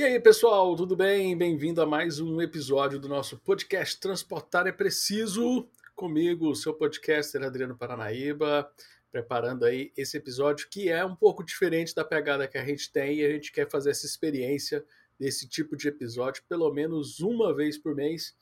E 0.00 0.02
aí, 0.02 0.18
pessoal, 0.18 0.74
tudo 0.74 0.96
bem? 0.96 1.36
Bem-vindo 1.36 1.82
a 1.82 1.84
mais 1.84 2.20
um 2.20 2.40
episódio 2.40 2.98
do 2.98 3.06
nosso 3.06 3.36
podcast 3.36 4.00
Transportar 4.00 4.66
é 4.66 4.72
Preciso. 4.72 5.68
Comigo, 5.94 6.56
seu 6.56 6.72
podcaster 6.72 7.42
Adriano 7.42 7.76
Paranaíba, 7.76 8.66
preparando 9.12 9.66
aí 9.66 9.92
esse 9.94 10.16
episódio 10.16 10.68
que 10.70 10.88
é 10.88 11.04
um 11.04 11.14
pouco 11.14 11.44
diferente 11.44 11.94
da 11.94 12.02
pegada 12.02 12.48
que 12.48 12.56
a 12.56 12.64
gente 12.64 12.90
tem 12.90 13.18
e 13.18 13.26
a 13.26 13.28
gente 13.28 13.52
quer 13.52 13.68
fazer 13.68 13.90
essa 13.90 14.06
experiência 14.06 14.82
desse 15.18 15.46
tipo 15.46 15.76
de 15.76 15.88
episódio 15.88 16.42
pelo 16.48 16.72
menos 16.72 17.20
uma 17.20 17.54
vez 17.54 17.76
por 17.76 17.94
mês, 17.94 18.34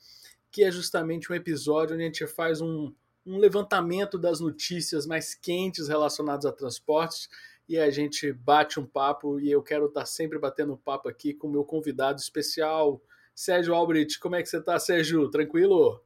que 0.49 0.63
é 0.63 0.71
justamente 0.71 1.29
um 1.29 1.35
episódio 1.35 1.93
onde 1.93 2.03
a 2.03 2.05
gente 2.05 2.25
faz 2.25 2.61
um, 2.61 2.93
um 3.25 3.37
levantamento 3.37 4.17
das 4.17 4.39
notícias 4.39 5.05
mais 5.05 5.35
quentes 5.35 5.89
relacionadas 5.89 6.45
a 6.45 6.53
transportes 6.53 7.27
e 7.69 7.77
a 7.77 7.91
gente 7.91 8.33
bate 8.33 8.79
um 8.79 8.85
papo 8.85 9.39
e 9.39 9.51
eu 9.51 9.61
quero 9.61 9.85
estar 9.85 10.03
sempre 10.07 10.39
batendo 10.39 10.73
um 10.73 10.77
papo 10.77 11.07
aqui 11.07 11.35
com 11.35 11.47
o 11.47 11.51
meu 11.51 11.63
convidado 11.63 12.19
especial, 12.19 12.99
Sérgio 13.35 13.75
Albrecht. 13.75 14.19
Como 14.19 14.35
é 14.35 14.41
que 14.41 14.49
você 14.49 14.57
está, 14.57 14.79
Sérgio? 14.79 15.29
Tranquilo? 15.29 16.03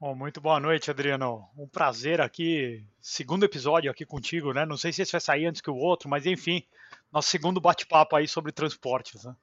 Bom, 0.00 0.14
muito 0.14 0.40
boa 0.40 0.58
noite, 0.58 0.90
Adriano. 0.90 1.44
Um 1.56 1.68
prazer 1.68 2.22
aqui, 2.22 2.82
segundo 2.98 3.44
episódio 3.44 3.90
aqui 3.90 4.06
contigo, 4.06 4.54
né? 4.54 4.64
Não 4.64 4.78
sei 4.78 4.90
se 4.90 5.02
esse 5.02 5.12
vai 5.12 5.20
sair 5.20 5.44
antes 5.44 5.60
que 5.60 5.70
o 5.70 5.76
outro, 5.76 6.08
mas 6.08 6.24
enfim, 6.24 6.62
nosso 7.12 7.28
segundo 7.28 7.60
bate-papo 7.60 8.16
aí 8.16 8.26
sobre 8.26 8.50
transportes, 8.50 9.22
né? 9.22 9.36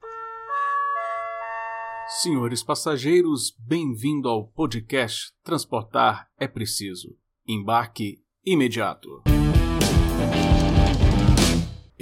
Senhores 2.22 2.64
passageiros, 2.64 3.56
bem-vindo 3.60 4.28
ao 4.28 4.48
podcast 4.48 5.32
Transportar 5.44 6.30
é 6.38 6.48
Preciso. 6.48 7.16
Embarque 7.48 8.22
imediato. 8.44 9.24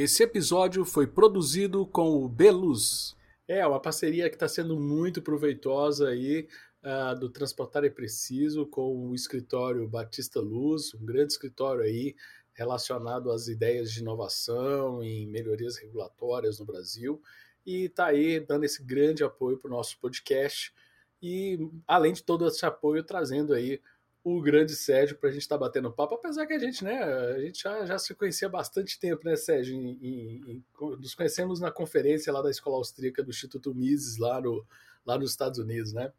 Esse 0.03 0.23
episódio 0.23 0.83
foi 0.83 1.05
produzido 1.05 1.85
com 1.85 2.25
o 2.25 2.27
Beluz. 2.27 3.15
É, 3.47 3.63
uma 3.67 3.79
parceria 3.79 4.27
que 4.31 4.35
está 4.35 4.47
sendo 4.47 4.75
muito 4.75 5.21
proveitosa 5.21 6.09
aí 6.09 6.47
uh, 6.83 7.20
do 7.20 7.29
Transportar 7.29 7.84
é 7.85 7.89
Preciso 7.91 8.65
com 8.65 9.09
o 9.09 9.13
escritório 9.13 9.87
Batista 9.87 10.39
Luz, 10.39 10.95
um 10.95 11.05
grande 11.05 11.34
escritório 11.34 11.84
aí 11.84 12.15
relacionado 12.51 13.29
às 13.29 13.48
ideias 13.48 13.91
de 13.91 13.99
inovação 13.99 15.03
e 15.03 15.27
melhorias 15.27 15.77
regulatórias 15.77 16.57
no 16.57 16.65
Brasil 16.65 17.21
e 17.63 17.83
está 17.83 18.07
aí 18.07 18.39
dando 18.39 18.63
esse 18.63 18.83
grande 18.83 19.23
apoio 19.23 19.59
para 19.59 19.67
o 19.67 19.71
nosso 19.71 19.99
podcast 19.99 20.73
e 21.21 21.59
além 21.87 22.13
de 22.13 22.23
todo 22.23 22.48
esse 22.48 22.65
apoio 22.65 23.04
trazendo 23.04 23.54
aí 23.54 23.79
o 24.23 24.41
grande 24.41 24.75
Sérgio 24.75 25.17
para 25.17 25.29
a 25.29 25.31
gente 25.31 25.41
estar 25.41 25.57
tá 25.57 25.65
batendo 25.65 25.91
papo, 25.91 26.15
apesar 26.15 26.45
que 26.45 26.53
a 26.53 26.59
gente, 26.59 26.83
né, 26.83 27.03
a 27.03 27.39
gente 27.39 27.61
já, 27.61 27.85
já 27.85 27.97
se 27.97 28.13
conhecia 28.13 28.47
há 28.47 28.51
bastante 28.51 28.99
tempo, 28.99 29.25
né, 29.25 29.35
Sérgio? 29.35 29.75
Em, 29.75 29.97
em, 30.01 30.51
em, 30.51 30.65
nos 30.79 31.15
conhecemos 31.15 31.59
na 31.59 31.71
conferência 31.71 32.31
lá 32.31 32.41
da 32.41 32.51
Escola 32.51 32.77
Austríaca 32.77 33.23
do 33.23 33.31
Instituto 33.31 33.73
Mises, 33.73 34.17
lá, 34.17 34.39
no, 34.39 34.65
lá 35.05 35.17
nos 35.17 35.31
Estados 35.31 35.57
Unidos, 35.57 35.91
né? 35.93 36.11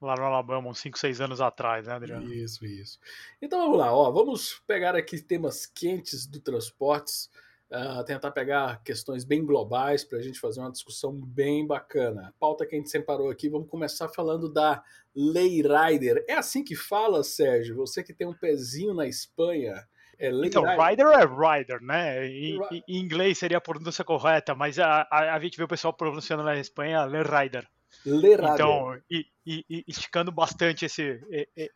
Lá 0.00 0.14
no 0.14 0.24
Alabama, 0.24 0.68
uns 0.68 0.78
5, 0.78 0.98
6 0.98 1.20
anos 1.20 1.40
atrás, 1.40 1.86
né, 1.86 1.94
Adriano? 1.94 2.32
Isso, 2.32 2.64
isso. 2.64 2.98
Então 3.40 3.60
vamos 3.60 3.78
lá, 3.78 3.94
ó, 3.94 4.10
vamos 4.10 4.62
pegar 4.66 4.94
aqui 4.94 5.20
temas 5.20 5.66
quentes 5.66 6.26
do 6.26 6.40
transportes 6.40 7.30
uh, 7.70 8.04
tentar 8.04 8.30
pegar 8.30 8.82
questões 8.82 9.24
bem 9.24 9.44
globais 9.44 10.04
para 10.04 10.18
a 10.18 10.22
gente 10.22 10.38
fazer 10.38 10.60
uma 10.60 10.70
discussão 10.70 11.12
bem 11.12 11.66
bacana. 11.66 12.28
A 12.28 12.32
pauta 12.38 12.66
que 12.66 12.74
a 12.74 12.78
gente 12.78 12.90
separou 12.90 13.30
aqui, 13.30 13.48
vamos 13.48 13.68
começar 13.68 14.08
falando 14.08 14.48
da 14.52 14.82
Lei 15.14 15.62
Rider. 15.62 16.24
É 16.28 16.34
assim 16.34 16.62
que 16.62 16.74
fala, 16.74 17.22
Sérgio? 17.22 17.76
Você 17.76 18.02
que 18.02 18.12
tem 18.12 18.26
um 18.26 18.34
pezinho 18.34 18.94
na 18.94 19.06
Espanha. 19.06 19.86
É 20.18 20.30
então, 20.30 20.62
rider 20.62 21.06
é 21.08 21.26
rider, 21.26 21.82
né? 21.82 22.26
Em, 22.26 22.58
em, 22.88 22.96
inglês 22.96 23.36
seria 23.36 23.58
a 23.58 23.60
pronúncia 23.60 24.02
correta, 24.02 24.54
mas 24.54 24.78
a, 24.78 25.06
a, 25.10 25.34
a 25.34 25.40
gente 25.40 25.58
vê 25.58 25.64
o 25.64 25.68
pessoal 25.68 25.92
pronunciando 25.92 26.42
na 26.42 26.56
Espanha 26.56 27.04
Le 27.04 27.22
Rider. 27.22 27.68
Le 28.06 28.30
Rider. 28.30 28.54
Então, 28.54 28.98
e, 29.10 29.26
e, 29.46 29.64
e, 29.68 29.84
esticando 29.86 30.32
bastante 30.32 30.86
esse, 30.86 31.20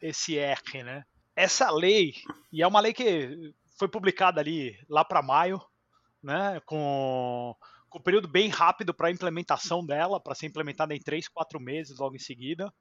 esse 0.00 0.38
R, 0.38 0.82
né? 0.82 1.04
Essa 1.36 1.70
lei, 1.70 2.14
e 2.50 2.62
é 2.62 2.66
uma 2.66 2.80
lei 2.80 2.94
que 2.94 3.52
foi 3.78 3.88
publicada 3.88 4.40
ali 4.40 4.74
lá 4.88 5.04
para 5.04 5.22
maio, 5.22 5.60
né, 6.22 6.60
com, 6.66 7.54
com 7.88 7.98
um 7.98 8.02
período 8.02 8.28
bem 8.28 8.48
rápido 8.48 8.94
para 8.94 9.08
a 9.08 9.12
implementação 9.12 9.84
dela, 9.84 10.20
para 10.20 10.34
ser 10.34 10.46
implementada 10.46 10.94
em 10.94 11.00
três, 11.00 11.28
quatro 11.28 11.60
meses 11.60 11.98
logo 11.98 12.16
em 12.16 12.20
seguida. 12.20 12.72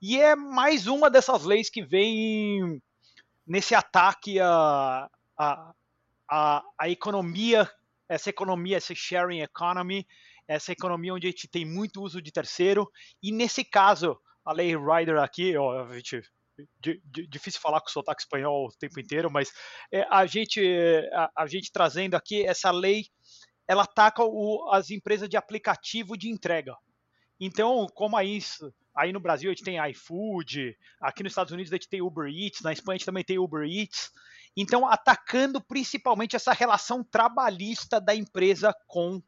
E 0.00 0.20
é 0.20 0.36
mais 0.36 0.86
uma 0.86 1.10
dessas 1.10 1.44
leis 1.44 1.70
que 1.70 1.82
vem 1.82 2.80
nesse 3.46 3.74
ataque 3.74 4.38
à 4.38 5.10
a, 5.36 5.74
a, 6.28 6.62
a, 6.78 6.88
economia, 6.90 7.68
essa 8.08 8.28
economia, 8.28 8.76
essa 8.76 8.94
sharing 8.94 9.40
economy, 9.40 10.06
essa 10.46 10.70
economia 10.70 11.14
onde 11.14 11.26
a 11.26 11.30
gente 11.30 11.48
tem 11.48 11.64
muito 11.64 12.02
uso 12.02 12.20
de 12.20 12.30
terceiro, 12.30 12.90
e 13.22 13.32
nesse 13.32 13.64
caso, 13.64 14.20
a 14.44 14.52
lei 14.52 14.76
Rider 14.76 15.18
aqui, 15.18 15.56
ó, 15.56 15.84
a 15.86 15.94
gente 15.96 16.22
difícil 17.28 17.60
falar 17.60 17.80
com 17.80 17.88
o 17.88 17.90
sotaque 17.90 18.22
espanhol 18.22 18.66
o 18.66 18.78
tempo 18.78 18.98
inteiro, 19.00 19.30
mas 19.30 19.52
é, 19.92 20.06
a, 20.10 20.26
gente, 20.26 20.60
a, 21.12 21.30
a, 21.36 21.46
gente 21.46 21.72
trazendo 21.72 22.14
aqui 22.14 22.44
essa 22.44 22.70
lei, 22.70 23.04
ela 23.68 23.84
ataca 23.84 24.22
o, 24.24 24.70
as 24.72 24.90
empresas 24.90 25.28
de 25.28 25.36
aplicativo 25.36 26.16
de 26.16 26.28
entrega. 26.28 26.74
Então, 27.40 27.86
como 27.94 28.16
aí, 28.16 28.38
aí 28.94 29.12
no 29.12 29.20
Brasil 29.20 29.50
a 29.50 29.54
gente 29.54 29.64
tem 29.64 29.78
iFood, 29.90 30.76
aqui 31.00 31.22
nos 31.22 31.32
Estados 31.32 31.52
Unidos 31.52 31.72
a 31.72 31.76
gente 31.76 31.88
tem 31.88 32.02
Uber 32.02 32.28
Eats, 32.28 32.60
na 32.60 32.72
Espanha 32.72 32.96
a 32.96 32.98
gente 32.98 33.06
também 33.06 33.24
tem 33.24 33.38
Uber 33.38 33.64
Eats. 33.64 34.10
Então, 34.56 34.86
atacando 34.86 35.60
principalmente 35.60 36.36
essa 36.36 36.52
relação 36.52 37.04
trabalhista 37.04 38.00
da 38.00 38.14
empresa 38.14 38.74
com 38.86 39.22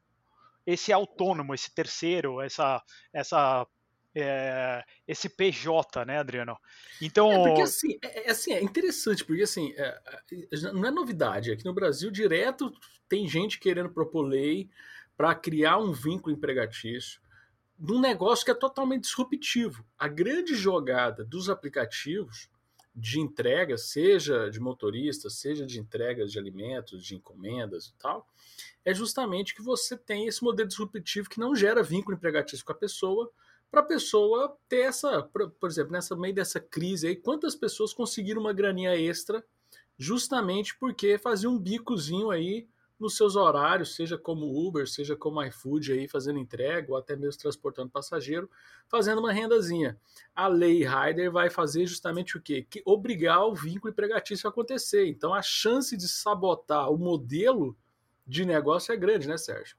esse 0.66 0.93
autônomo, 0.93 1.54
esse 1.54 1.72
terceiro, 1.75 2.41
essa, 2.41 2.82
essa 3.12 3.66
é, 4.15 4.84
esse 5.06 5.28
PJ, 5.28 6.05
né, 6.05 6.19
Adriano? 6.19 6.56
Então. 7.00 7.31
É 7.31 7.49
porque 7.49 7.62
assim 7.62 7.99
é, 8.03 8.28
é, 8.28 8.31
assim, 8.31 8.53
é 8.53 8.62
interessante, 8.62 9.25
porque 9.25 9.43
assim, 9.43 9.73
é, 9.77 10.00
é 10.31 10.73
não 10.73 10.87
é 10.87 10.91
novidade. 10.91 11.50
Aqui 11.50 11.65
no 11.65 11.75
Brasil, 11.75 12.11
direto 12.11 12.73
tem 13.09 13.28
gente 13.28 13.59
querendo 13.59 13.91
propor 13.91 14.23
lei 14.23 14.69
para 15.17 15.34
criar 15.34 15.78
um 15.78 15.93
vínculo 15.93 16.34
empregatício 16.34 17.21
num 17.78 18.00
negócio 18.00 18.45
que 18.45 18.50
é 18.50 18.55
totalmente 18.55 19.03
disruptivo. 19.03 19.84
A 19.99 20.06
grande 20.06 20.55
jogada 20.55 21.25
dos 21.25 21.50
aplicativos 21.50 22.49
de 22.94 23.19
entrega, 23.19 23.79
seja 23.79 24.50
de 24.50 24.61
motoristas, 24.61 25.39
seja 25.39 25.67
de 25.67 25.81
entregas 25.81 26.31
de 26.31 26.39
alimentos, 26.39 27.05
de 27.05 27.15
encomendas 27.15 27.87
e 27.87 27.94
tal, 27.99 28.29
é 28.84 28.93
justamente 28.93 29.55
que 29.55 29.62
você 29.62 29.97
tem 29.97 30.27
esse 30.27 30.44
modelo 30.44 30.69
disruptivo 30.69 31.29
que 31.29 31.41
não 31.41 31.56
gera 31.56 31.83
vínculo 31.83 32.17
empregatício 32.17 32.65
com 32.65 32.73
a 32.73 32.77
pessoa, 32.77 33.33
para 33.72 33.81
a 33.81 33.84
pessoa 33.84 34.55
ter 34.69 34.83
essa, 34.83 35.22
por 35.22 35.50
exemplo, 35.71 35.93
nessa 35.93 36.15
meio 36.15 36.34
dessa 36.34 36.60
crise 36.60 37.06
aí, 37.09 37.16
quantas 37.16 37.56
pessoas 37.56 37.94
conseguiram 37.94 38.43
uma 38.43 38.53
graninha 38.53 38.94
extra 38.94 39.43
justamente 39.97 40.77
porque 40.78 41.16
faziam 41.16 41.55
um 41.55 41.59
bicozinho 41.59 42.31
aí 42.31 42.69
nos 43.00 43.16
seus 43.16 43.34
horários, 43.34 43.94
seja 43.94 44.19
como 44.19 44.47
Uber, 44.47 44.87
seja 44.87 45.16
como 45.16 45.43
iFood 45.43 45.91
aí 45.91 46.06
fazendo 46.06 46.38
entrega 46.38 46.93
ou 46.93 46.99
até 46.99 47.16
mesmo 47.16 47.41
transportando 47.41 47.91
passageiro, 47.91 48.49
fazendo 48.88 49.21
uma 49.21 49.32
rendazinha. 49.32 49.99
A 50.34 50.49
lei 50.49 50.84
Rider 50.87 51.32
vai 51.32 51.49
fazer 51.49 51.87
justamente 51.87 52.37
o 52.37 52.43
quê? 52.43 52.66
Que 52.69 52.82
obrigar 52.84 53.43
o 53.47 53.55
vínculo 53.55 53.91
empregatício 53.91 54.47
a 54.47 54.50
acontecer. 54.50 55.06
Então 55.06 55.32
a 55.32 55.41
chance 55.41 55.97
de 55.97 56.09
sabotar 56.09 56.93
o 56.93 56.99
modelo 56.99 57.75
de 58.27 58.44
negócio 58.44 58.93
é 58.93 58.97
grande, 58.99 59.27
né, 59.27 59.38
Sérgio? 59.38 59.77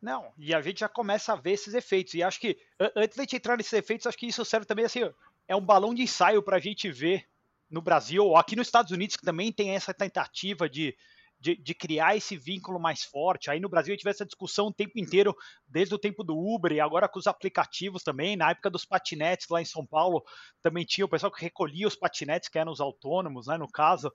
Não, 0.00 0.32
e 0.36 0.54
a 0.54 0.60
gente 0.60 0.80
já 0.80 0.88
começa 0.88 1.32
a 1.32 1.36
ver 1.36 1.52
esses 1.52 1.74
efeitos. 1.74 2.14
E 2.14 2.22
acho 2.22 2.38
que, 2.38 2.58
antes 2.94 3.16
de 3.16 3.20
a 3.20 3.24
gente 3.24 3.36
entrar 3.36 3.56
nesses 3.56 3.72
efeitos, 3.72 4.06
acho 4.06 4.18
que 4.18 4.26
isso 4.26 4.44
serve 4.44 4.66
também 4.66 4.84
assim, 4.84 5.00
é 5.48 5.56
um 5.56 5.64
balão 5.64 5.94
de 5.94 6.02
ensaio 6.02 6.42
para 6.42 6.56
a 6.56 6.60
gente 6.60 6.90
ver 6.90 7.26
no 7.68 7.80
Brasil, 7.80 8.24
ou 8.24 8.36
aqui 8.36 8.54
nos 8.54 8.68
Estados 8.68 8.92
Unidos, 8.92 9.16
que 9.16 9.24
também 9.24 9.52
tem 9.52 9.70
essa 9.70 9.92
tentativa 9.92 10.68
de, 10.68 10.96
de, 11.38 11.56
de, 11.56 11.74
criar 11.74 12.16
esse 12.16 12.36
vínculo 12.36 12.78
mais 12.78 13.02
forte. 13.02 13.50
Aí 13.50 13.58
no 13.58 13.68
Brasil 13.68 13.92
a 13.92 13.96
gente 13.96 14.04
vê 14.04 14.10
essa 14.10 14.24
discussão 14.24 14.68
o 14.68 14.72
tempo 14.72 14.98
inteiro, 14.98 15.34
desde 15.66 15.94
o 15.94 15.98
tempo 15.98 16.22
do 16.22 16.36
Uber 16.36 16.72
e 16.72 16.80
agora 16.80 17.08
com 17.08 17.18
os 17.18 17.26
aplicativos 17.26 18.02
também. 18.02 18.36
Na 18.36 18.50
época 18.50 18.70
dos 18.70 18.84
patinetes 18.84 19.48
lá 19.48 19.60
em 19.60 19.64
São 19.64 19.84
Paulo, 19.84 20.24
também 20.62 20.84
tinha 20.84 21.04
o 21.04 21.08
pessoal 21.08 21.32
que 21.32 21.42
recolhia 21.42 21.88
os 21.88 21.96
patinetes, 21.96 22.48
que 22.48 22.58
eram 22.58 22.70
os 22.72 22.80
autônomos, 22.80 23.48
né, 23.48 23.56
no 23.56 23.70
caso. 23.70 24.12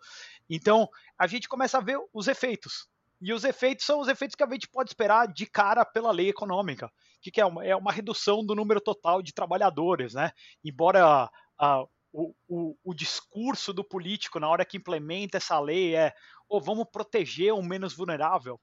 Então 0.49 0.87
a 1.17 1.27
gente 1.27 1.49
começa 1.49 1.77
a 1.77 1.81
ver 1.81 1.99
os 2.13 2.27
efeitos. 2.27 2.87
E 3.21 3.31
os 3.31 3.43
efeitos 3.43 3.85
são 3.85 3.99
os 3.99 4.07
efeitos 4.07 4.35
que 4.35 4.43
a 4.43 4.49
gente 4.49 4.67
pode 4.67 4.89
esperar 4.89 5.27
de 5.27 5.45
cara 5.45 5.85
pela 5.85 6.11
lei 6.11 6.29
econômica, 6.29 6.91
que, 7.21 7.29
que 7.29 7.39
é, 7.39 7.45
uma, 7.45 7.63
é 7.63 7.75
uma 7.75 7.91
redução 7.91 8.43
do 8.43 8.55
número 8.55 8.81
total 8.81 9.21
de 9.21 9.31
trabalhadores, 9.31 10.15
né? 10.15 10.31
Embora 10.65 11.29
a, 11.57 11.85
o, 12.11 12.33
o, 12.47 12.75
o, 12.83 12.93
discurso 12.95 13.71
do 13.71 13.83
político 13.83 14.39
na 14.39 14.49
hora 14.49 14.65
que 14.65 14.77
implementa 14.77 15.37
essa 15.37 15.59
lei 15.59 15.95
é 15.95 16.13
oh, 16.49 16.59
vamos 16.59 16.87
proteger 16.91 17.53
o 17.53 17.61
menos 17.61 17.95
vulnerável, 17.95 18.59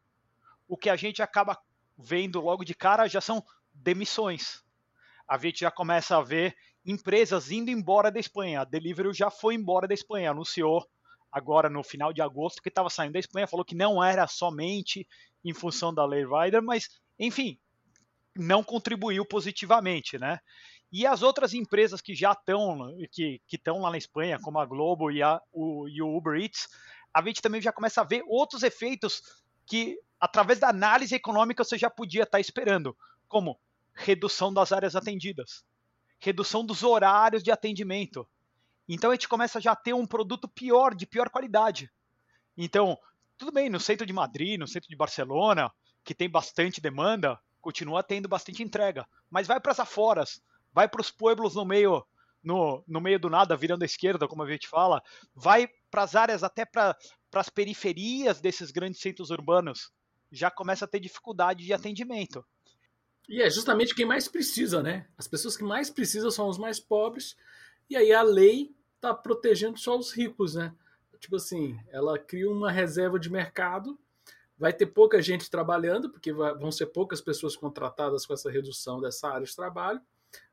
o 0.67 0.77
que 0.77 0.91
a 0.91 0.97
gente 0.97 1.23
acaba 1.23 1.57
vendo 1.97 2.41
logo 2.41 2.65
de 2.65 2.75
cara 2.75 3.09
já 3.09 3.21
são 3.21 3.43
demissões. 3.73 4.63
A 5.27 5.39
gente 5.39 5.61
já 5.61 5.71
começa 5.71 6.17
a 6.17 6.23
ver 6.23 6.57
empresas 6.85 7.51
indo 7.51 7.71
embora 7.71 8.11
da 8.11 8.19
Espanha. 8.19 8.63
A 8.63 8.65
Deliveroo 8.65 9.15
já 9.15 9.31
foi 9.31 9.55
embora 9.55 9.87
da 9.87 9.95
Espanha, 9.95 10.31
anunciou 10.31 10.87
agora 11.31 11.69
no 11.69 11.83
final 11.83 12.13
de 12.13 12.23
agosto, 12.23 12.63
que 12.63 12.69
estava 12.69 12.91
saindo 12.91 13.13
da 13.13 13.19
Espanha, 13.19 13.47
falou 13.47 13.65
que 13.65 13.75
não 13.75 14.03
era 14.03 14.27
somente 14.27 15.07
em 15.45 15.53
função 15.53 15.93
da 15.93 16.05
Lei 16.05 16.25
Rider, 16.25 16.63
mas, 16.63 16.89
enfim, 17.19 17.59
não 18.37 18.63
contribuiu 18.63 19.25
positivamente, 19.25 20.19
né? 20.19 20.39
E 20.91 21.07
as 21.07 21.23
outras 21.23 21.53
empresas 21.53 22.01
que 22.01 22.15
já 22.15 22.33
estão 22.33 22.97
que 23.13 23.41
estão 23.53 23.81
lá 23.81 23.91
na 23.91 23.99
Espanha, 23.99 24.39
como 24.41 24.59
a 24.59 24.65
Globo 24.65 25.11
e, 25.11 25.23
a, 25.23 25.41
o, 25.53 25.87
e 25.89 26.01
o 26.01 26.17
Uber 26.17 26.41
Eats, 26.41 26.69
a 27.13 27.23
gente 27.23 27.43
também 27.43 27.61
já 27.61 27.73
começa 27.73 28.01
a 28.01 28.05
ver 28.05 28.23
outros 28.27 28.63
efeitos 28.63 29.23
que, 29.67 29.99
através 30.19 30.59
da 30.59 30.71
análise 30.71 31.15
econômica, 31.15 31.63
você 31.63 31.77
já 31.77 31.91
podia 31.91 32.23
estar 32.23 32.39
tá 32.39 32.41
esperando, 32.41 32.97
como 33.29 33.59
redução 33.95 34.53
das 34.53 34.73
áreas 34.73 34.97
atendidas, 34.97 35.63
redução 36.19 36.65
dos 36.65 36.83
horários 36.83 37.43
de 37.43 37.51
atendimento. 37.51 38.27
Então 38.89 39.11
a 39.11 39.15
gente 39.15 39.29
começa 39.29 39.61
já 39.61 39.73
a 39.73 39.77
ter 39.77 39.93
um 39.93 40.07
produto 40.07 40.49
pior, 40.49 40.95
de 40.95 41.07
pior 41.07 41.29
qualidade. 41.29 41.91
Então, 42.57 42.99
tudo 43.37 43.53
bem, 43.53 43.69
no 43.69 43.79
centro 43.79 44.07
de 44.07 44.13
Madrid, 44.13 44.59
no 44.59 44.67
centro 44.67 44.89
de 44.89 44.97
Barcelona, 44.97 45.71
que 46.03 46.15
tem 46.15 46.29
bastante 46.29 46.81
demanda, 46.81 47.39
continua 47.61 48.03
tendo 48.03 48.29
bastante 48.29 48.63
entrega. 48.63 49.07
Mas 49.31 49.47
vai 49.47 49.61
para 49.61 49.73
as 49.73 49.81
aforas, 49.81 50.41
vai 50.73 50.89
para 50.89 51.01
os 51.01 51.11
pueblos 51.11 51.55
no 51.55 51.65
meio 51.65 52.05
no, 52.43 52.83
no 52.87 53.01
meio 53.01 53.19
do 53.19 53.29
nada, 53.29 53.57
virando 53.57 53.83
à 53.83 53.87
esquerda, 53.87 54.29
como 54.29 54.43
a 54.43 54.51
gente 54.51 54.69
fala, 54.69 55.03
vai 55.35 55.69
para 55.91 56.03
as 56.03 56.15
áreas 56.15 56.43
até 56.43 56.65
para 56.65 56.97
as 57.35 57.49
periferias 57.49 58.41
desses 58.41 58.71
grandes 58.71 59.01
centros 59.01 59.31
urbanos, 59.31 59.91
já 60.31 60.51
começa 60.51 60.85
a 60.85 60.89
ter 60.89 61.01
dificuldade 61.01 61.65
de 61.65 61.73
atendimento. 61.73 62.45
E 63.29 63.43
é 63.43 63.51
justamente 63.51 63.95
quem 63.95 64.07
mais 64.07 64.29
precisa, 64.29 64.83
né? 64.83 65.07
As 65.19 65.29
pessoas 65.29 65.57
que 65.57 65.65
mais 65.65 65.91
precisam 65.91 66.31
são 66.31 66.49
os 66.49 66.59
mais 66.59 66.81
pobres, 66.81 67.37
e 67.91 67.97
aí 67.97 68.13
a 68.13 68.23
lei 68.23 68.75
está 68.99 69.15
protegendo 69.15 69.79
só 69.79 69.97
os 69.97 70.13
ricos, 70.13 70.55
né? 70.55 70.75
Tipo 71.19 71.37
assim, 71.37 71.79
ela 71.89 72.19
cria 72.19 72.51
uma 72.51 72.71
reserva 72.71 73.19
de 73.19 73.31
mercado, 73.31 73.99
vai 74.57 74.73
ter 74.73 74.87
pouca 74.87 75.23
gente 75.23 75.51
trabalhando, 75.51 76.11
porque 76.11 76.33
vão 76.33 76.71
ser 76.71 76.87
poucas 76.87 77.21
pessoas 77.21 77.57
contratadas 77.57 78.27
com 78.27 78.35
essa 78.35 78.51
redução 78.51 79.01
dessa 79.01 79.29
área 79.29 79.47
de 79.47 79.55
trabalho, 79.55 80.01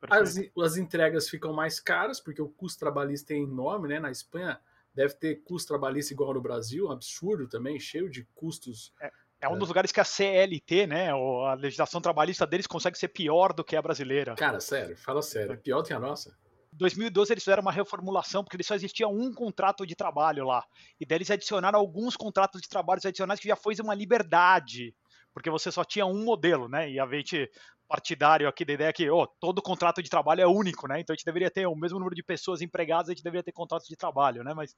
as, 0.10 0.38
as 0.64 0.78
entregas 0.78 1.30
ficam 1.30 1.54
mais 1.54 1.80
caras, 1.80 2.20
porque 2.20 2.42
o 2.42 2.48
custo 2.50 2.80
trabalhista 2.80 3.34
é 3.34 3.38
enorme, 3.38 3.90
né? 3.90 4.00
Na 4.00 4.12
Espanha 4.12 4.60
deve 4.94 5.16
ter 5.16 5.44
custo 5.44 5.68
trabalhista 5.68 6.14
igual 6.14 6.34
no 6.34 6.42
Brasil, 6.42 6.88
um 6.88 6.92
absurdo 6.92 7.48
também, 7.48 7.80
cheio 7.80 8.10
de 8.10 8.24
custos. 8.34 8.94
É, 9.02 9.12
é 9.42 9.50
um 9.50 9.58
dos 9.58 9.68
lugares 9.68 9.92
que 9.92 10.00
a 10.00 10.06
CLT, 10.06 10.88
né, 10.88 11.10
a 11.12 11.54
legislação 11.56 12.00
trabalhista 12.00 12.48
deles 12.48 12.66
consegue 12.66 12.98
ser 12.98 13.10
pior 13.10 13.52
do 13.52 13.64
que 13.64 13.76
a 13.76 13.82
brasileira. 13.82 14.36
Cara, 14.36 14.60
sério, 14.60 14.96
fala 14.96 15.22
sério, 15.22 15.54
é 15.54 15.58
pior 15.58 15.82
do 15.82 15.88
que 15.88 15.94
a 15.94 16.00
nossa. 16.00 16.38
Em 16.76 16.78
2012 16.78 17.34
eles 17.34 17.44
fizeram 17.44 17.62
uma 17.62 17.72
reformulação 17.72 18.44
porque 18.44 18.62
só 18.62 18.76
existia 18.76 19.08
um 19.08 19.34
contrato 19.34 19.86
de 19.86 19.96
trabalho 19.96 20.46
lá. 20.46 20.64
E 21.00 21.06
daí 21.06 21.18
eles 21.18 21.32
adicionaram 21.32 21.80
alguns 21.80 22.16
contratos 22.16 22.62
de 22.62 22.68
trabalho 22.68 23.00
adicionais 23.04 23.40
que 23.40 23.48
já 23.48 23.56
foi 23.56 23.74
uma 23.82 23.96
liberdade 23.96 24.94
porque 25.36 25.50
você 25.50 25.70
só 25.70 25.84
tinha 25.84 26.06
um 26.06 26.24
modelo, 26.24 26.70
né? 26.70 26.90
E 26.90 26.98
a 26.98 27.06
gente 27.08 27.52
partidário 27.88 28.48
aqui 28.48 28.66
da 28.66 28.74
ideia 28.74 28.94
que 28.94 29.08
oh, 29.10 29.28
todo 29.28 29.62
contrato 29.62 30.02
de 30.02 30.10
trabalho 30.10 30.42
é 30.42 30.48
único, 30.48 30.88
né? 30.88 31.02
Então 31.02 31.14
a 31.14 31.16
gente 31.16 31.26
deveria 31.26 31.52
ter 31.52 31.68
o 31.68 31.76
mesmo 31.76 32.00
número 32.00 32.16
de 32.16 32.24
pessoas 32.24 32.62
empregadas, 32.62 33.10
a 33.10 33.14
gente 33.14 33.24
deveria 33.24 33.44
ter 33.44 33.52
contratos 33.52 33.88
de 33.88 33.98
trabalho, 33.98 34.46
né? 34.46 34.54
Mas, 34.54 34.76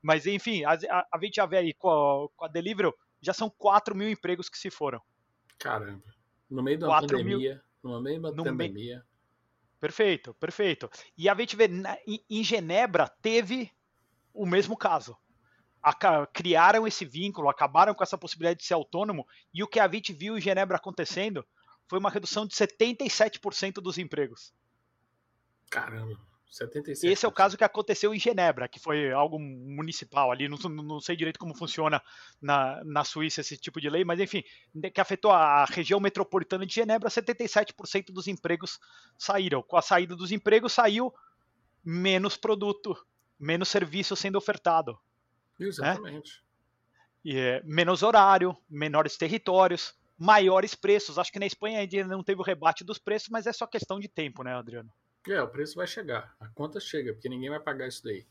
mas 0.00 0.24
enfim, 0.24 0.64
a, 0.64 0.78
a, 1.12 1.18
gente 1.20 1.34
já 1.34 1.44
vê 1.44 1.58
aí 1.58 1.74
com 1.74 1.90
a, 1.90 2.28
com 2.36 2.44
a 2.44 2.48
Deliveroo, 2.48 2.94
já 3.20 3.32
são 3.32 3.50
4 3.50 3.96
mil 3.96 4.08
empregos 4.08 4.48
que 4.48 4.56
se 4.56 4.70
foram. 4.70 5.02
Caramba. 5.58 6.04
No 6.48 6.62
meio 6.62 6.78
da 6.78 7.00
pandemia, 7.00 7.60
mil, 7.82 7.92
no 7.92 8.00
meio 8.00 8.22
da 8.22 8.44
pandemia. 8.44 9.04
Perfeito, 9.86 10.34
perfeito. 10.34 10.90
E 11.16 11.28
a 11.28 11.34
gente 11.36 11.54
vê, 11.54 11.70
em 12.28 12.42
Genebra 12.42 13.08
teve 13.22 13.70
o 14.34 14.44
mesmo 14.44 14.76
caso. 14.76 15.16
criaram 16.32 16.88
esse 16.88 17.04
vínculo, 17.04 17.48
acabaram 17.48 17.94
com 17.94 18.02
essa 18.02 18.18
possibilidade 18.18 18.58
de 18.58 18.66
ser 18.66 18.74
autônomo, 18.74 19.24
e 19.54 19.62
o 19.62 19.68
que 19.68 19.78
a 19.78 19.86
gente 19.86 20.12
viu 20.12 20.36
em 20.36 20.40
Genebra 20.40 20.76
acontecendo 20.76 21.46
foi 21.88 22.00
uma 22.00 22.10
redução 22.10 22.44
de 22.44 22.56
77% 22.56 23.74
dos 23.74 23.96
empregos. 23.96 24.52
Caramba, 25.70 26.18
77%. 26.50 27.04
Esse 27.04 27.26
é 27.26 27.28
o 27.28 27.32
caso 27.32 27.56
que 27.56 27.64
aconteceu 27.64 28.14
em 28.14 28.18
Genebra, 28.18 28.68
que 28.68 28.78
foi 28.78 29.12
algo 29.12 29.38
municipal 29.38 30.30
ali, 30.30 30.48
não, 30.48 30.56
não 30.68 31.00
sei 31.00 31.16
direito 31.16 31.38
como 31.38 31.56
funciona 31.56 32.02
na, 32.40 32.82
na 32.84 33.04
Suíça 33.04 33.40
esse 33.40 33.56
tipo 33.56 33.80
de 33.80 33.90
lei, 33.90 34.04
mas 34.04 34.20
enfim, 34.20 34.42
que 34.92 35.00
afetou 35.00 35.30
a 35.30 35.64
região 35.64 36.00
metropolitana 36.00 36.64
de 36.64 36.74
Genebra, 36.74 37.08
77% 37.08 38.12
dos 38.12 38.26
empregos 38.26 38.78
saíram. 39.18 39.62
Com 39.62 39.76
a 39.76 39.82
saída 39.82 40.14
dos 40.14 40.32
empregos 40.32 40.72
saiu 40.72 41.12
menos 41.84 42.36
produto, 42.36 42.96
menos 43.38 43.68
serviço 43.68 44.16
sendo 44.16 44.36
ofertado. 44.36 44.98
Né? 45.58 45.66
Exatamente. 45.66 46.32
Né? 46.32 46.46
E, 47.24 47.38
é, 47.38 47.62
menos 47.64 48.02
horário, 48.02 48.56
menores 48.68 49.16
territórios, 49.16 49.94
maiores 50.16 50.74
preços. 50.74 51.18
Acho 51.18 51.32
que 51.32 51.38
na 51.38 51.46
Espanha 51.46 51.80
ainda 51.80 52.04
não 52.04 52.22
teve 52.22 52.40
o 52.40 52.44
rebate 52.44 52.84
dos 52.84 52.98
preços, 52.98 53.28
mas 53.28 53.46
é 53.46 53.52
só 53.52 53.66
questão 53.66 53.98
de 53.98 54.08
tempo, 54.08 54.42
né, 54.42 54.54
Adriano? 54.54 54.92
É, 55.28 55.42
o 55.42 55.48
preço 55.48 55.74
vai 55.74 55.86
chegar, 55.86 56.34
a 56.38 56.46
conta 56.48 56.78
chega, 56.78 57.12
porque 57.12 57.28
ninguém 57.28 57.50
vai 57.50 57.60
pagar 57.60 57.88
isso 57.88 58.02
daí. 58.04 58.26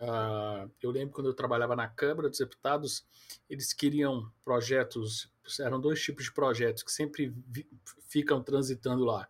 Uh, 0.00 0.68
eu 0.82 0.90
lembro 0.90 1.14
quando 1.14 1.28
eu 1.28 1.34
trabalhava 1.34 1.76
na 1.76 1.86
Câmara 1.86 2.28
dos 2.28 2.38
Deputados, 2.38 3.06
eles 3.48 3.72
queriam 3.72 4.28
projetos, 4.44 5.32
eram 5.60 5.80
dois 5.80 6.02
tipos 6.02 6.24
de 6.24 6.32
projetos 6.32 6.82
que 6.82 6.90
sempre 6.90 7.32
vi, 7.46 7.68
ficam 8.08 8.42
transitando 8.42 9.04
lá. 9.04 9.28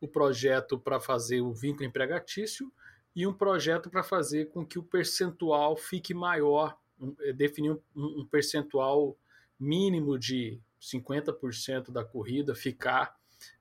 O 0.00 0.06
projeto 0.06 0.78
para 0.78 1.00
fazer 1.00 1.40
o 1.40 1.52
vínculo 1.52 1.84
empregatício 1.84 2.72
e 3.16 3.26
um 3.26 3.32
projeto 3.32 3.90
para 3.90 4.04
fazer 4.04 4.50
com 4.50 4.64
que 4.64 4.78
o 4.78 4.82
percentual 4.84 5.76
fique 5.76 6.14
maior, 6.14 6.76
um, 7.00 7.14
eh, 7.20 7.32
definir 7.32 7.72
um, 7.72 8.20
um 8.20 8.26
percentual 8.26 9.16
mínimo 9.58 10.16
de 10.16 10.60
50% 10.80 11.90
da 11.90 12.04
corrida 12.04 12.54
ficar 12.54 13.16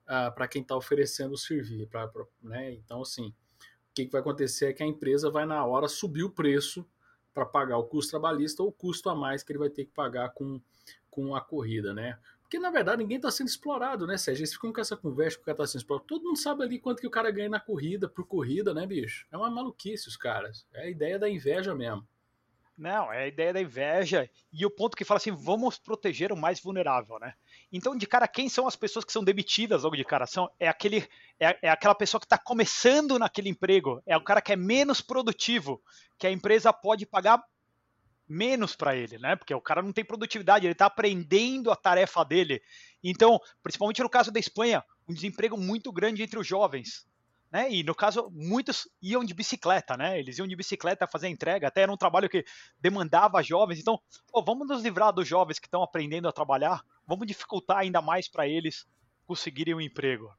para 0.05 0.47
quem 0.47 0.61
está 0.61 0.75
oferecendo 0.75 1.33
o 1.33 1.37
serviço. 1.37 1.87
Pra, 1.87 2.07
pra, 2.07 2.25
né? 2.41 2.73
Então, 2.73 3.01
assim, 3.01 3.29
o 3.29 3.93
que, 3.93 4.05
que 4.05 4.11
vai 4.11 4.21
acontecer 4.21 4.67
é 4.67 4.73
que 4.73 4.83
a 4.83 4.87
empresa 4.87 5.29
vai, 5.29 5.45
na 5.45 5.65
hora, 5.65 5.87
subir 5.87 6.23
o 6.23 6.29
preço 6.29 6.87
para 7.33 7.45
pagar 7.45 7.77
o 7.77 7.85
custo 7.85 8.11
trabalhista 8.11 8.61
ou 8.61 8.69
o 8.69 8.71
custo 8.71 9.09
a 9.09 9.15
mais 9.15 9.43
que 9.43 9.51
ele 9.51 9.59
vai 9.59 9.69
ter 9.69 9.85
que 9.85 9.91
pagar 9.91 10.29
com, 10.29 10.61
com 11.09 11.35
a 11.35 11.41
corrida, 11.41 11.93
né? 11.93 12.17
Porque, 12.41 12.59
na 12.59 12.69
verdade, 12.69 13.01
ninguém 13.01 13.17
está 13.17 13.31
sendo 13.31 13.47
explorado, 13.47 14.05
né, 14.05 14.15
Sérgio? 14.15 14.41
Eles 14.41 14.53
ficam 14.53 14.71
com 14.71 14.79
essa 14.79 14.95
conversa 14.95 15.37
que 15.37 15.41
o 15.41 15.45
cara 15.45 15.55
está 15.55 15.65
sendo 15.65 15.81
explorado. 15.81 16.05
Todo 16.05 16.23
mundo 16.23 16.37
sabe 16.37 16.63
ali 16.63 16.77
quanto 16.77 17.01
que 17.01 17.07
o 17.07 17.11
cara 17.11 17.31
ganha 17.31 17.49
na 17.49 17.59
corrida, 17.59 18.07
por 18.07 18.27
corrida, 18.27 18.75
né, 18.75 18.85
bicho? 18.85 19.25
É 19.31 19.37
uma 19.37 19.49
maluquice 19.49 20.07
os 20.07 20.15
caras. 20.15 20.67
É 20.71 20.83
a 20.83 20.89
ideia 20.89 21.17
da 21.17 21.27
inveja 21.27 21.73
mesmo. 21.73 22.07
Não, 22.77 23.11
é 23.11 23.23
a 23.23 23.27
ideia 23.27 23.53
da 23.53 23.61
inveja 23.61 24.29
e 24.51 24.65
o 24.65 24.69
ponto 24.69 24.97
que 24.97 25.05
fala 25.05 25.17
assim, 25.17 25.31
vamos 25.31 25.77
proteger 25.77 26.31
o 26.31 26.37
mais 26.37 26.59
vulnerável, 26.59 27.19
né? 27.19 27.33
Então, 27.75 27.97
de 27.97 28.05
cara, 28.05 28.27
quem 28.27 28.47
são 28.47 28.67
as 28.67 28.75
pessoas 28.75 29.03
que 29.03 29.11
são 29.11 29.23
demitidas 29.23 29.81
logo 29.81 29.95
de 29.95 30.05
cara? 30.05 30.27
São, 30.27 30.47
é, 30.59 30.67
aquele, 30.67 31.09
é, 31.39 31.57
é 31.63 31.69
aquela 31.71 31.95
pessoa 31.95 32.21
que 32.21 32.25
está 32.27 32.37
começando 32.37 33.17
naquele 33.17 33.49
emprego, 33.49 33.99
é 34.05 34.15
o 34.15 34.23
cara 34.23 34.43
que 34.43 34.53
é 34.53 34.55
menos 34.55 35.01
produtivo, 35.01 35.81
que 36.19 36.27
a 36.27 36.31
empresa 36.31 36.71
pode 36.71 37.07
pagar 37.07 37.43
menos 38.29 38.75
para 38.75 38.95
ele, 38.95 39.17
né? 39.17 39.35
Porque 39.35 39.55
o 39.55 39.59
cara 39.59 39.81
não 39.81 39.91
tem 39.91 40.05
produtividade, 40.05 40.67
ele 40.67 40.73
está 40.73 40.85
aprendendo 40.85 41.71
a 41.71 41.75
tarefa 41.75 42.23
dele. 42.23 42.61
Então, 43.03 43.39
principalmente 43.63 44.03
no 44.03 44.09
caso 44.09 44.31
da 44.31 44.39
Espanha, 44.39 44.83
um 45.07 45.13
desemprego 45.13 45.57
muito 45.57 45.91
grande 45.91 46.21
entre 46.21 46.37
os 46.37 46.45
jovens 46.45 47.07
né? 47.53 47.71
E 47.71 47.83
no 47.83 47.93
caso, 47.93 48.31
muitos 48.31 48.89
iam 48.99 49.23
de 49.23 49.31
bicicleta, 49.31 49.95
né? 49.95 50.19
Eles 50.19 50.39
iam 50.39 50.47
de 50.47 50.55
bicicleta 50.55 51.07
fazer 51.07 51.27
entrega, 51.27 51.67
até 51.67 51.81
era 51.81 51.93
um 51.93 51.97
trabalho 51.97 52.27
que 52.27 52.43
demandava 52.79 53.43
jovens. 53.43 53.79
Então, 53.79 53.99
vamos 54.43 54.67
nos 54.67 54.81
livrar 54.81 55.13
dos 55.13 55.27
jovens 55.27 55.59
que 55.59 55.67
estão 55.67 55.83
aprendendo 55.83 56.27
a 56.27 56.31
trabalhar, 56.31 56.83
vamos 57.05 57.27
dificultar 57.27 57.77
ainda 57.77 58.01
mais 58.01 58.27
para 58.27 58.47
eles 58.47 58.87
conseguirem 59.27 59.75
um 59.75 59.81
emprego. 59.81 60.33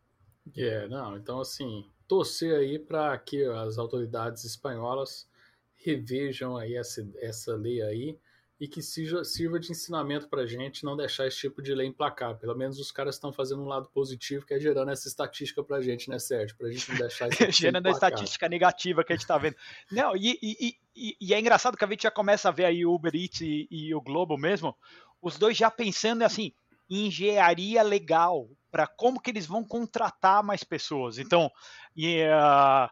É, 0.56 0.60
yeah, 0.60 0.88
não, 0.88 1.16
então 1.16 1.40
assim, 1.40 1.88
torcer 2.08 2.58
aí 2.58 2.80
para 2.80 3.16
que 3.16 3.44
as 3.44 3.78
autoridades 3.78 4.44
espanholas 4.44 5.28
revejam 5.76 6.56
aí 6.56 6.74
essa, 6.74 7.08
essa 7.18 7.54
lei 7.54 7.80
aí 7.80 8.18
e 8.60 8.68
que 8.68 8.80
sirva, 8.80 9.58
de 9.58 9.72
ensinamento 9.72 10.28
para 10.28 10.42
a 10.42 10.46
gente 10.46 10.84
não 10.84 10.96
deixar 10.96 11.26
esse 11.26 11.38
tipo 11.38 11.60
de 11.60 11.74
lei 11.74 11.88
emplacar. 11.88 12.36
Pelo 12.38 12.54
menos 12.54 12.78
os 12.78 12.92
caras 12.92 13.16
estão 13.16 13.32
fazendo 13.32 13.62
um 13.62 13.66
lado 13.66 13.88
positivo, 13.92 14.46
que 14.46 14.54
é 14.54 14.60
gerando 14.60 14.90
essa 14.90 15.08
estatística 15.08 15.62
para 15.62 15.78
a 15.78 15.82
gente, 15.82 16.08
né, 16.08 16.18
Sérgio? 16.18 16.56
Para 16.56 16.68
a 16.68 16.70
gente 16.70 16.88
não 16.90 16.98
deixar 16.98 17.28
isso 17.28 17.38
Gerando 17.50 17.86
a 17.88 17.90
estatística 17.90 18.48
negativa 18.48 19.02
que 19.02 19.12
a 19.12 19.16
gente 19.16 19.24
está 19.24 19.38
vendo. 19.38 19.56
Não, 19.90 20.16
e, 20.16 20.38
e, 20.40 20.76
e, 20.94 21.16
e, 21.20 21.34
é 21.34 21.40
engraçado 21.40 21.76
que 21.76 21.84
a 21.84 21.88
gente 21.88 22.04
já 22.04 22.10
começa 22.10 22.48
a 22.48 22.52
ver 22.52 22.66
aí 22.66 22.86
o 22.86 22.94
Uber 22.94 23.14
Eats 23.14 23.40
e, 23.40 23.66
e 23.70 23.94
o 23.94 24.00
Globo 24.00 24.38
mesmo, 24.38 24.76
os 25.20 25.36
dois 25.36 25.56
já 25.56 25.68
pensando 25.70 26.22
assim, 26.22 26.52
em 26.88 27.08
engenharia 27.08 27.82
legal, 27.82 28.48
para 28.70 28.86
como 28.86 29.20
que 29.20 29.30
eles 29.30 29.46
vão 29.46 29.64
contratar 29.64 30.44
mais 30.44 30.62
pessoas. 30.62 31.18
Então, 31.18 31.50
e, 31.96 32.22
uh, 32.22 32.88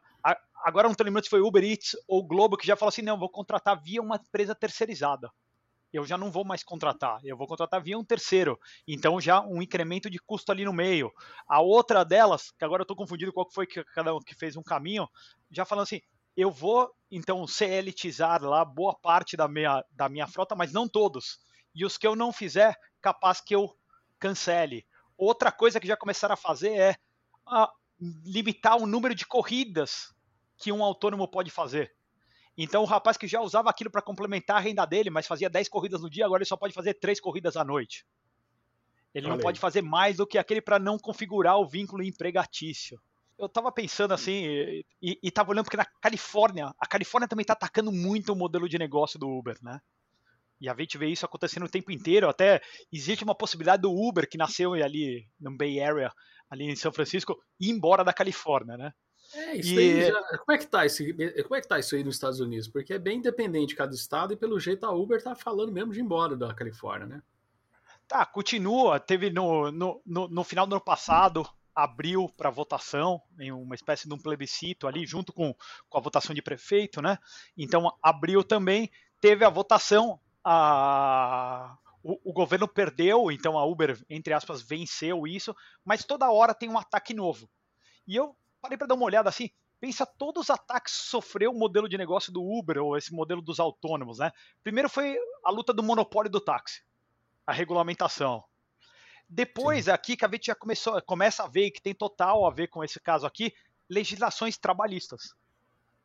agora 0.64 0.88
não 0.88 0.92
estou 0.92 1.04
lembrando 1.04 1.24
se 1.24 1.30
foi 1.30 1.40
Uber 1.40 1.62
Eats 1.62 1.96
ou 2.08 2.26
Globo 2.26 2.56
que 2.56 2.66
já 2.66 2.74
falou 2.74 2.88
assim, 2.88 3.02
não, 3.02 3.18
vou 3.18 3.30
contratar 3.30 3.80
via 3.80 4.02
uma 4.02 4.16
empresa 4.16 4.56
terceirizada 4.56 5.30
eu 5.92 6.04
já 6.04 6.16
não 6.16 6.30
vou 6.30 6.44
mais 6.44 6.64
contratar, 6.64 7.20
eu 7.24 7.36
vou 7.36 7.46
contratar 7.46 7.82
via 7.82 7.98
um 7.98 8.04
terceiro. 8.04 8.58
Então 8.88 9.20
já 9.20 9.40
um 9.40 9.60
incremento 9.60 10.08
de 10.08 10.18
custo 10.18 10.50
ali 10.50 10.64
no 10.64 10.72
meio. 10.72 11.12
A 11.46 11.60
outra 11.60 12.04
delas, 12.04 12.50
que 12.50 12.64
agora 12.64 12.80
eu 12.80 12.84
estou 12.84 12.96
confundido 12.96 13.32
qual 13.32 13.50
foi 13.50 13.66
que 13.66 13.84
cada 13.94 14.14
um 14.14 14.20
que 14.20 14.34
fez 14.34 14.56
um 14.56 14.62
caminho, 14.62 15.08
já 15.50 15.64
falando 15.64 15.84
assim, 15.84 16.00
eu 16.36 16.50
vou 16.50 16.90
então 17.10 17.46
CLTizar 17.46 18.42
lá 18.42 18.64
boa 18.64 18.94
parte 18.94 19.36
da 19.36 19.46
minha, 19.46 19.84
da 19.90 20.08
minha 20.08 20.26
frota, 20.26 20.54
mas 20.54 20.72
não 20.72 20.88
todos. 20.88 21.38
E 21.74 21.84
os 21.84 21.98
que 21.98 22.06
eu 22.06 22.16
não 22.16 22.32
fizer, 22.32 22.76
capaz 23.00 23.40
que 23.40 23.54
eu 23.54 23.74
cancele. 24.18 24.86
Outra 25.16 25.52
coisa 25.52 25.78
que 25.78 25.86
já 25.86 25.96
começaram 25.96 26.34
a 26.34 26.36
fazer 26.36 26.72
é 26.72 26.96
a, 27.46 27.70
limitar 28.24 28.76
o 28.76 28.86
número 28.86 29.14
de 29.14 29.26
corridas 29.26 30.12
que 30.56 30.72
um 30.72 30.82
autônomo 30.82 31.28
pode 31.28 31.50
fazer. 31.50 31.92
Então 32.56 32.82
o 32.82 32.86
rapaz 32.86 33.16
que 33.16 33.26
já 33.26 33.40
usava 33.40 33.70
aquilo 33.70 33.90
para 33.90 34.02
complementar 34.02 34.56
a 34.56 34.60
renda 34.60 34.84
dele, 34.84 35.10
mas 35.10 35.26
fazia 35.26 35.48
10 35.48 35.68
corridas 35.68 36.02
no 36.02 36.10
dia, 36.10 36.26
agora 36.26 36.42
ele 36.42 36.48
só 36.48 36.56
pode 36.56 36.74
fazer 36.74 36.94
3 36.94 37.20
corridas 37.20 37.56
à 37.56 37.64
noite. 37.64 38.06
Ele 39.14 39.28
não 39.28 39.38
pode 39.38 39.60
fazer 39.60 39.82
mais 39.82 40.16
do 40.16 40.26
que 40.26 40.38
aquele 40.38 40.60
para 40.60 40.78
não 40.78 40.98
configurar 40.98 41.58
o 41.58 41.66
vínculo 41.66 42.02
empregatício. 42.02 43.00
Eu 43.38 43.46
estava 43.46 43.70
pensando 43.70 44.14
assim, 44.14 44.84
e, 45.02 45.18
estava 45.22 45.50
olhando 45.50 45.64
porque 45.64 45.76
na 45.76 45.84
Califórnia, 45.84 46.72
a 46.78 46.86
Califórnia 46.86 47.28
também 47.28 47.42
está 47.42 47.52
atacando 47.52 47.92
muito 47.92 48.32
o 48.32 48.36
modelo 48.36 48.68
de 48.68 48.78
negócio 48.78 49.18
do 49.18 49.28
Uber, 49.28 49.58
né? 49.62 49.80
E 50.60 50.68
a 50.68 50.74
gente 50.78 50.96
vê 50.96 51.08
isso 51.08 51.26
acontecendo 51.26 51.64
o 51.64 51.68
tempo 51.68 51.90
inteiro. 51.90 52.28
Até 52.28 52.62
existe 52.92 53.24
uma 53.24 53.34
possibilidade 53.34 53.82
do 53.82 53.92
Uber, 53.92 54.28
que 54.28 54.38
nasceu 54.38 54.74
ali 54.74 55.28
no 55.40 55.56
Bay 55.56 55.80
Area, 55.80 56.12
ali 56.48 56.64
em 56.64 56.76
São 56.76 56.92
Francisco, 56.92 57.36
ir 57.58 57.70
embora 57.70 58.04
da 58.04 58.12
Califórnia, 58.12 58.76
né? 58.76 58.94
É, 59.34 59.56
isso 59.56 59.74
e... 59.74 59.78
aí 59.78 60.06
já, 60.08 60.38
como, 60.38 60.52
é 60.52 60.58
que 60.58 60.66
tá 60.66 60.84
esse, 60.84 61.12
como 61.42 61.56
é 61.56 61.60
que 61.60 61.68
tá 61.68 61.78
isso 61.78 61.94
aí 61.94 62.04
nos 62.04 62.14
Estados 62.14 62.40
Unidos? 62.40 62.68
Porque 62.68 62.94
é 62.94 62.98
bem 62.98 63.18
independente 63.18 63.68
de 63.68 63.76
cada 63.76 63.94
estado 63.94 64.32
e 64.32 64.36
pelo 64.36 64.60
jeito 64.60 64.84
a 64.84 64.90
Uber 64.90 65.22
tá 65.22 65.34
falando 65.34 65.72
mesmo 65.72 65.92
de 65.92 66.00
ir 66.00 66.02
embora 66.02 66.36
da 66.36 66.52
Califórnia, 66.54 67.06
né? 67.06 67.22
Tá, 68.06 68.26
continua. 68.26 69.00
Teve 69.00 69.30
no, 69.30 69.72
no, 69.72 70.02
no, 70.04 70.28
no 70.28 70.44
final 70.44 70.66
do 70.66 70.74
ano 70.74 70.84
passado, 70.84 71.48
abriu 71.74 72.28
para 72.36 72.50
votação, 72.50 73.22
em 73.38 73.50
uma 73.50 73.74
espécie 73.74 74.06
de 74.06 74.14
um 74.14 74.18
plebiscito 74.18 74.86
ali, 74.86 75.06
junto 75.06 75.32
com, 75.32 75.54
com 75.88 75.98
a 75.98 76.00
votação 76.00 76.34
de 76.34 76.42
prefeito, 76.42 77.00
né? 77.00 77.18
Então 77.56 77.90
abriu 78.02 78.44
também, 78.44 78.90
teve 79.20 79.44
a 79.44 79.50
votação, 79.50 80.20
a, 80.44 81.76
o, 82.02 82.32
governo 82.32 82.66
perdeu, 82.66 83.30
então 83.30 83.56
a 83.56 83.64
Uber, 83.64 83.98
entre 84.10 84.34
aspas, 84.34 84.60
venceu 84.60 85.26
isso, 85.26 85.54
mas 85.84 86.04
toda 86.04 86.30
hora 86.30 86.54
tem 86.54 86.68
um 86.68 86.78
ataque 86.78 87.14
novo. 87.14 87.48
E 88.06 88.16
eu 88.16 88.36
parei 88.62 88.78
para 88.78 88.86
dar 88.86 88.94
uma 88.94 89.04
olhada 89.04 89.28
assim, 89.28 89.50
pensa 89.80 90.06
todos 90.06 90.44
os 90.44 90.50
ataques 90.50 90.96
que 90.96 91.06
sofreu 91.08 91.50
o 91.50 91.58
modelo 91.58 91.88
de 91.88 91.98
negócio 91.98 92.32
do 92.32 92.40
Uber, 92.40 92.78
ou 92.78 92.96
esse 92.96 93.12
modelo 93.12 93.42
dos 93.42 93.58
autônomos, 93.58 94.20
né? 94.20 94.30
Primeiro 94.62 94.88
foi 94.88 95.18
a 95.44 95.50
luta 95.50 95.72
do 95.72 95.82
monopólio 95.82 96.30
do 96.30 96.40
táxi, 96.40 96.82
a 97.44 97.52
regulamentação. 97.52 98.44
Depois, 99.28 99.86
Sim. 99.86 99.90
aqui 99.90 100.16
que 100.16 100.24
a 100.24 100.28
gente 100.28 100.46
já 100.46 100.54
começou, 100.54 101.02
começa 101.02 101.42
a 101.42 101.48
ver 101.48 101.70
que 101.72 101.82
tem 101.82 101.94
total 101.94 102.46
a 102.46 102.50
ver 102.50 102.68
com 102.68 102.84
esse 102.84 103.00
caso 103.00 103.26
aqui, 103.26 103.52
legislações 103.88 104.56
trabalhistas. 104.56 105.34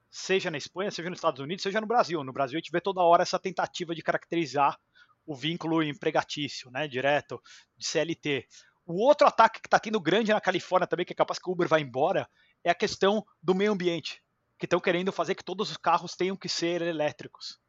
Seja 0.10 0.50
na 0.50 0.58
Espanha, 0.58 0.90
seja 0.90 1.10
nos 1.10 1.18
Estados 1.18 1.40
Unidos, 1.40 1.62
seja 1.62 1.80
no 1.80 1.86
Brasil. 1.86 2.24
No 2.24 2.34
Brasil 2.34 2.58
a 2.58 2.60
gente 2.60 2.72
vê 2.72 2.82
toda 2.82 3.02
hora 3.02 3.24
essa 3.24 3.38
tentativa 3.38 3.94
de 3.94 4.02
caracterizar 4.02 4.80
o 5.26 5.36
vínculo 5.36 5.84
empregatício, 5.84 6.72
né, 6.72 6.88
direto, 6.88 7.40
de 7.78 7.86
CLT. 7.86 8.48
O 8.86 9.04
outro 9.06 9.28
ataque 9.28 9.60
que 9.60 9.68
está 9.68 9.78
tendo 9.78 10.00
grande 10.00 10.32
na 10.32 10.40
Califórnia 10.40 10.88
também, 10.88 11.06
que 11.06 11.12
é 11.12 11.16
capaz 11.16 11.38
que 11.38 11.50
o 11.50 11.52
Uber 11.52 11.68
vá 11.68 11.80
embora, 11.80 12.28
é 12.68 12.72
a 12.72 12.76
questão 12.76 13.26
do 13.42 13.56
meio 13.56 13.72
ambiente, 13.72 14.22
que 14.58 14.66
estão 14.66 14.80
querendo 14.80 15.12
fazer 15.12 15.36
que 15.36 15.44
todos 15.44 15.72
os 15.72 15.78
carros 15.78 16.16
tenham 16.16 16.36
que 16.36 16.50
ser 16.50 16.82
elétricos. 16.82 17.60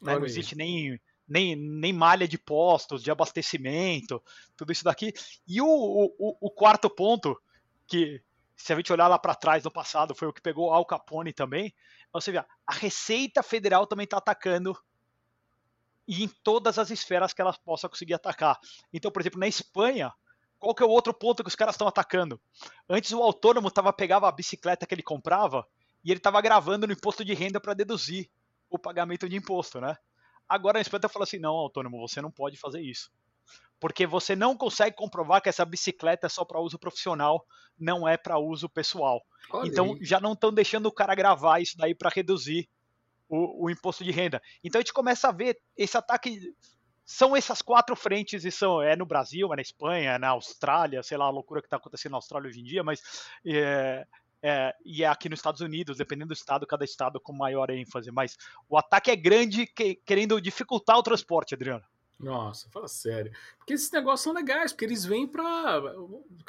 Né? 0.00 0.18
Não 0.18 0.24
existe 0.24 0.56
nem, 0.56 1.00
nem, 1.28 1.54
nem 1.54 1.92
malha 1.92 2.26
de 2.26 2.38
postos, 2.38 3.02
de 3.02 3.10
abastecimento, 3.10 4.22
tudo 4.56 4.72
isso 4.72 4.84
daqui. 4.84 5.12
E 5.46 5.60
o, 5.60 5.66
o, 5.66 6.36
o 6.40 6.50
quarto 6.50 6.88
ponto, 6.90 7.40
que 7.86 8.22
se 8.56 8.72
a 8.72 8.76
gente 8.76 8.92
olhar 8.92 9.08
lá 9.08 9.18
para 9.18 9.34
trás 9.34 9.64
no 9.64 9.70
passado, 9.70 10.14
foi 10.14 10.28
o 10.28 10.32
que 10.32 10.40
pegou 10.40 10.72
Al 10.72 10.84
Capone 10.84 11.32
também, 11.32 11.72
você 12.12 12.32
vê, 12.32 12.38
a 12.38 12.74
Receita 12.74 13.42
Federal 13.42 13.86
também 13.86 14.04
está 14.04 14.18
atacando 14.18 14.76
e 16.06 16.24
em 16.24 16.28
todas 16.42 16.76
as 16.78 16.90
esferas 16.90 17.32
que 17.32 17.40
ela 17.40 17.52
possa 17.64 17.88
conseguir 17.88 18.14
atacar. 18.14 18.58
Então, 18.92 19.12
por 19.12 19.22
exemplo, 19.22 19.38
na 19.38 19.46
Espanha, 19.46 20.12
qual 20.60 20.74
que 20.74 20.82
é 20.82 20.86
o 20.86 20.90
outro 20.90 21.14
ponto 21.14 21.42
que 21.42 21.48
os 21.48 21.56
caras 21.56 21.74
estão 21.74 21.88
atacando? 21.88 22.38
Antes 22.88 23.12
o 23.12 23.22
autônomo 23.22 23.70
tava, 23.70 23.92
pegava 23.92 24.28
a 24.28 24.32
bicicleta 24.32 24.86
que 24.86 24.94
ele 24.94 25.02
comprava 25.02 25.66
e 26.04 26.10
ele 26.10 26.18
estava 26.18 26.40
gravando 26.40 26.86
no 26.86 26.92
imposto 26.92 27.24
de 27.24 27.32
renda 27.32 27.58
para 27.58 27.74
deduzir 27.74 28.30
o 28.68 28.78
pagamento 28.78 29.28
de 29.28 29.36
imposto, 29.36 29.80
né? 29.80 29.96
Agora 30.46 30.78
a 30.78 30.80
Espanha 30.80 31.08
fala 31.08 31.24
assim, 31.24 31.38
não, 31.38 31.54
autônomo, 31.54 31.98
você 32.06 32.20
não 32.20 32.30
pode 32.30 32.58
fazer 32.58 32.80
isso. 32.82 33.10
Porque 33.80 34.06
você 34.06 34.36
não 34.36 34.54
consegue 34.54 34.94
comprovar 34.94 35.40
que 35.40 35.48
essa 35.48 35.64
bicicleta 35.64 36.26
é 36.26 36.30
só 36.30 36.44
para 36.44 36.60
uso 36.60 36.78
profissional, 36.78 37.46
não 37.78 38.06
é 38.06 38.18
para 38.18 38.38
uso 38.38 38.68
pessoal. 38.68 39.24
Olha 39.50 39.66
então 39.66 39.94
aí. 39.94 40.04
já 40.04 40.20
não 40.20 40.34
estão 40.34 40.52
deixando 40.52 40.86
o 40.86 40.92
cara 40.92 41.14
gravar 41.14 41.60
isso 41.60 41.76
daí 41.78 41.94
para 41.94 42.10
reduzir 42.10 42.68
o, 43.28 43.64
o, 43.64 43.70
imposto 43.70 44.04
de 44.04 44.10
renda. 44.10 44.42
Então 44.62 44.78
a 44.78 44.82
gente 44.82 44.92
começa 44.92 45.28
a 45.28 45.32
ver 45.32 45.58
esse 45.76 45.96
ataque 45.96 46.52
são 47.10 47.34
essas 47.34 47.60
quatro 47.60 47.96
frentes 47.96 48.44
e 48.44 48.52
são 48.52 48.80
é 48.80 48.94
no 48.94 49.04
Brasil, 49.04 49.52
é 49.52 49.56
na 49.56 49.62
Espanha, 49.62 50.12
é 50.12 50.18
na 50.18 50.28
Austrália, 50.28 51.02
sei 51.02 51.18
lá 51.18 51.24
a 51.24 51.30
loucura 51.30 51.60
que 51.60 51.66
está 51.66 51.76
acontecendo 51.76 52.12
na 52.12 52.18
Austrália 52.18 52.48
hoje 52.48 52.60
em 52.60 52.64
dia, 52.64 52.84
mas 52.84 53.02
é, 53.44 54.06
é, 54.40 54.72
e 54.84 55.02
é 55.02 55.08
aqui 55.08 55.28
nos 55.28 55.40
Estados 55.40 55.60
Unidos, 55.60 55.98
dependendo 55.98 56.28
do 56.28 56.34
estado, 56.34 56.64
cada 56.68 56.84
estado 56.84 57.18
com 57.18 57.32
maior 57.32 57.68
ênfase. 57.68 58.12
Mas 58.12 58.38
o 58.68 58.78
ataque 58.78 59.10
é 59.10 59.16
grande, 59.16 59.66
que, 59.66 59.96
querendo 59.96 60.40
dificultar 60.40 60.96
o 60.98 61.02
transporte, 61.02 61.52
Adriano. 61.52 61.84
Nossa, 62.16 62.70
fala 62.70 62.86
sério. 62.86 63.32
Porque 63.58 63.72
esses 63.72 63.90
negócios 63.90 64.20
são 64.20 64.32
legais, 64.32 64.70
porque 64.70 64.84
eles 64.84 65.04
vêm 65.04 65.26
para. 65.26 65.82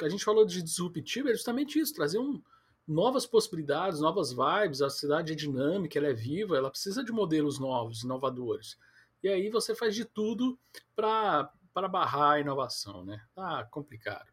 A 0.00 0.08
gente 0.08 0.24
falou 0.24 0.46
de 0.46 0.62
disruptivo, 0.62 1.28
é 1.28 1.32
justamente 1.32 1.80
isso, 1.80 1.92
trazer 1.92 2.18
um, 2.18 2.40
novas 2.86 3.26
possibilidades, 3.26 3.98
novas 3.98 4.32
vibes. 4.32 4.80
A 4.80 4.88
cidade 4.88 5.32
é 5.32 5.34
dinâmica, 5.34 5.98
ela 5.98 6.06
é 6.06 6.14
viva, 6.14 6.56
ela 6.56 6.70
precisa 6.70 7.02
de 7.02 7.10
modelos 7.10 7.58
novos, 7.58 8.04
inovadores. 8.04 8.76
E 9.22 9.28
aí 9.28 9.48
você 9.50 9.74
faz 9.74 9.94
de 9.94 10.04
tudo 10.04 10.58
para 10.96 11.48
barrar 11.90 12.32
a 12.32 12.40
inovação, 12.40 13.04
né? 13.04 13.22
Tá 13.34 13.64
complicado. 13.70 14.30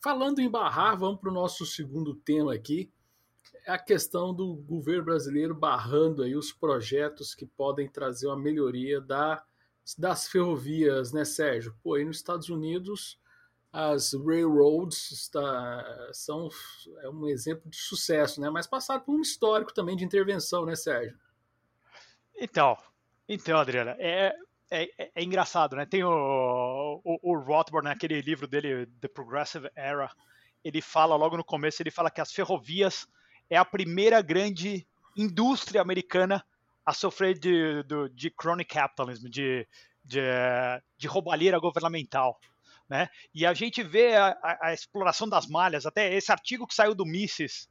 Falando 0.00 0.40
em 0.40 0.50
barrar, 0.50 0.96
vamos 0.96 1.20
para 1.20 1.30
o 1.30 1.34
nosso 1.34 1.64
segundo 1.66 2.14
tema 2.14 2.54
aqui. 2.54 2.92
É 3.66 3.72
a 3.72 3.78
questão 3.78 4.32
do 4.34 4.54
governo 4.54 5.04
brasileiro 5.04 5.54
barrando 5.54 6.22
aí 6.22 6.36
os 6.36 6.52
projetos 6.52 7.34
que 7.34 7.46
podem 7.46 7.88
trazer 7.88 8.26
uma 8.26 8.38
melhoria 8.38 9.00
da, 9.00 9.42
das 9.96 10.28
ferrovias, 10.28 11.12
né, 11.12 11.24
Sérgio? 11.24 11.74
Pô, 11.82 11.94
aí 11.94 12.04
nos 12.04 12.18
Estados 12.18 12.48
Unidos 12.48 13.18
as 13.72 14.14
railroads 14.14 15.10
está, 15.10 16.10
são 16.12 16.48
é 17.02 17.08
um 17.10 17.26
exemplo 17.28 17.68
de 17.68 17.76
sucesso, 17.76 18.40
né? 18.40 18.48
Mas 18.48 18.66
passaram 18.66 19.02
por 19.02 19.14
um 19.14 19.20
histórico 19.20 19.74
também 19.74 19.96
de 19.96 20.04
intervenção, 20.04 20.64
né, 20.64 20.74
Sérgio? 20.74 21.18
Então, 22.34 22.76
então, 23.28 23.58
Adriana, 23.58 23.96
é, 23.98 24.34
é, 24.70 25.10
é, 25.14 25.22
engraçado, 25.22 25.76
né? 25.76 25.86
Tem 25.86 26.02
o, 26.04 27.00
o, 27.04 27.32
o 27.32 27.38
Rothbard, 27.38 27.86
naquele 27.86 28.20
livro 28.20 28.46
dele, 28.46 28.86
The 29.00 29.08
Progressive 29.08 29.68
Era, 29.76 30.10
ele 30.64 30.80
fala 30.80 31.16
logo 31.16 31.36
no 31.36 31.44
começo, 31.44 31.82
ele 31.82 31.90
fala 31.90 32.10
que 32.10 32.20
as 32.20 32.32
ferrovias 32.32 33.06
é 33.50 33.56
a 33.56 33.64
primeira 33.64 34.20
grande 34.20 34.86
indústria 35.16 35.80
americana 35.80 36.44
a 36.84 36.92
sofrer 36.92 37.38
de, 37.38 37.82
de, 37.84 38.08
de 38.14 38.30
crony 38.30 38.64
capitalism, 38.64 39.28
de, 39.28 39.66
de, 40.04 40.20
de 40.96 41.06
roubalheira 41.06 41.58
governamental. 41.58 42.38
Né? 42.88 43.08
E 43.34 43.44
a 43.44 43.52
gente 43.52 43.82
vê 43.82 44.14
a, 44.16 44.28
a, 44.42 44.68
a, 44.68 44.74
exploração 44.74 45.28
das 45.28 45.46
malhas, 45.46 45.84
até 45.84 46.14
esse 46.14 46.32
artigo 46.32 46.66
que 46.66 46.74
saiu 46.74 46.94
do 46.94 47.04
Mises, 47.04 47.68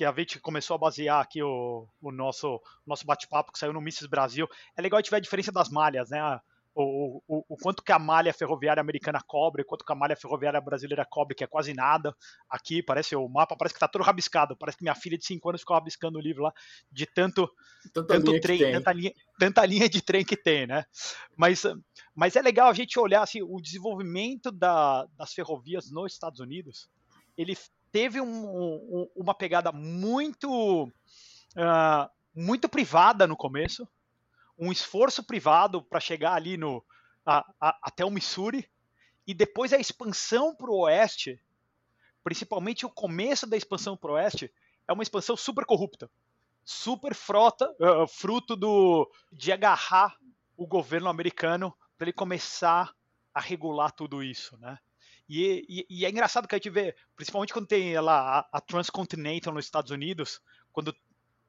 que 0.00 0.04
a 0.06 0.14
gente 0.16 0.40
começou 0.40 0.76
a 0.76 0.78
basear 0.78 1.20
aqui 1.20 1.42
o, 1.42 1.86
o 2.00 2.10
nosso, 2.10 2.58
nosso 2.86 3.04
bate-papo 3.04 3.52
que 3.52 3.58
saiu 3.58 3.74
no 3.74 3.82
Misses 3.82 4.06
Brasil. 4.06 4.48
É 4.74 4.80
legal 4.80 4.96
a 4.96 5.02
gente 5.02 5.10
ver 5.10 5.18
a 5.18 5.20
diferença 5.20 5.52
das 5.52 5.68
malhas, 5.68 6.08
né? 6.08 6.40
O, 6.74 7.20
o, 7.28 7.44
o, 7.50 7.56
quanto 7.58 7.82
que 7.82 7.92
a 7.92 7.98
malha 7.98 8.32
ferroviária 8.32 8.80
americana 8.80 9.20
cobre, 9.26 9.62
quanto 9.62 9.84
que 9.84 9.92
a 9.92 9.94
malha 9.94 10.16
ferroviária 10.16 10.58
brasileira 10.58 11.04
cobre, 11.04 11.34
que 11.34 11.44
é 11.44 11.46
quase 11.46 11.74
nada. 11.74 12.16
Aqui 12.48 12.82
parece 12.82 13.14
o 13.14 13.28
mapa, 13.28 13.54
parece 13.54 13.74
que 13.74 13.76
está 13.76 13.88
todo 13.88 14.02
rabiscado. 14.02 14.56
Parece 14.56 14.78
que 14.78 14.84
minha 14.84 14.94
filha 14.94 15.18
de 15.18 15.26
5 15.26 15.46
anos 15.50 15.60
ficou 15.60 15.76
rabiscando 15.76 16.18
o 16.18 16.22
livro 16.22 16.44
lá 16.44 16.52
de 16.90 17.04
tanto, 17.04 17.46
tanto 17.92 18.40
trem, 18.40 18.72
tanta 18.72 18.92
linha, 18.92 19.12
tanta 19.38 19.66
linha 19.66 19.86
de 19.86 20.00
trem 20.00 20.24
que 20.24 20.36
tem, 20.36 20.66
né? 20.66 20.82
Mas, 21.36 21.64
mas 22.14 22.36
é 22.36 22.40
legal 22.40 22.70
a 22.70 22.74
gente 22.74 22.98
olhar 22.98 23.22
assim, 23.22 23.42
o 23.42 23.60
desenvolvimento 23.60 24.50
da, 24.50 25.04
das 25.18 25.34
ferrovias 25.34 25.90
nos 25.90 26.14
Estados 26.14 26.40
Unidos. 26.40 26.88
Ele 27.36 27.54
teve 27.92 28.20
um, 28.20 28.44
um, 28.46 29.10
uma 29.14 29.34
pegada 29.34 29.72
muito, 29.72 30.84
uh, 30.84 32.10
muito 32.34 32.68
privada 32.68 33.26
no 33.26 33.36
começo, 33.36 33.88
um 34.58 34.70
esforço 34.70 35.22
privado 35.22 35.82
para 35.82 36.00
chegar 36.00 36.34
ali 36.34 36.56
no, 36.56 36.84
a, 37.24 37.44
a, 37.60 37.78
até 37.82 38.04
o 38.04 38.10
Missouri, 38.10 38.68
e 39.26 39.34
depois 39.34 39.72
a 39.72 39.78
expansão 39.78 40.54
para 40.54 40.70
o 40.70 40.80
oeste, 40.80 41.40
principalmente 42.22 42.84
o 42.84 42.90
começo 42.90 43.46
da 43.46 43.56
expansão 43.56 43.96
para 43.96 44.10
o 44.10 44.14
oeste, 44.14 44.52
é 44.86 44.92
uma 44.92 45.02
expansão 45.02 45.36
super 45.36 45.64
corrupta, 45.64 46.10
super 46.64 47.14
frota, 47.14 47.74
uh, 47.80 48.06
fruto 48.06 48.56
do, 48.56 49.10
de 49.32 49.52
agarrar 49.52 50.16
o 50.56 50.66
governo 50.66 51.08
americano 51.08 51.74
para 51.96 52.06
ele 52.06 52.12
começar 52.12 52.94
a 53.32 53.40
regular 53.40 53.92
tudo 53.92 54.22
isso, 54.22 54.58
né? 54.58 54.78
E, 55.32 55.64
e, 55.68 55.86
e, 55.88 56.04
é 56.04 56.10
engraçado 56.10 56.48
que 56.48 56.56
a 56.56 56.58
gente 56.58 56.70
vê, 56.70 56.92
principalmente 57.14 57.52
quando 57.52 57.68
tem 57.68 57.96
lá 58.00 58.40
a, 58.40 58.58
a 58.58 58.60
Transcontinental 58.60 59.54
nos 59.54 59.64
Estados 59.64 59.92
Unidos, 59.92 60.40
quando 60.72 60.92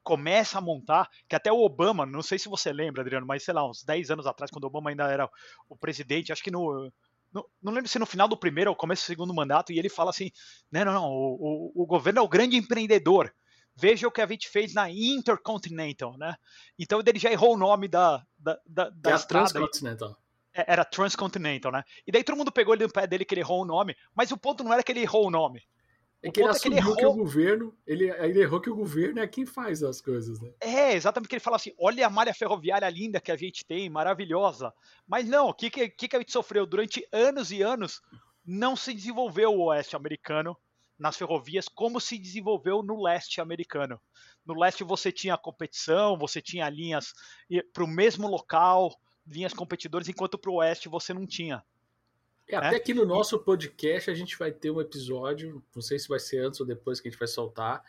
começa 0.04 0.56
a 0.56 0.60
montar, 0.60 1.10
que 1.28 1.34
até 1.34 1.50
o 1.50 1.58
Obama, 1.58 2.06
não 2.06 2.22
sei 2.22 2.38
se 2.38 2.48
você 2.48 2.72
lembra, 2.72 3.02
Adriano, 3.02 3.26
mas 3.26 3.42
sei 3.42 3.52
lá, 3.52 3.68
uns 3.68 3.82
10 3.82 4.12
anos 4.12 4.26
atrás, 4.28 4.52
quando 4.52 4.62
o 4.62 4.66
Obama 4.68 4.90
ainda 4.90 5.10
era 5.10 5.28
o 5.68 5.76
presidente, 5.76 6.30
acho 6.30 6.44
que 6.44 6.50
no, 6.50 6.92
não, 7.32 7.44
não, 7.60 7.72
lembro 7.72 7.88
se 7.88 7.98
no 7.98 8.06
final 8.06 8.28
do 8.28 8.36
primeiro 8.36 8.70
ou 8.70 8.76
começo 8.76 9.02
do 9.02 9.06
segundo 9.06 9.34
mandato, 9.34 9.72
e 9.72 9.78
ele 9.80 9.88
fala 9.88 10.10
assim: 10.10 10.30
não, 10.70 10.84
não, 10.84 10.92
não, 10.92 11.10
o, 11.10 11.72
o, 11.74 11.82
o 11.82 11.86
governo 11.86 12.20
é 12.20 12.22
o 12.22 12.28
grande 12.28 12.56
empreendedor. 12.56 13.34
Veja 13.74 14.06
o 14.06 14.12
que 14.12 14.20
a 14.20 14.26
gente 14.28 14.48
fez 14.48 14.74
na 14.74 14.88
Intercontinental, 14.90 16.16
né? 16.18 16.36
Então 16.78 17.02
ele 17.04 17.18
já 17.18 17.32
errou 17.32 17.54
o 17.54 17.58
nome 17.58 17.88
da, 17.88 18.24
da, 18.38 18.60
da, 18.64 18.90
da 18.90 19.10
é 19.10 19.14
estrada. 19.14 19.50
Transcontinental. 19.50 20.21
É, 20.54 20.72
era 20.72 20.84
Transcontinental, 20.84 21.72
né? 21.72 21.82
E 22.06 22.12
daí 22.12 22.22
todo 22.22 22.36
mundo 22.36 22.52
pegou 22.52 22.74
ele 22.74 22.84
no 22.84 22.92
pé 22.92 23.06
dele 23.06 23.24
que 23.24 23.34
ele 23.34 23.40
errou 23.40 23.62
o 23.62 23.66
nome, 23.66 23.96
mas 24.14 24.30
o 24.30 24.36
ponto 24.36 24.62
não 24.62 24.72
era 24.72 24.82
que 24.82 24.92
ele 24.92 25.00
errou 25.00 25.26
o 25.26 25.30
nome. 25.30 25.62
É 26.22 26.30
que 26.30 26.40
ele 26.40 26.50
assumiu 26.50 26.78
é 26.78 26.82
que, 26.82 26.88
ele 26.88 26.96
que, 26.96 27.06
o 27.06 27.14
governo, 27.14 27.74
ele, 27.84 28.08
ele 28.10 28.40
errou 28.40 28.60
que 28.60 28.70
o 28.70 28.76
governo 28.76 29.18
é 29.18 29.26
quem 29.26 29.44
faz 29.44 29.82
as 29.82 30.00
coisas, 30.00 30.40
né? 30.40 30.52
É, 30.60 30.92
exatamente 30.92 31.28
que 31.28 31.34
ele 31.34 31.40
fala 31.40 31.56
assim, 31.56 31.72
olha 31.76 32.06
a 32.06 32.10
malha 32.10 32.32
ferroviária 32.32 32.88
linda 32.88 33.20
que 33.20 33.32
a 33.32 33.36
gente 33.36 33.64
tem, 33.64 33.90
maravilhosa. 33.90 34.72
Mas 35.06 35.28
não, 35.28 35.48
o 35.48 35.54
que, 35.54 35.68
que, 35.68 35.88
que 35.88 36.16
a 36.16 36.20
gente 36.20 36.30
sofreu? 36.30 36.64
Durante 36.64 37.04
anos 37.10 37.50
e 37.50 37.60
anos, 37.60 38.00
não 38.46 38.76
se 38.76 38.94
desenvolveu 38.94 39.52
o 39.52 39.64
oeste 39.64 39.96
americano 39.96 40.56
nas 40.96 41.16
ferrovias 41.16 41.66
como 41.66 42.00
se 42.00 42.16
desenvolveu 42.16 42.84
no 42.84 43.02
leste 43.02 43.40
americano. 43.40 44.00
No 44.46 44.54
leste 44.54 44.84
você 44.84 45.10
tinha 45.10 45.36
competição, 45.36 46.16
você 46.16 46.40
tinha 46.40 46.68
linhas 46.68 47.12
para 47.72 47.82
o 47.82 47.88
mesmo 47.88 48.28
local, 48.28 48.96
linhas 49.26 49.52
competidores, 49.52 50.08
enquanto 50.08 50.38
para 50.38 50.50
o 50.50 50.56
oeste 50.56 50.88
você 50.88 51.12
não 51.12 51.26
tinha. 51.26 51.64
É, 52.48 52.56
até 52.56 52.76
aqui 52.76 52.92
no 52.92 53.06
nosso 53.06 53.38
podcast 53.38 54.10
a 54.10 54.14
gente 54.14 54.36
vai 54.36 54.50
ter 54.50 54.70
um 54.70 54.80
episódio, 54.80 55.62
não 55.74 55.82
sei 55.82 55.98
se 55.98 56.08
vai 56.08 56.18
ser 56.18 56.44
antes 56.44 56.60
ou 56.60 56.66
depois 56.66 57.00
que 57.00 57.08
a 57.08 57.10
gente 57.10 57.18
vai 57.18 57.28
soltar, 57.28 57.82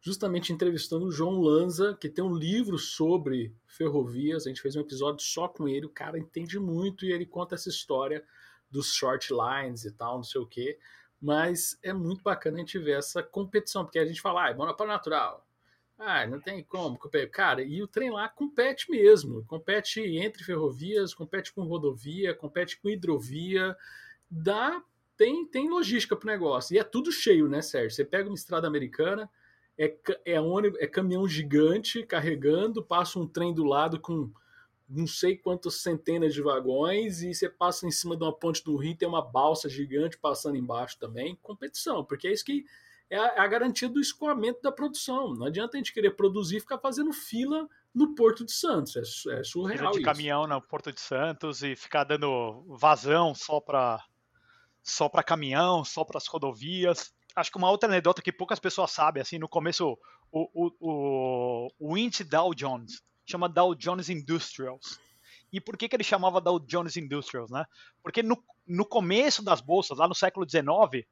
justamente 0.00 0.52
entrevistando 0.52 1.06
o 1.06 1.10
João 1.10 1.40
Lanza, 1.40 1.96
que 1.98 2.10
tem 2.10 2.22
um 2.22 2.34
livro 2.34 2.78
sobre 2.78 3.56
ferrovias. 3.66 4.46
A 4.46 4.50
gente 4.50 4.60
fez 4.60 4.76
um 4.76 4.80
episódio 4.80 5.24
só 5.24 5.48
com 5.48 5.66
ele, 5.66 5.86
o 5.86 5.90
cara 5.90 6.18
entende 6.18 6.58
muito 6.58 7.06
e 7.06 7.12
ele 7.12 7.24
conta 7.24 7.54
essa 7.54 7.70
história 7.70 8.22
dos 8.70 8.92
short 8.92 9.32
lines 9.32 9.84
e 9.84 9.92
tal, 9.92 10.16
não 10.16 10.22
sei 10.22 10.40
o 10.40 10.46
quê. 10.46 10.78
Mas 11.20 11.78
é 11.82 11.92
muito 11.94 12.22
bacana 12.22 12.56
a 12.56 12.60
gente 12.60 12.78
ver 12.78 12.98
essa 12.98 13.22
competição, 13.22 13.82
porque 13.82 13.98
a 13.98 14.04
gente 14.04 14.20
fala, 14.20 14.44
ah, 14.44 14.50
é 14.50 14.54
monopólio 14.54 14.92
natural. 14.92 15.46
Ah, 15.98 16.26
não 16.26 16.40
tem 16.40 16.62
como. 16.62 16.98
Cara, 17.30 17.62
e 17.62 17.82
o 17.82 17.86
trem 17.86 18.10
lá 18.10 18.28
compete 18.28 18.90
mesmo. 18.90 19.44
Compete 19.46 20.00
entre 20.00 20.42
ferrovias, 20.42 21.14
compete 21.14 21.52
com 21.52 21.62
rodovia, 21.62 22.34
compete 22.34 22.80
com 22.80 22.90
hidrovia. 22.90 23.76
Dá, 24.28 24.82
tem, 25.16 25.46
tem 25.46 25.68
logística 25.68 26.16
pro 26.16 26.26
negócio. 26.26 26.74
E 26.74 26.78
é 26.78 26.84
tudo 26.84 27.12
cheio, 27.12 27.48
né, 27.48 27.62
Sérgio? 27.62 27.90
Você 27.90 28.04
pega 28.04 28.28
uma 28.28 28.34
estrada 28.34 28.66
americana, 28.66 29.30
é, 29.78 29.96
é, 30.24 30.40
ônibus, 30.40 30.80
é 30.80 30.86
caminhão 30.86 31.28
gigante 31.28 32.02
carregando, 32.04 32.84
passa 32.84 33.18
um 33.18 33.26
trem 33.26 33.54
do 33.54 33.64
lado 33.64 34.00
com 34.00 34.30
não 34.88 35.06
sei 35.06 35.36
quantas 35.36 35.80
centenas 35.80 36.34
de 36.34 36.42
vagões 36.42 37.22
e 37.22 37.32
você 37.32 37.48
passa 37.48 37.86
em 37.86 37.90
cima 37.90 38.16
de 38.16 38.22
uma 38.22 38.32
ponte 38.32 38.62
do 38.62 38.76
rio, 38.76 38.96
tem 38.96 39.08
uma 39.08 39.22
balsa 39.22 39.68
gigante 39.68 40.18
passando 40.18 40.56
embaixo 40.56 40.98
também. 40.98 41.36
Competição, 41.36 42.04
porque 42.04 42.28
é 42.28 42.32
isso 42.32 42.44
que 42.44 42.64
é 43.10 43.18
a, 43.18 43.26
é 43.26 43.40
a, 43.40 43.46
garantia 43.46 43.88
do 43.88 44.00
escoamento 44.00 44.60
da 44.62 44.72
produção. 44.72 45.34
Não 45.34 45.46
adianta 45.46 45.76
a 45.76 45.78
gente 45.78 45.92
querer 45.92 46.12
produzir 46.12 46.56
e 46.56 46.60
ficar 46.60 46.78
fazendo 46.78 47.12
fila 47.12 47.68
no 47.94 48.14
Porto 48.14 48.44
de 48.44 48.52
Santos. 48.52 48.96
É, 49.26 49.40
é 49.40 49.44
surreal. 49.44 49.92
de 49.92 49.98
isso. 49.98 50.04
caminhão 50.04 50.46
no 50.46 50.60
Porto 50.60 50.92
de 50.92 51.00
Santos 51.00 51.62
e 51.62 51.76
ficar 51.76 52.04
dando 52.04 52.64
vazão 52.76 53.34
só 53.34 53.60
para 53.60 54.02
só 54.82 55.08
para 55.08 55.22
caminhão, 55.22 55.82
só 55.82 56.04
para 56.04 56.18
as 56.18 56.26
rodovias. 56.26 57.14
Acho 57.34 57.50
que 57.50 57.56
uma 57.56 57.70
outra 57.70 57.88
anedota 57.88 58.20
que 58.20 58.30
poucas 58.30 58.60
pessoas 58.60 58.90
sabem, 58.90 59.22
assim, 59.22 59.38
no 59.38 59.48
começo, 59.48 59.98
o, 60.30 60.50
o, 60.52 60.72
o, 60.78 61.70
o 61.78 61.98
índice 61.98 62.22
Dow 62.22 62.54
Jones 62.54 63.02
chama 63.24 63.48
Dow 63.48 63.74
Jones 63.74 64.10
Industrials. 64.10 65.00
E 65.50 65.60
por 65.60 65.76
que, 65.76 65.88
que 65.88 65.96
ele 65.96 66.04
chamava 66.04 66.40
Dow 66.40 66.60
Jones 66.60 66.96
Industrials, 66.96 67.50
né? 67.50 67.64
Porque 68.02 68.22
no, 68.22 68.42
no 68.66 68.84
começo 68.84 69.42
das 69.42 69.60
bolsas, 69.60 69.96
lá 69.96 70.06
no 70.06 70.14
século 70.14 70.48
XIX, 70.48 71.06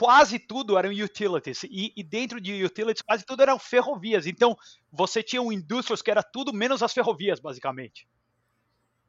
quase 0.00 0.38
tudo 0.38 0.78
eram 0.78 0.88
utilities. 0.88 1.62
E, 1.64 1.92
e, 1.94 2.02
dentro 2.02 2.40
de 2.40 2.64
utilities, 2.64 3.02
quase 3.02 3.22
tudo 3.22 3.42
eram 3.42 3.58
ferrovias. 3.58 4.26
Então, 4.26 4.56
você 4.90 5.22
tinha 5.22 5.42
um 5.42 5.52
industrials 5.52 6.00
que 6.00 6.10
era 6.10 6.22
tudo 6.22 6.54
menos 6.54 6.82
as 6.82 6.94
ferrovias, 6.94 7.38
basicamente. 7.38 8.08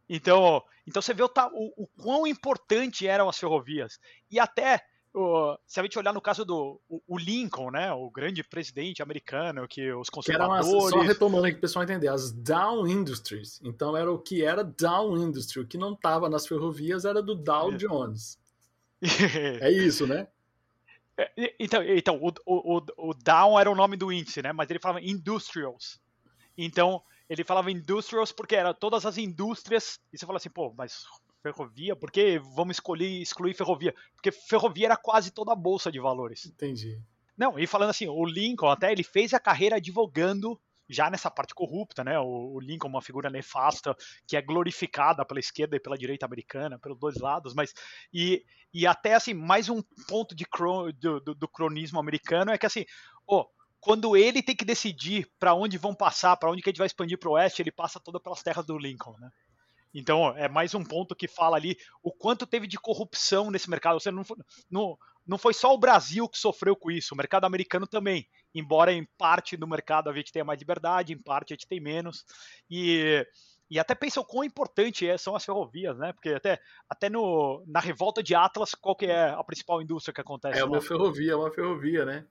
Então, 0.09 0.61
então 0.85 1.01
você 1.01 1.13
vê 1.13 1.23
o, 1.23 1.31
o, 1.53 1.83
o 1.83 1.87
quão 1.87 2.27
importante 2.27 3.07
eram 3.07 3.29
as 3.29 3.39
ferrovias. 3.39 4.01
E 4.29 4.37
até 4.37 4.81
o, 5.13 5.57
se 5.65 5.79
a 5.79 5.83
gente 5.83 5.97
olhar 5.97 6.13
no 6.13 6.19
caso 6.19 6.43
do 6.43 6.81
o, 6.89 7.01
o, 7.07 7.17
Lincoln, 7.17 7.71
né, 7.71 7.93
o 7.93 8.11
grande 8.11 8.43
presidente 8.43 9.01
americano, 9.01 9.65
que 9.69 9.93
os 9.93 10.09
conservadores... 10.09 10.67
Que 10.67 10.89
só 10.89 10.99
retomando 10.99 11.45
aqui 11.45 11.53
para 11.53 11.59
o 11.59 11.61
pessoal 11.61 11.83
entender, 11.83 12.09
as 12.09 12.33
Dow 12.33 12.85
Industries. 12.85 13.61
Então 13.63 13.95
era 13.95 14.11
o 14.11 14.19
que 14.19 14.43
era 14.43 14.61
Dow 14.61 15.17
Industry, 15.17 15.61
o 15.61 15.65
que 15.65 15.77
não 15.77 15.93
estava 15.93 16.27
nas 16.27 16.45
ferrovias 16.45 17.05
era 17.05 17.23
do 17.23 17.33
Dow 17.33 17.71
Jones. 17.77 18.37
é 19.61 19.71
isso, 19.71 20.05
né? 20.05 20.27
É, 21.21 21.55
então, 21.59 21.83
então 21.83 22.19
o, 22.21 22.31
o, 22.45 23.09
o 23.09 23.13
Dow 23.13 23.59
era 23.59 23.69
o 23.69 23.75
nome 23.75 23.97
do 23.97 24.11
índice, 24.11 24.41
né? 24.41 24.51
Mas 24.51 24.69
ele 24.69 24.79
falava 24.79 25.01
Industrials. 25.01 25.99
Então, 26.57 27.01
ele 27.29 27.43
falava 27.43 27.71
Industrials 27.71 28.31
porque 28.31 28.55
era 28.55 28.73
todas 28.73 29.05
as 29.05 29.17
indústrias. 29.17 29.99
E 30.11 30.17
você 30.17 30.25
fala 30.25 30.37
assim, 30.37 30.49
pô, 30.49 30.73
mas 30.77 31.05
ferrovia, 31.41 31.95
por 31.95 32.11
que 32.11 32.39
vamos 32.39 32.75
escolher 32.75 33.07
excluir 33.21 33.53
ferrovia? 33.53 33.95
Porque 34.15 34.31
ferrovia 34.31 34.87
era 34.87 34.97
quase 34.97 35.31
toda 35.31 35.51
a 35.51 35.55
bolsa 35.55 35.91
de 35.91 35.99
valores. 35.99 36.45
Entendi. 36.45 37.01
Não, 37.37 37.57
e 37.57 37.65
falando 37.65 37.89
assim, 37.89 38.07
o 38.07 38.25
Lincoln 38.25 38.69
até 38.69 38.91
ele 38.91 39.03
fez 39.03 39.33
a 39.33 39.39
carreira 39.39 39.77
advogando 39.77 40.59
já 40.91 41.09
nessa 41.09 41.31
parte 41.31 41.55
corrupta, 41.55 42.03
né? 42.03 42.19
O, 42.19 42.55
o 42.55 42.59
Lincoln 42.59 42.89
uma 42.89 43.01
figura 43.01 43.29
nefasta 43.29 43.95
que 44.27 44.35
é 44.35 44.41
glorificada 44.41 45.25
pela 45.25 45.39
esquerda 45.39 45.75
e 45.75 45.79
pela 45.79 45.97
direita 45.97 46.25
americana, 46.25 46.77
pelos 46.77 46.99
dois 46.99 47.15
lados, 47.17 47.53
mas 47.53 47.73
e, 48.13 48.43
e 48.73 48.85
até 48.85 49.13
assim 49.13 49.33
mais 49.33 49.69
um 49.69 49.81
ponto 50.07 50.35
de 50.35 50.45
cron, 50.45 50.91
do, 50.91 51.19
do, 51.19 51.35
do, 51.35 51.47
cronismo 51.47 51.99
americano 51.99 52.51
é 52.51 52.57
que 52.57 52.65
assim, 52.65 52.85
oh, 53.25 53.45
quando 53.79 54.15
ele 54.15 54.43
tem 54.43 54.55
que 54.55 54.65
decidir 54.65 55.27
para 55.39 55.53
onde 55.53 55.77
vão 55.77 55.95
passar, 55.95 56.37
para 56.37 56.51
onde 56.51 56.61
que 56.61 56.69
a 56.69 56.71
gente 56.71 56.79
vai 56.79 56.87
expandir 56.87 57.17
para 57.17 57.29
o 57.29 57.33
oeste, 57.33 57.61
ele 57.61 57.71
passa 57.71 57.99
toda 57.99 58.19
pelas 58.19 58.43
terras 58.43 58.65
do 58.65 58.77
Lincoln, 58.77 59.17
né? 59.19 59.29
Então, 59.93 60.35
é 60.37 60.47
mais 60.47 60.73
um 60.73 60.83
ponto 60.83 61.15
que 61.15 61.27
fala 61.27 61.57
ali 61.57 61.77
o 62.01 62.11
quanto 62.11 62.47
teve 62.47 62.65
de 62.65 62.79
corrupção 62.79 63.51
nesse 63.51 63.69
mercado. 63.69 63.99
Você 63.99 64.09
não, 64.09 64.23
não, 64.69 64.97
não 65.27 65.37
foi 65.37 65.53
só 65.53 65.73
o 65.73 65.77
Brasil 65.77 66.29
que 66.29 66.37
sofreu 66.37 66.75
com 66.75 66.89
isso, 66.89 67.13
o 67.13 67.17
mercado 67.17 67.45
americano 67.45 67.85
também. 67.85 68.27
Embora 68.53 68.91
em 68.91 69.07
parte 69.17 69.55
do 69.55 69.67
mercado 69.67 70.09
a 70.09 70.13
gente 70.13 70.31
tenha 70.31 70.45
mais 70.45 70.59
liberdade, 70.59 71.13
em 71.13 71.17
parte 71.17 71.53
a 71.53 71.55
gente 71.55 71.67
tem 71.67 71.79
menos. 71.79 72.25
E, 72.69 73.25
e 73.69 73.79
até 73.79 73.95
pensa 73.95 74.19
o 74.19 74.25
quão 74.25 74.43
importante 74.43 75.07
é, 75.07 75.17
são 75.17 75.35
as 75.35 75.45
ferrovias, 75.45 75.97
né? 75.97 76.13
Porque 76.13 76.29
até, 76.29 76.59
até 76.89 77.09
no, 77.09 77.63
na 77.67 77.79
revolta 77.79 78.21
de 78.21 78.35
Atlas, 78.35 78.75
qual 78.75 78.95
que 78.95 79.05
é 79.05 79.29
a 79.29 79.43
principal 79.43 79.81
indústria 79.81 80.13
que 80.13 80.21
acontece? 80.21 80.59
É 80.59 80.63
uma 80.65 80.77
lá? 80.77 80.81
ferrovia, 80.81 81.31
é 81.31 81.35
uma 81.35 81.51
ferrovia, 81.51 82.05
né? 82.05 82.25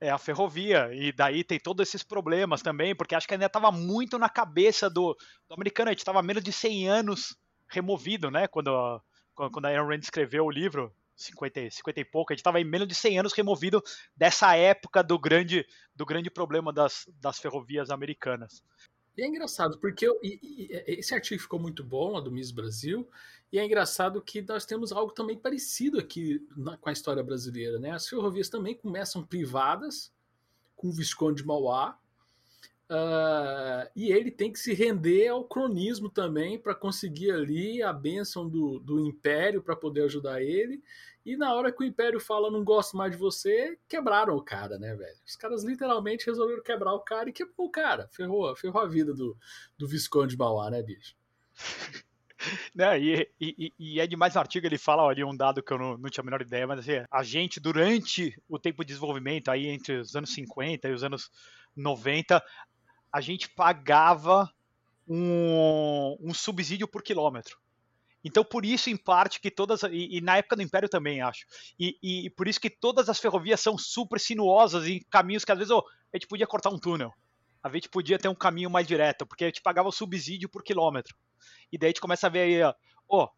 é 0.00 0.10
a 0.10 0.18
ferrovia. 0.18 0.88
E 0.92 1.12
daí 1.12 1.44
tem 1.44 1.60
todos 1.60 1.86
esses 1.86 2.02
problemas 2.02 2.62
também, 2.62 2.94
porque 2.94 3.14
acho 3.14 3.28
que 3.28 3.34
ainda 3.34 3.46
estava 3.46 3.70
muito 3.70 4.18
na 4.18 4.28
cabeça 4.28 4.88
do, 4.88 5.14
do 5.46 5.54
americano. 5.54 5.90
A 5.90 5.92
gente 5.92 5.98
estava 5.98 6.22
menos 6.22 6.42
de 6.42 6.52
100 6.52 6.88
anos 6.88 7.36
removido, 7.68 8.30
né? 8.30 8.48
Quando, 8.48 9.02
quando 9.34 9.66
a 9.66 9.68
Ayn 9.68 9.86
Rand 9.86 10.00
escreveu 10.00 10.46
o 10.46 10.50
livro, 10.50 10.92
50, 11.22 11.70
50 11.70 12.00
e 12.00 12.04
pouco, 12.04 12.32
a 12.32 12.34
gente 12.34 12.40
estava 12.40 12.60
em 12.60 12.64
menos 12.64 12.88
de 12.88 12.94
100 12.94 13.18
anos 13.18 13.32
removido 13.32 13.82
dessa 14.16 14.56
época 14.56 15.02
do 15.02 15.18
grande, 15.18 15.66
do 15.94 16.06
grande 16.06 16.30
problema 16.30 16.72
das, 16.72 17.08
das 17.20 17.38
ferrovias 17.38 17.90
americanas. 17.90 18.62
E 19.16 19.22
é 19.22 19.26
engraçado, 19.26 19.78
porque 19.78 20.06
eu, 20.06 20.18
e, 20.22 20.38
e, 20.42 20.98
esse 20.98 21.14
artigo 21.14 21.42
ficou 21.42 21.58
muito 21.58 21.84
bom, 21.84 22.16
a 22.16 22.20
do 22.20 22.30
Miss 22.30 22.50
Brasil, 22.50 23.08
e 23.52 23.58
é 23.58 23.64
engraçado 23.64 24.22
que 24.22 24.40
nós 24.42 24.64
temos 24.64 24.92
algo 24.92 25.12
também 25.12 25.36
parecido 25.36 25.98
aqui 25.98 26.46
na, 26.56 26.76
com 26.76 26.88
a 26.88 26.92
história 26.92 27.22
brasileira. 27.22 27.78
Né? 27.78 27.90
As 27.90 28.08
ferrovias 28.08 28.48
também 28.48 28.74
começam 28.74 29.24
privadas, 29.24 30.12
com 30.76 30.88
o 30.88 30.92
Visconde 30.92 31.42
de 31.42 31.46
Mauá, 31.46 31.98
Uh, 32.90 33.88
e 33.94 34.10
ele 34.10 34.32
tem 34.32 34.52
que 34.52 34.58
se 34.58 34.74
render 34.74 35.28
ao 35.28 35.44
cronismo 35.44 36.10
também 36.10 36.58
para 36.58 36.74
conseguir 36.74 37.30
ali 37.30 37.80
a 37.80 37.92
bênção 37.92 38.48
do, 38.48 38.80
do 38.80 39.06
império 39.06 39.62
para 39.62 39.76
poder 39.76 40.02
ajudar 40.02 40.42
ele. 40.42 40.82
E 41.24 41.36
na 41.36 41.54
hora 41.54 41.70
que 41.70 41.84
o 41.84 41.86
império 41.86 42.18
fala 42.18 42.50
não 42.50 42.64
gosto 42.64 42.96
mais 42.96 43.12
de 43.12 43.16
você, 43.16 43.78
quebraram 43.88 44.34
o 44.34 44.42
cara, 44.42 44.76
né, 44.76 44.96
velho? 44.96 45.16
Os 45.24 45.36
caras 45.36 45.62
literalmente 45.62 46.26
resolveram 46.26 46.64
quebrar 46.64 46.92
o 46.94 46.98
cara 46.98 47.28
e 47.28 47.32
quebrou 47.32 47.68
o 47.68 47.70
cara. 47.70 48.08
Ferrou, 48.10 48.56
ferrou 48.56 48.82
a 48.82 48.86
vida 48.86 49.14
do, 49.14 49.36
do 49.78 49.86
Visconde 49.86 50.32
de 50.32 50.38
Mauá, 50.38 50.68
né, 50.68 50.82
bicho? 50.82 51.14
né, 52.74 52.98
e, 52.98 53.30
e, 53.40 53.72
e, 53.78 54.00
é 54.00 54.06
demais 54.08 54.34
no 54.34 54.40
artigo, 54.40 54.66
ele 54.66 54.78
fala 54.78 55.08
ali 55.08 55.22
um 55.22 55.36
dado 55.36 55.62
que 55.62 55.72
eu 55.72 55.78
não, 55.78 55.96
não 55.96 56.10
tinha 56.10 56.22
a 56.22 56.24
menor 56.24 56.42
ideia, 56.42 56.66
mas 56.66 56.80
assim, 56.80 57.04
a 57.08 57.22
gente, 57.22 57.60
durante 57.60 58.36
o 58.48 58.58
tempo 58.58 58.82
de 58.82 58.88
desenvolvimento, 58.88 59.48
aí 59.48 59.68
entre 59.68 59.98
os 59.98 60.16
anos 60.16 60.34
50 60.34 60.88
e 60.88 60.92
os 60.92 61.04
anos 61.04 61.30
90, 61.76 62.42
a 63.12 63.20
gente 63.20 63.48
pagava 63.48 64.50
um, 65.08 66.16
um 66.20 66.34
subsídio 66.34 66.86
por 66.86 67.02
quilômetro. 67.02 67.58
Então, 68.22 68.44
por 68.44 68.64
isso, 68.64 68.90
em 68.90 68.96
parte, 68.96 69.40
que 69.40 69.50
todas. 69.50 69.82
E, 69.84 70.18
e 70.18 70.20
na 70.20 70.36
época 70.36 70.56
do 70.56 70.62
Império 70.62 70.88
também, 70.88 71.22
acho. 71.22 71.46
E, 71.78 71.96
e, 72.02 72.26
e, 72.26 72.30
por 72.30 72.46
isso 72.46 72.60
que 72.60 72.68
todas 72.68 73.08
as 73.08 73.18
ferrovias 73.18 73.60
são 73.60 73.78
super 73.78 74.20
sinuosas 74.20 74.86
em 74.86 75.00
caminhos 75.10 75.44
que 75.44 75.52
às 75.52 75.58
vezes 75.58 75.70
oh, 75.70 75.82
a 76.12 76.16
gente 76.16 76.28
podia 76.28 76.46
cortar 76.46 76.70
um 76.70 76.78
túnel. 76.78 77.12
A 77.62 77.68
gente 77.70 77.88
podia 77.88 78.18
ter 78.18 78.28
um 78.28 78.34
caminho 78.34 78.70
mais 78.70 78.86
direto, 78.86 79.26
porque 79.26 79.44
a 79.44 79.46
gente 79.48 79.62
pagava 79.62 79.88
o 79.88 79.92
subsídio 79.92 80.48
por 80.48 80.62
quilômetro. 80.62 81.14
E 81.72 81.78
daí 81.78 81.88
a 81.88 81.90
gente 81.90 82.00
começa 82.00 82.26
a 82.26 82.30
ver 82.30 82.40
aí, 82.40 82.62
ó, 82.62 82.74
oh, 83.08 83.28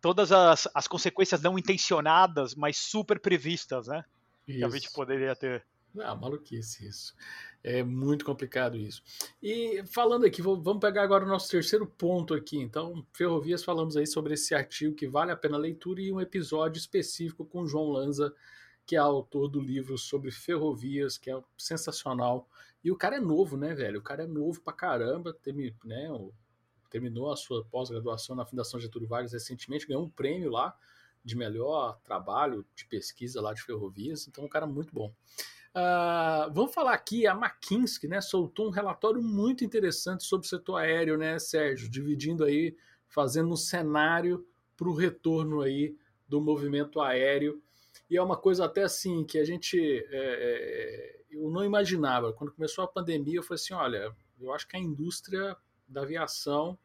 todas 0.00 0.32
as, 0.32 0.68
as 0.74 0.86
consequências 0.88 1.42
não 1.42 1.58
intencionadas, 1.58 2.54
mas 2.54 2.76
super 2.78 3.20
previstas, 3.20 3.86
né? 3.86 4.04
Isso. 4.46 4.58
Que 4.58 4.64
a 4.64 4.68
gente 4.68 4.92
poderia 4.92 5.36
ter. 5.36 5.64
Ah, 5.98 6.14
maluquice 6.14 6.86
isso. 6.86 7.14
É 7.62 7.82
muito 7.82 8.24
complicado 8.24 8.76
isso. 8.76 9.02
E 9.42 9.82
falando 9.86 10.24
aqui, 10.24 10.40
vamos 10.40 10.78
pegar 10.78 11.02
agora 11.02 11.24
o 11.24 11.28
nosso 11.28 11.50
terceiro 11.50 11.86
ponto 11.86 12.32
aqui. 12.32 12.58
Então, 12.58 13.04
Ferrovias, 13.12 13.64
falamos 13.64 13.96
aí 13.96 14.06
sobre 14.06 14.34
esse 14.34 14.54
artigo 14.54 14.94
que 14.94 15.08
vale 15.08 15.32
a 15.32 15.36
pena 15.36 15.56
a 15.56 15.60
leitura 15.60 16.00
e 16.00 16.12
um 16.12 16.20
episódio 16.20 16.78
específico 16.78 17.44
com 17.44 17.66
João 17.66 17.90
Lanza, 17.90 18.34
que 18.86 18.96
é 18.96 18.98
autor 18.98 19.48
do 19.48 19.60
livro 19.60 19.98
sobre 19.98 20.30
ferrovias, 20.30 21.18
que 21.18 21.30
é 21.30 21.40
sensacional. 21.58 22.48
E 22.82 22.90
o 22.90 22.96
cara 22.96 23.16
é 23.16 23.20
novo, 23.20 23.56
né, 23.56 23.74
velho? 23.74 24.00
O 24.00 24.02
cara 24.02 24.22
é 24.22 24.26
novo 24.26 24.60
pra 24.60 24.72
caramba, 24.72 25.36
né, 25.84 26.08
terminou 26.88 27.30
a 27.30 27.36
sua 27.36 27.64
pós-graduação 27.64 28.34
na 28.34 28.46
Fundação 28.46 28.80
Getúlio 28.80 29.08
Vargas 29.08 29.32
recentemente, 29.32 29.86
ganhou 29.86 30.04
um 30.04 30.10
prêmio 30.10 30.50
lá 30.50 30.76
de 31.22 31.36
melhor 31.36 32.00
trabalho 32.02 32.66
de 32.74 32.86
pesquisa 32.86 33.40
lá 33.40 33.52
de 33.52 33.62
ferrovias, 33.62 34.26
então 34.26 34.44
um 34.44 34.48
cara 34.48 34.66
muito 34.66 34.92
bom. 34.92 35.14
Uh, 35.72 36.52
vamos 36.52 36.74
falar 36.74 36.92
aqui, 36.92 37.26
a 37.26 37.32
McKinsey 37.32 38.08
né, 38.08 38.20
soltou 38.20 38.66
um 38.66 38.70
relatório 38.70 39.22
muito 39.22 39.64
interessante 39.64 40.24
sobre 40.24 40.46
o 40.46 40.48
setor 40.50 40.76
aéreo, 40.76 41.16
né, 41.16 41.38
Sérgio? 41.38 41.88
Dividindo 41.88 42.44
aí, 42.44 42.76
fazendo 43.06 43.52
um 43.52 43.56
cenário 43.56 44.44
para 44.76 44.88
o 44.88 44.94
retorno 44.94 45.60
aí 45.60 45.96
do 46.28 46.40
movimento 46.40 47.00
aéreo. 47.00 47.62
E 48.08 48.16
é 48.16 48.22
uma 48.22 48.36
coisa 48.36 48.64
até 48.64 48.82
assim 48.82 49.24
que 49.24 49.38
a 49.38 49.44
gente 49.44 49.78
é, 49.78 50.06
é, 50.12 51.20
eu 51.30 51.50
não 51.50 51.64
imaginava. 51.64 52.32
Quando 52.32 52.52
começou 52.52 52.82
a 52.82 52.88
pandemia, 52.88 53.36
eu 53.36 53.42
falei 53.42 53.62
assim: 53.62 53.74
olha, 53.74 54.14
eu 54.40 54.52
acho 54.52 54.66
que 54.66 54.76
a 54.76 54.80
indústria 54.80 55.56
da 55.86 56.02
aviação 56.02 56.78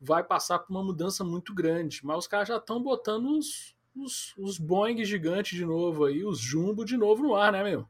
vai 0.00 0.24
passar 0.24 0.58
por 0.58 0.70
uma 0.70 0.82
mudança 0.82 1.22
muito 1.22 1.54
grande. 1.54 2.00
Mas 2.04 2.18
os 2.18 2.26
caras 2.26 2.48
já 2.48 2.56
estão 2.56 2.82
botando 2.82 3.38
os, 3.38 3.76
os, 3.94 4.34
os 4.36 4.58
Boeing 4.58 5.04
gigantes 5.04 5.56
de 5.56 5.64
novo 5.64 6.04
aí, 6.04 6.24
os 6.24 6.38
Jumbo 6.38 6.84
de 6.84 6.96
novo 6.96 7.22
no 7.22 7.34
ar, 7.34 7.52
né, 7.52 7.62
meu? 7.62 7.88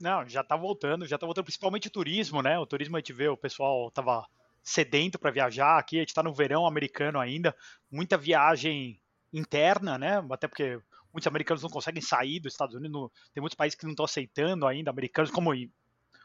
Não, 0.00 0.28
já 0.28 0.44
tá 0.44 0.56
voltando, 0.56 1.06
já 1.06 1.18
tá 1.18 1.26
voltando, 1.26 1.44
principalmente 1.44 1.88
o 1.88 1.90
turismo, 1.90 2.40
né? 2.40 2.58
O 2.58 2.66
turismo 2.66 2.96
a 2.96 3.00
gente 3.00 3.12
vê, 3.12 3.28
o 3.28 3.36
pessoal 3.36 3.90
tava 3.90 4.26
sedento 4.62 5.18
para 5.18 5.30
viajar 5.30 5.78
aqui, 5.78 5.96
a 5.96 6.00
gente 6.00 6.14
tá 6.14 6.22
no 6.22 6.32
verão 6.32 6.66
americano 6.66 7.18
ainda, 7.18 7.54
muita 7.90 8.16
viagem 8.16 9.00
interna, 9.32 9.98
né? 9.98 10.24
Até 10.30 10.46
porque 10.46 10.80
muitos 11.12 11.26
americanos 11.26 11.62
não 11.62 11.70
conseguem 11.70 12.02
sair 12.02 12.38
dos 12.38 12.52
Estados 12.52 12.76
Unidos, 12.76 13.10
tem 13.34 13.40
muitos 13.40 13.56
países 13.56 13.76
que 13.76 13.84
não 13.84 13.92
estão 13.92 14.04
aceitando 14.04 14.66
ainda 14.66 14.90
americanos, 14.90 15.30
como, 15.30 15.50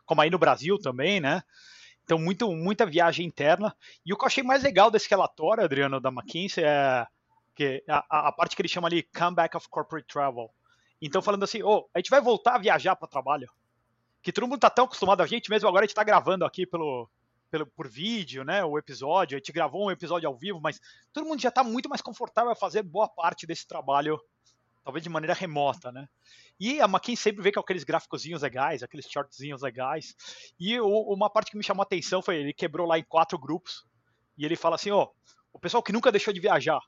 como 0.05 0.21
aí 0.21 0.29
no 0.29 0.37
Brasil 0.37 0.77
também, 0.77 1.19
né? 1.19 1.41
Então, 2.03 2.19
muito, 2.19 2.51
muita 2.51 2.85
viagem 2.85 3.25
interna. 3.25 3.75
E 4.05 4.13
o 4.13 4.17
que 4.17 4.23
eu 4.23 4.27
achei 4.27 4.43
mais 4.43 4.61
legal 4.61 4.91
desse 4.91 5.09
relatório, 5.09 5.63
Adriano, 5.63 6.01
da 6.01 6.09
McKinsey, 6.09 6.63
é 6.63 7.07
que 7.55 7.83
a, 7.87 8.27
a 8.27 8.31
parte 8.31 8.55
que 8.55 8.61
ele 8.61 8.69
chama 8.69 8.87
ali 8.87 9.03
Comeback 9.03 9.55
of 9.55 9.67
Corporate 9.69 10.07
Travel. 10.07 10.53
Então, 11.01 11.21
falando 11.21 11.43
assim, 11.43 11.63
oh, 11.63 11.87
a 11.93 11.99
gente 11.99 12.09
vai 12.09 12.21
voltar 12.21 12.55
a 12.55 12.59
viajar 12.59 12.95
para 12.95 13.07
trabalho. 13.07 13.49
Que 14.23 14.31
todo 14.31 14.45
mundo 14.45 14.55
está 14.55 14.69
tão 14.69 14.85
acostumado, 14.85 15.21
a 15.21 15.27
gente 15.27 15.49
mesmo 15.49 15.69
agora 15.69 15.83
a 15.83 15.85
gente 15.85 15.91
está 15.91 16.03
gravando 16.03 16.45
aqui 16.45 16.65
pelo, 16.65 17.07
pelo, 17.51 17.67
por 17.67 17.87
vídeo, 17.87 18.43
né, 18.43 18.63
o 18.63 18.79
episódio, 18.79 19.35
a 19.35 19.37
gente 19.37 19.51
gravou 19.51 19.85
um 19.85 19.91
episódio 19.91 20.27
ao 20.27 20.35
vivo, 20.35 20.59
mas 20.59 20.81
todo 21.11 21.27
mundo 21.27 21.39
já 21.39 21.49
está 21.49 21.63
muito 21.63 21.87
mais 21.87 22.01
confortável 22.01 22.51
a 22.51 22.55
fazer 22.55 22.81
boa 22.81 23.07
parte 23.07 23.45
desse 23.45 23.67
trabalho, 23.67 24.19
talvez 24.83 25.03
de 25.03 25.09
maneira 25.09 25.35
remota, 25.35 25.91
né? 25.91 26.07
E 26.59 26.81
a 26.81 26.85
McKinsey 26.85 27.17
sempre 27.17 27.43
vê 27.43 27.51
com 27.51 27.59
aqueles 27.59 27.83
gráficozinhos 27.83 28.41
legais, 28.41 28.81
aqueles 28.81 29.09
shortzinhos 29.09 29.61
legais. 29.61 30.15
E 30.59 30.79
o, 30.79 31.13
uma 31.13 31.29
parte 31.29 31.51
que 31.51 31.57
me 31.57 31.63
chamou 31.63 31.81
a 31.81 31.85
atenção 31.85 32.21
foi 32.21 32.37
ele 32.37 32.53
quebrou 32.53 32.87
lá 32.87 32.97
em 32.97 33.03
quatro 33.03 33.37
grupos. 33.37 33.85
E 34.37 34.45
ele 34.45 34.55
fala 34.55 34.75
assim: 34.75 34.91
ó, 34.91 35.03
oh, 35.03 35.13
o 35.51 35.59
pessoal 35.59 35.83
que 35.83 35.91
nunca 35.91 36.11
deixou 36.11 36.33
de 36.33 36.39
viajar, 36.39 36.81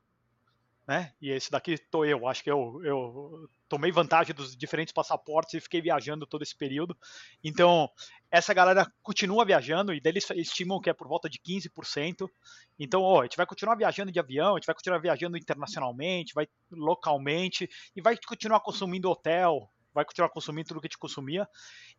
né? 0.88 1.14
E 1.22 1.30
esse 1.30 1.52
daqui 1.52 1.78
tô 1.78 2.06
eu. 2.06 2.28
Acho 2.28 2.44
que 2.44 2.52
eu, 2.52 2.82
eu 2.84 3.50
tomei 3.68 3.92
vantagem 3.92 4.36
dos 4.36 4.56
diferentes 4.56 4.94
passaportes 4.94 5.54
e 5.56 5.62
fiquei 5.62 5.82
viajando 5.82 6.26
todo 6.26 6.44
esse 6.44 6.56
período. 6.56 6.96
Então, 7.44 7.90
essa 8.30 8.54
galera 8.54 8.92
continua 9.02 9.46
viajando 9.46 9.94
e 9.94 10.00
deles 10.00 10.30
estimam 10.32 10.80
que 10.80 10.90
é 10.90 10.94
por 10.94 11.08
volta 11.08 11.30
de 11.30 11.40
15%. 11.40 12.30
Então, 12.78 13.02
ó, 13.02 13.22
a 13.22 13.24
gente 13.24 13.38
vai 13.38 13.46
continuar 13.46 13.76
viajando 13.76 14.12
de 14.12 14.20
avião, 14.20 14.56
a 14.56 14.60
gente 14.60 14.68
vai 14.68 14.76
continuar 14.76 15.00
viajando 15.00 15.38
internacionalmente, 15.38 16.34
vai 16.34 16.48
localmente 16.72 17.70
e 17.96 18.02
vai 18.02 18.18
continuar 18.18 18.60
consumindo 18.60 19.10
hotel, 19.10 19.70
vai 19.94 20.06
continuar 20.06 20.30
consumindo 20.30 20.68
tudo 20.68 20.82
que 20.82 20.88
a 20.88 20.90
gente 20.90 20.98
consumia. 20.98 21.48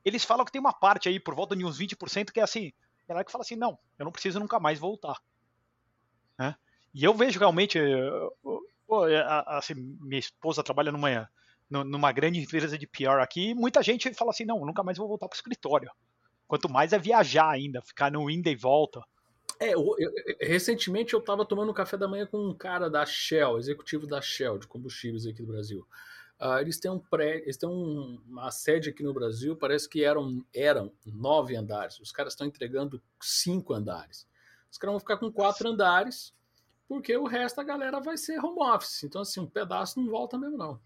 Eles 0.05 0.25
falam 0.25 0.45
que 0.45 0.53
tem 0.53 0.61
uma 0.61 0.73
parte 0.73 1.09
aí 1.09 1.19
por 1.19 1.35
volta 1.35 1.57
de 1.57 1.65
uns 1.65 1.79
20% 1.79 2.31
que 2.31 2.41
é 2.41 2.43
assim, 2.43 2.73
galera 3.09 3.25
que 3.25 3.33
fala 3.33 3.43
assim, 3.43 3.57
não, 3.57 3.79
eu 3.99 4.05
não 4.05 4.13
preciso 4.13 4.39
nunca 4.39 4.61
mais 4.61 4.79
voltar. 4.79 5.21
Né? 6.39 6.55
E 6.95 7.05
eu 7.05 7.15
vejo 7.15 7.39
realmente 7.39 7.79
é, 7.79 9.25
assim, 9.47 9.75
minha 10.01 10.19
esposa 10.19 10.63
trabalha 10.63 10.93
numa, 10.93 11.29
numa 11.69 12.13
grande 12.13 12.41
empresa 12.41 12.79
de 12.79 12.87
PR 12.87 13.21
aqui, 13.21 13.55
muita 13.55 13.83
gente 13.83 14.13
fala 14.15 14.31
assim, 14.31 14.45
não, 14.45 14.65
nunca 14.65 14.83
mais 14.83 14.99
vou 14.99 15.09
voltar 15.09 15.29
para 15.29 15.35
o 15.35 15.37
escritório. 15.37 15.91
Quanto 16.47 16.69
mais 16.69 16.93
é 16.93 16.99
viajar 16.99 17.51
ainda, 17.51 17.83
ficar 17.83 18.11
no 18.11 18.31
índia 18.31 18.51
e 18.51 18.57
volta. 18.57 19.03
É, 19.59 19.75
eu, 19.75 19.95
eu, 19.99 20.13
recentemente 20.41 21.15
eu 21.15 21.21
estava 21.21 21.45
tomando 21.45 21.73
café 21.73 21.97
da 21.97 22.07
manhã 22.07 22.27
com 22.27 22.39
um 22.39 22.55
cara 22.55 22.89
da 22.89 23.05
Shell, 23.05 23.59
executivo 23.59 24.07
da 24.07 24.21
Shell, 24.21 24.59
de 24.59 24.67
combustíveis 24.67 25.27
aqui 25.27 25.43
do 25.43 25.49
Brasil. 25.49 25.87
Uh, 26.39 26.59
eles 26.61 26.79
têm, 26.79 26.91
um 26.91 26.99
pré, 26.99 27.39
eles 27.39 27.57
têm 27.57 27.69
um, 27.69 28.21
uma 28.29 28.51
sede 28.51 28.91
aqui 28.91 29.03
no 29.03 29.15
Brasil, 29.15 29.57
parece 29.57 29.89
que 29.89 30.05
eram, 30.05 30.45
eram 30.55 30.93
nove 31.05 31.57
andares. 31.57 31.99
Os 31.99 32.13
caras 32.13 32.35
estão 32.35 32.47
entregando 32.47 33.03
cinco 33.21 33.73
andares. 33.73 34.29
Os 34.71 34.77
caras 34.77 34.93
vão 34.93 35.01
ficar 35.01 35.17
com 35.17 35.33
quatro 35.33 35.69
andares 35.69 36.35
porque 36.87 37.17
o 37.17 37.25
resto 37.25 37.57
da 37.57 37.65
galera 37.65 38.01
vai 38.01 38.17
ser 38.17 38.39
home 38.39 38.61
office. 38.61 39.03
Então, 39.05 39.23
assim, 39.23 39.41
um 39.41 39.47
pedaço 39.47 39.99
não 39.99 40.11
volta 40.11 40.39
mesmo, 40.39 40.57
não. 40.57 40.81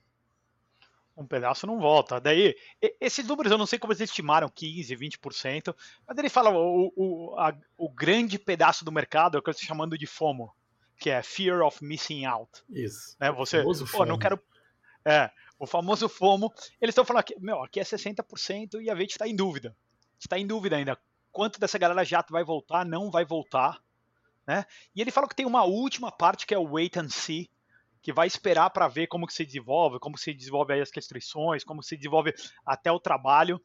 Um 1.21 1.27
pedaço 1.27 1.67
não 1.67 1.79
volta. 1.79 2.19
Daí, 2.19 2.57
esses 2.99 3.27
números 3.27 3.53
eu 3.53 3.59
não 3.59 3.67
sei 3.67 3.79
como 3.79 3.93
eles 3.93 4.01
estimaram, 4.01 4.49
15%, 4.49 4.97
20%, 5.21 5.77
mas 6.07 6.17
ele 6.17 6.31
fala 6.31 6.51
o, 6.51 6.91
o, 6.97 7.39
a, 7.39 7.55
o 7.77 7.91
grande 7.91 8.39
pedaço 8.39 8.87
do 8.87 8.91
mercado 8.91 9.37
é 9.37 9.39
o 9.39 9.43
que 9.43 9.51
eu 9.51 9.53
estou 9.53 9.67
chamando 9.67 9.99
de 9.99 10.07
FOMO, 10.07 10.51
que 10.99 11.11
é 11.11 11.23
Fear 11.23 11.61
of 11.61 11.85
Missing 11.85 12.25
Out. 12.25 12.63
Isso. 12.71 13.17
Né? 13.21 13.31
Você, 13.33 13.63
pô, 13.93 14.07
não 14.07 14.19
quero. 14.19 14.41
É, 15.05 15.31
o 15.59 15.67
famoso 15.67 16.09
FOMO. 16.09 16.51
Eles 16.81 16.93
estão 16.93 17.05
falando 17.05 17.25
que, 17.25 17.39
meu, 17.39 17.63
aqui 17.63 17.79
é 17.79 17.85
60% 17.85 18.81
e 18.81 18.89
a 18.89 18.97
gente 18.97 19.11
está 19.11 19.29
em 19.29 19.37
dúvida. 19.37 19.77
Está 20.19 20.39
em 20.39 20.47
dúvida 20.47 20.77
ainda. 20.77 20.99
Quanto 21.31 21.61
dessa 21.61 21.79
galera 21.79 22.03
já 22.03 22.25
vai 22.31 22.43
voltar, 22.43 22.87
não 22.87 23.11
vai 23.11 23.27
voltar. 23.27 23.79
Né? 24.47 24.65
E 24.97 25.03
ele 25.03 25.11
fala 25.11 25.29
que 25.29 25.37
tem 25.37 25.45
uma 25.45 25.65
última 25.65 26.11
parte 26.11 26.47
que 26.47 26.55
é 26.55 26.59
o 26.59 26.73
wait 26.73 26.97
and 26.97 27.11
see, 27.11 27.51
que 28.03 28.13
vai 28.13 28.27
esperar 28.27 28.71
para 28.71 28.89
ver 28.89 29.07
como 29.07 29.27
que 29.27 29.33
se 29.33 29.45
desenvolve, 29.45 29.99
como 29.99 30.17
se 30.17 30.33
desenvolve 30.33 30.73
aí 30.73 30.81
as 30.81 30.91
restrições, 30.91 31.65
como 31.65 31.83
se 31.83 31.97
desenvolve 31.97 32.33
até 32.65 32.91
o 32.91 33.01
trabalho. 33.01 33.61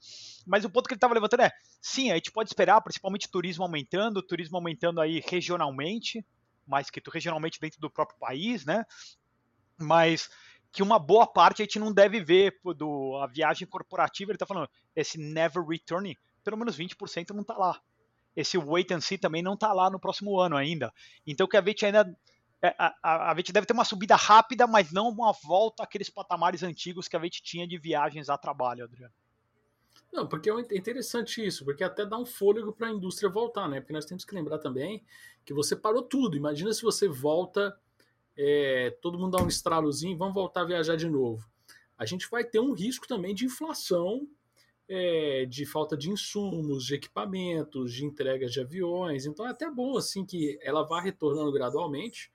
Mas 0.46 0.66
o 0.66 0.70
ponto 0.70 0.88
que 0.88 0.94
ele 0.94 0.98
estava 0.98 1.14
levantando 1.14 1.44
é, 1.44 1.52
sim, 1.82 2.12
a 2.12 2.16
gente 2.16 2.32
pode 2.32 2.50
esperar, 2.50 2.82
principalmente 2.82 3.30
turismo 3.30 3.64
aumentando, 3.64 4.22
turismo 4.22 4.58
aumentando 4.58 5.00
aí 5.00 5.22
regionalmente, 5.26 6.26
mais 6.68 6.90
que 6.90 7.02
regionalmente 7.12 7.60
dentro 7.60 7.80
do 7.80 7.90
próprio 7.90 8.20
país, 8.20 8.66
né? 8.66 8.86
Mas 9.78 10.30
que 10.72 10.84
uma 10.84 11.00
boa 11.00 11.26
parte 11.26 11.62
a 11.62 11.66
gente 11.66 11.80
não 11.80 11.94
deve 11.94 12.20
ver 12.22 12.60
do 12.76 13.18
a 13.24 13.28
viagem 13.28 13.68
corporativa, 13.68 14.32
ele 14.32 14.36
está 14.36 14.46
falando, 14.46 14.70
esse 14.94 15.18
never 15.18 15.64
returning, 15.64 16.16
pelo 16.44 16.58
menos 16.58 16.78
20% 16.78 17.30
não 17.30 17.42
está 17.42 17.56
lá 17.58 17.82
esse 18.36 18.58
wait 18.58 18.92
and 18.92 19.02
see 19.02 19.18
também 19.18 19.42
não 19.42 19.54
está 19.54 19.72
lá 19.72 19.90
no 19.90 20.00
próximo 20.00 20.38
ano 20.40 20.58
ainda. 20.58 20.94
Então 21.26 21.48
que 21.48 21.56
a 21.56 21.62
gente 21.62 21.86
ainda 21.86 22.16
a, 22.78 22.96
a, 23.04 23.32
a 23.32 23.36
gente 23.36 23.52
deve 23.52 23.66
ter 23.66 23.74
uma 23.74 23.86
subida 23.86 24.16
rápida, 24.16 24.66
mas 24.66 24.92
não 24.92 25.10
uma 25.10 25.32
volta 25.32 25.84
àqueles 25.84 26.10
patamares 26.10 26.64
antigos 26.64 27.08
que 27.08 27.16
a 27.16 27.20
gente 27.20 27.44
tinha 27.44 27.68
de 27.68 27.78
viagens 27.78 28.30
a 28.30 28.38
trabalho, 28.38 28.84
Adriano. 28.84 29.14
Não, 30.12 30.26
porque 30.26 30.50
é 30.50 30.54
interessante 30.78 31.46
isso, 31.46 31.66
porque 31.66 31.84
até 31.84 32.06
dá 32.06 32.18
um 32.18 32.26
fôlego 32.26 32.72
para 32.72 32.88
a 32.88 32.92
indústria 32.92 33.30
voltar, 33.30 33.68
né? 33.68 33.82
Porque 33.82 33.94
nós 33.94 34.06
temos 34.06 34.24
que 34.24 34.34
lembrar 34.34 34.60
também 34.60 35.04
que 35.44 35.54
você 35.54 35.76
parou 35.76 36.02
tudo. 36.02 36.38
Imagina 36.38 36.72
se 36.72 36.82
você 36.82 37.08
volta, 37.08 37.78
é, 38.38 38.92
todo 39.02 39.20
mundo 39.20 39.38
dá 39.38 39.44
um 39.44 39.48
estralozinho, 39.48 40.18
vamos 40.18 40.34
voltar 40.34 40.62
a 40.62 40.66
viajar 40.66 40.96
de 40.96 41.10
novo. 41.10 41.46
A 41.98 42.06
gente 42.06 42.30
vai 42.30 42.44
ter 42.44 42.60
um 42.60 42.74
risco 42.74 43.08
também 43.08 43.36
de 43.36 43.46
inflação 43.46 44.28
é, 44.88 45.46
de 45.46 45.66
falta 45.66 45.98
de 45.98 46.10
insumos, 46.10 46.86
de 46.86 46.96
equipamentos, 46.96 47.94
de 47.94 48.06
entregas 48.06 48.52
de 48.52 48.62
aviões. 48.62 49.26
Então 49.26 49.46
é 49.46 49.50
até 49.50 49.70
bom 49.70 49.98
assim 49.98 50.26
que 50.26 50.58
ela 50.62 50.84
vá 50.84 51.02
retornando 51.02 51.52
gradualmente 51.52 52.32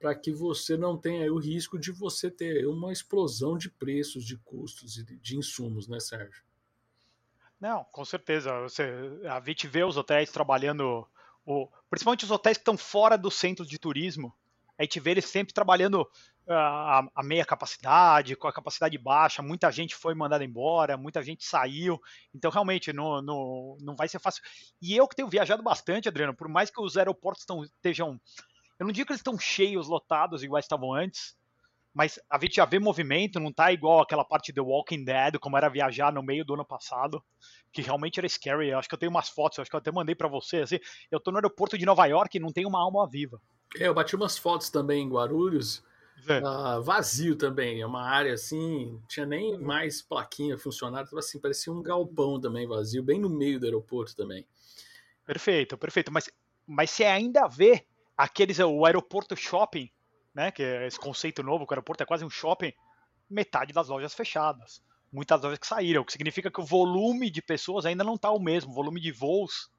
para 0.00 0.14
que 0.14 0.32
você 0.32 0.78
não 0.78 0.96
tenha 0.96 1.30
o 1.30 1.38
risco 1.38 1.78
de 1.78 1.92
você 1.92 2.30
ter 2.30 2.66
uma 2.66 2.90
explosão 2.90 3.56
de 3.58 3.68
preços, 3.68 4.24
de 4.24 4.38
custos 4.38 4.96
e 4.96 5.04
de 5.04 5.36
insumos, 5.36 5.86
né, 5.86 6.00
Sérgio? 6.00 6.42
Não, 7.60 7.84
com 7.92 8.04
certeza. 8.04 8.58
Você, 8.62 8.82
a 9.28 9.40
gente 9.44 9.68
vê 9.68 9.84
os 9.84 9.98
hotéis 9.98 10.32
trabalhando, 10.32 11.06
o, 11.44 11.68
principalmente 11.90 12.24
os 12.24 12.30
hotéis 12.30 12.56
que 12.56 12.62
estão 12.62 12.78
fora 12.78 13.18
do 13.18 13.30
centro 13.30 13.66
de 13.66 13.78
turismo, 13.78 14.34
a 14.78 14.82
gente 14.82 14.98
vê 14.98 15.10
eles 15.10 15.26
sempre 15.26 15.52
trabalhando 15.52 16.08
a, 16.48 17.06
a, 17.14 17.22
meia 17.22 17.44
capacidade, 17.44 18.34
com 18.34 18.48
a 18.48 18.52
capacidade 18.52 18.96
baixa, 18.96 19.42
muita 19.42 19.70
gente 19.70 19.94
foi 19.94 20.14
mandada 20.14 20.42
embora, 20.42 20.96
muita 20.96 21.22
gente 21.22 21.44
saiu, 21.44 22.00
então 22.34 22.50
realmente 22.50 22.90
não, 22.90 23.20
não, 23.20 23.76
não 23.78 23.94
vai 23.94 24.08
ser 24.08 24.18
fácil. 24.18 24.42
E 24.80 24.96
eu 24.96 25.06
que 25.06 25.14
tenho 25.14 25.28
viajado 25.28 25.62
bastante, 25.62 26.08
Adriano, 26.08 26.34
por 26.34 26.48
mais 26.48 26.70
que 26.70 26.80
os 26.80 26.96
aeroportos 26.96 27.44
tão, 27.44 27.62
estejam 27.62 28.18
Eu 28.80 28.86
não 28.86 28.92
digo 28.92 29.06
que 29.06 29.12
eles 29.12 29.20
estão 29.20 29.38
cheios, 29.38 29.88
lotados, 29.88 30.42
igual 30.42 30.58
estavam 30.58 30.94
antes, 30.94 31.36
mas 31.92 32.18
a 32.30 32.38
gente 32.38 32.56
já 32.56 32.64
vê 32.64 32.78
movimento, 32.78 33.38
não 33.38 33.52
tá 33.52 33.70
igual 33.70 34.00
aquela 34.00 34.24
parte 34.24 34.52
do 34.52 34.64
Walking 34.64 35.04
Dead, 35.04 35.38
como 35.38 35.58
era 35.58 35.68
viajar 35.68 36.10
no 36.10 36.22
meio 36.22 36.46
do 36.46 36.54
ano 36.54 36.64
passado, 36.64 37.22
que 37.70 37.82
realmente 37.82 38.18
era 38.18 38.26
scary. 38.26 38.70
Eu 38.70 38.78
acho 38.78 38.88
que 38.88 38.94
eu 38.94 38.98
tenho 38.98 39.10
umas 39.10 39.28
fotos, 39.28 39.58
acho 39.58 39.68
que 39.68 39.76
eu 39.76 39.80
até 39.80 39.92
mandei 39.92 40.14
para 40.14 40.28
você, 40.28 40.62
assim, 40.62 40.78
eu 41.10 41.20
tô 41.20 41.30
no 41.30 41.36
aeroporto 41.36 41.76
de 41.76 41.84
Nova 41.84 42.06
York 42.06 42.34
e 42.34 42.40
não 42.40 42.50
tem 42.50 42.64
uma 42.64 42.80
alma 42.80 43.06
viva. 43.06 43.38
É, 43.76 43.86
eu 43.86 43.92
bati 43.92 44.16
umas 44.16 44.38
fotos 44.38 44.70
também 44.70 45.04
em 45.04 45.10
Guarulhos, 45.10 45.84
é. 46.26 46.38
uh, 46.38 46.82
vazio 46.82 47.36
também, 47.36 47.82
é 47.82 47.86
uma 47.86 48.08
área 48.08 48.32
assim, 48.32 48.98
tinha 49.06 49.26
nem 49.26 49.58
mais 49.58 50.00
plaquinha 50.00 50.56
funcionária, 50.56 51.06
tava 51.06 51.20
assim, 51.20 51.38
parecia 51.38 51.70
um 51.70 51.82
galpão 51.82 52.40
também 52.40 52.66
vazio, 52.66 53.02
bem 53.02 53.20
no 53.20 53.28
meio 53.28 53.60
do 53.60 53.66
aeroporto 53.66 54.16
também. 54.16 54.46
Perfeito, 55.26 55.76
perfeito, 55.76 56.10
mas, 56.10 56.30
mas 56.66 56.90
você 56.90 57.04
ainda 57.04 57.46
vê 57.46 57.86
aqueles, 58.22 58.58
o 58.58 58.84
aeroporto 58.84 59.34
shopping, 59.34 59.90
né, 60.34 60.50
que 60.50 60.62
é 60.62 60.86
esse 60.86 60.98
conceito 60.98 61.42
novo, 61.42 61.66
que 61.66 61.72
o 61.72 61.74
aeroporto 61.74 62.02
é 62.02 62.06
quase 62.06 62.24
um 62.24 62.30
shopping, 62.30 62.72
metade 63.28 63.72
das 63.72 63.88
lojas 63.88 64.14
fechadas. 64.14 64.82
Muitas 65.10 65.40
lojas 65.42 65.58
que 65.58 65.66
saíram, 65.66 66.02
o 66.02 66.04
que 66.04 66.12
significa 66.12 66.50
que 66.50 66.60
o 66.60 66.64
volume 66.64 67.30
de 67.30 67.40
pessoas 67.40 67.86
ainda 67.86 68.04
não 68.04 68.14
está 68.14 68.30
o 68.30 68.38
mesmo, 68.38 68.70
o 68.70 68.74
volume 68.74 69.00
de 69.00 69.10
voos 69.10 69.70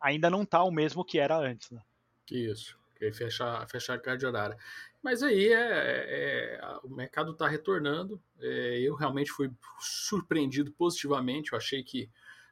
ainda 0.00 0.30
não 0.30 0.42
está 0.42 0.62
o 0.62 0.70
mesmo 0.70 1.04
que 1.04 1.18
era 1.18 1.36
antes. 1.36 1.70
Né? 1.70 1.82
Isso, 2.30 2.78
que 2.96 3.12
fechar, 3.12 3.68
fechar 3.68 3.94
a 3.94 4.00
carga 4.00 4.26
horária. 4.26 4.56
Mas 5.02 5.22
aí 5.22 5.52
é, 5.52 6.58
é, 6.58 6.60
o 6.82 6.88
mercado 6.88 7.32
está 7.32 7.46
retornando. 7.46 8.20
É, 8.40 8.80
eu 8.80 8.94
realmente 8.94 9.30
fui 9.30 9.50
surpreendido 9.78 10.72
positivamente. 10.72 11.52
Eu 11.52 11.58
achei 11.58 11.82
que 11.82 12.10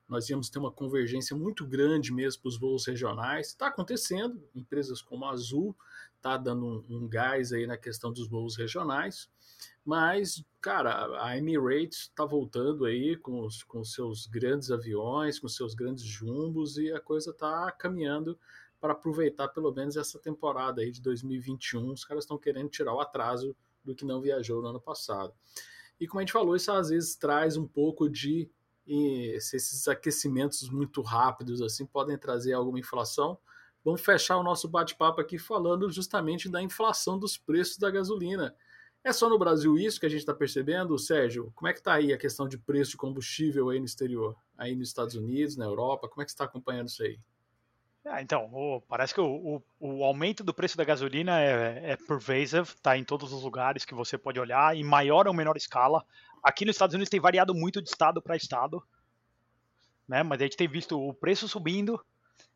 nós 0.09 0.29
íamos 0.31 0.49
ter 0.49 0.59
uma 0.59 0.73
convergência 0.73 1.37
muito 1.37 1.67
grande 1.67 2.13
mesmo 2.13 2.43
para 2.43 2.49
os 2.49 2.59
voos 2.59 2.87
regionais. 2.87 3.49
Está 3.49 3.67
acontecendo, 3.67 4.43
empresas 4.55 5.03
como 5.03 5.27
a 5.27 5.31
Azul 5.31 5.77
está 6.17 6.37
dando 6.37 6.65
um, 6.65 6.97
um, 6.97 7.09
gás 7.09 7.53
aí 7.53 7.67
na 7.67 7.77
questão 7.77 8.13
dos 8.13 8.27
voos 8.27 8.57
regionais, 8.57 9.29
mas, 9.85 10.45
cara, 10.61 11.23
a 11.23 11.37
Emirates 11.37 12.01
está 12.01 12.25
voltando 12.25 12.85
aí 12.85 13.17
com 13.17 13.45
os 13.45 13.63
com 13.63 13.85
seus 13.85 14.27
grandes 14.27 14.71
aviões, 14.71 15.39
com 15.39 15.49
seus 15.49 15.75
grandes 15.75 16.05
jumbos 16.05 16.79
e 16.79 16.93
a 16.93 17.01
coisa 17.01 17.31
está 17.31 17.71
caminhando 17.73 18.39
para 18.81 18.93
aproveitar 18.93 19.49
pelo 19.49 19.73
menos 19.73 19.97
essa 19.97 20.19
temporada 20.19 20.81
aí 20.81 20.91
de 20.91 21.01
2021. 21.01 21.93
Os 21.93 22.05
caras 22.05 22.25
estão 22.25 22.39
querendo 22.39 22.69
tirar 22.69 22.95
o 22.95 23.01
atraso 23.01 23.55
do 23.85 23.95
que 23.95 24.05
não 24.05 24.21
viajou 24.21 24.63
no 24.63 24.69
ano 24.69 24.81
passado. 24.81 25.33
E 26.01 26.07
como 26.07 26.21
a 26.21 26.23
gente 26.23 26.33
falou, 26.33 26.55
isso 26.55 26.71
às 26.71 26.91
vezes 26.91 27.17
traz 27.17 27.57
um 27.57 27.67
pouco 27.67 28.09
de 28.09 28.49
e 28.89 29.39
se 29.41 29.57
esses 29.57 29.87
aquecimentos 29.87 30.71
muito 30.71 31.03
rápidos 31.03 31.61
assim 31.61 31.85
podem 31.85 32.17
trazer 32.17 32.55
alguma 32.55 32.79
inflação. 32.79 33.39
Vamos 33.85 34.01
fechar 34.01 34.39
o 34.39 34.43
nosso 34.43 34.67
bate-papo 34.67 35.21
aqui 35.21 35.39
falando 35.39 35.91
justamente 35.91 36.49
da 36.49 36.63
inflação 36.63 37.19
dos 37.19 37.37
preços 37.37 37.77
da 37.77 37.91
gasolina. 37.91 38.57
É 39.05 39.13
só 39.13 39.29
no 39.29 39.39
Brasil 39.39 39.79
isso 39.79 40.01
que 40.01 40.07
a 40.07 40.09
gente 40.09 40.21
está 40.21 40.35
percebendo, 40.35 40.99
Sérgio? 40.99 41.53
Como 41.55 41.69
é 41.69 41.73
que 41.73 41.79
está 41.79 41.95
aí 41.95 42.13
a 42.13 42.19
questão 42.19 42.49
de 42.49 42.59
preço 42.59 42.93
de 42.93 42.97
combustível 42.97 43.69
aí 43.69 43.79
no 43.79 43.85
exterior, 43.85 44.35
aí 44.57 44.75
nos 44.75 44.89
Estados 44.89 45.15
Unidos, 45.15 45.57
na 45.57 45.67
Europa? 45.67 46.09
Como 46.09 46.23
é 46.23 46.25
que 46.25 46.31
está 46.31 46.45
acompanhando 46.45 46.89
isso 46.89 47.03
aí? 47.03 47.21
Ah, 48.07 48.23
então, 48.23 48.49
o, 48.53 48.81
parece 48.89 49.13
que 49.13 49.21
o, 49.21 49.27
o, 49.27 49.63
o, 49.81 50.05
aumento 50.05 50.43
do 50.43 50.55
preço 50.55 50.77
da 50.77 50.85
gasolina 50.85 51.41
é, 51.41 51.93
é 51.93 51.97
pervasive, 51.97 52.63
está 52.63 52.97
em 52.97 53.05
todos 53.05 53.33
os 53.33 53.43
lugares 53.43 53.85
que 53.85 53.95
você 53.95 54.17
pode 54.17 54.41
olhar, 54.41 54.75
em 54.75 54.85
maior 54.85 55.27
ou 55.27 55.35
menor 55.35 55.57
escala. 55.57 56.05
Aqui 56.43 56.65
nos 56.65 56.77
Estados 56.77 56.95
Unidos 56.95 57.11
tem 57.11 57.21
variado 57.21 57.55
muito 57.55 57.83
de 57.83 57.89
estado 57.89 58.23
para 58.23 58.37
estado, 58.37 58.83
né? 60.09 60.23
mas 60.23 60.41
a 60.41 60.45
gente 60.45 60.57
tem 60.57 60.69
visto 60.69 60.99
o 60.99 61.13
preço 61.13 61.47
subindo 61.49 62.03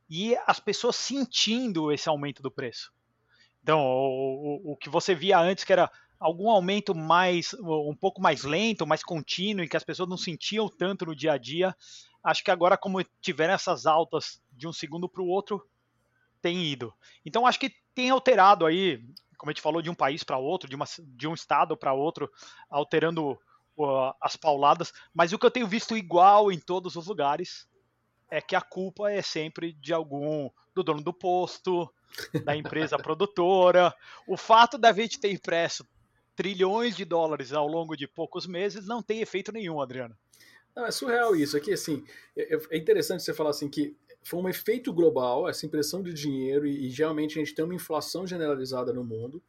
e 0.08 0.36
as 0.46 0.58
pessoas 0.58 0.96
sentindo 0.96 1.92
esse 1.92 2.08
aumento 2.08 2.42
do 2.42 2.50
preço. 2.50 2.92
Então, 3.62 3.80
o, 3.80 4.72
o, 4.72 4.76
que 4.76 4.88
você 4.88 5.14
via 5.14 5.38
antes, 5.38 5.64
que 5.64 5.72
era 5.72 5.90
algum 6.18 6.50
aumento 6.50 6.94
mais 6.94 7.54
um 7.54 7.94
pouco 7.94 8.20
mais 8.20 8.42
lento, 8.42 8.86
mais 8.86 9.02
contínuo, 9.02 9.64
e 9.64 9.68
que 9.68 9.76
as 9.76 9.84
pessoas 9.84 10.08
não 10.08 10.16
sentiam 10.16 10.68
tanto 10.68 11.06
no 11.06 11.14
dia 11.14 11.32
a 11.32 11.38
dia, 11.38 11.76
acho 12.24 12.42
que 12.42 12.50
agora, 12.50 12.76
como 12.76 13.04
tiveram 13.20 13.54
essas 13.54 13.86
altas 13.86 14.41
de 14.52 14.66
um 14.66 14.72
segundo 14.72 15.08
para 15.08 15.22
o 15.22 15.28
outro, 15.28 15.66
tem 16.40 16.64
ido. 16.64 16.92
Então, 17.24 17.46
acho 17.46 17.58
que 17.58 17.74
tem 17.94 18.10
alterado 18.10 18.66
aí, 18.66 18.98
como 19.36 19.50
a 19.50 19.52
gente 19.52 19.62
falou, 19.62 19.82
de 19.82 19.90
um 19.90 19.94
país 19.94 20.22
para 20.22 20.38
outro, 20.38 20.68
de, 20.68 20.76
uma, 20.76 20.86
de 20.98 21.28
um 21.28 21.34
estado 21.34 21.76
para 21.76 21.92
outro, 21.92 22.30
alterando 22.68 23.38
as 24.20 24.36
pauladas, 24.36 24.92
mas 25.14 25.32
o 25.32 25.38
que 25.38 25.46
eu 25.46 25.50
tenho 25.50 25.66
visto 25.66 25.96
igual 25.96 26.52
em 26.52 26.58
todos 26.58 26.94
os 26.94 27.06
lugares 27.06 27.66
é 28.30 28.40
que 28.40 28.54
a 28.54 28.60
culpa 28.60 29.10
é 29.10 29.22
sempre 29.22 29.72
de 29.74 29.92
algum 29.92 30.50
do 30.74 30.82
dono 30.82 31.02
do 31.02 31.12
posto, 31.12 31.92
da 32.44 32.56
empresa 32.56 32.96
produtora. 32.98 33.94
O 34.26 34.36
fato 34.36 34.78
da 34.78 34.92
gente 34.92 35.20
ter 35.20 35.30
impresso 35.30 35.86
trilhões 36.34 36.96
de 36.96 37.04
dólares 37.04 37.52
ao 37.52 37.66
longo 37.66 37.96
de 37.96 38.06
poucos 38.06 38.46
meses 38.46 38.86
não 38.86 39.02
tem 39.02 39.20
efeito 39.20 39.52
nenhum, 39.52 39.80
Adriano. 39.80 40.16
Não, 40.74 40.86
é 40.86 40.90
surreal 40.90 41.36
isso. 41.36 41.56
Aqui, 41.56 41.72
assim, 41.72 42.04
é, 42.36 42.58
é 42.70 42.78
interessante 42.78 43.22
você 43.22 43.34
falar 43.34 43.50
assim 43.50 43.68
que 43.68 43.94
foi 44.22 44.40
um 44.40 44.48
efeito 44.48 44.92
global, 44.92 45.48
essa 45.48 45.66
impressão 45.66 46.02
de 46.02 46.12
dinheiro, 46.12 46.66
e, 46.66 46.86
e 46.86 46.90
geralmente 46.90 47.38
a 47.38 47.44
gente 47.44 47.54
tem 47.54 47.64
uma 47.64 47.74
inflação 47.74 48.26
generalizada 48.26 48.92
no 48.92 49.04
mundo, 49.04 49.42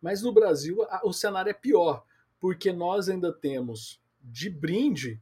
mas 0.00 0.22
no 0.22 0.32
Brasil 0.32 0.82
a, 0.84 1.00
o 1.04 1.12
cenário 1.12 1.50
é 1.50 1.54
pior 1.54 2.04
porque 2.40 2.72
nós 2.72 3.08
ainda 3.08 3.32
temos 3.32 4.00
de 4.22 4.48
brinde 4.48 5.20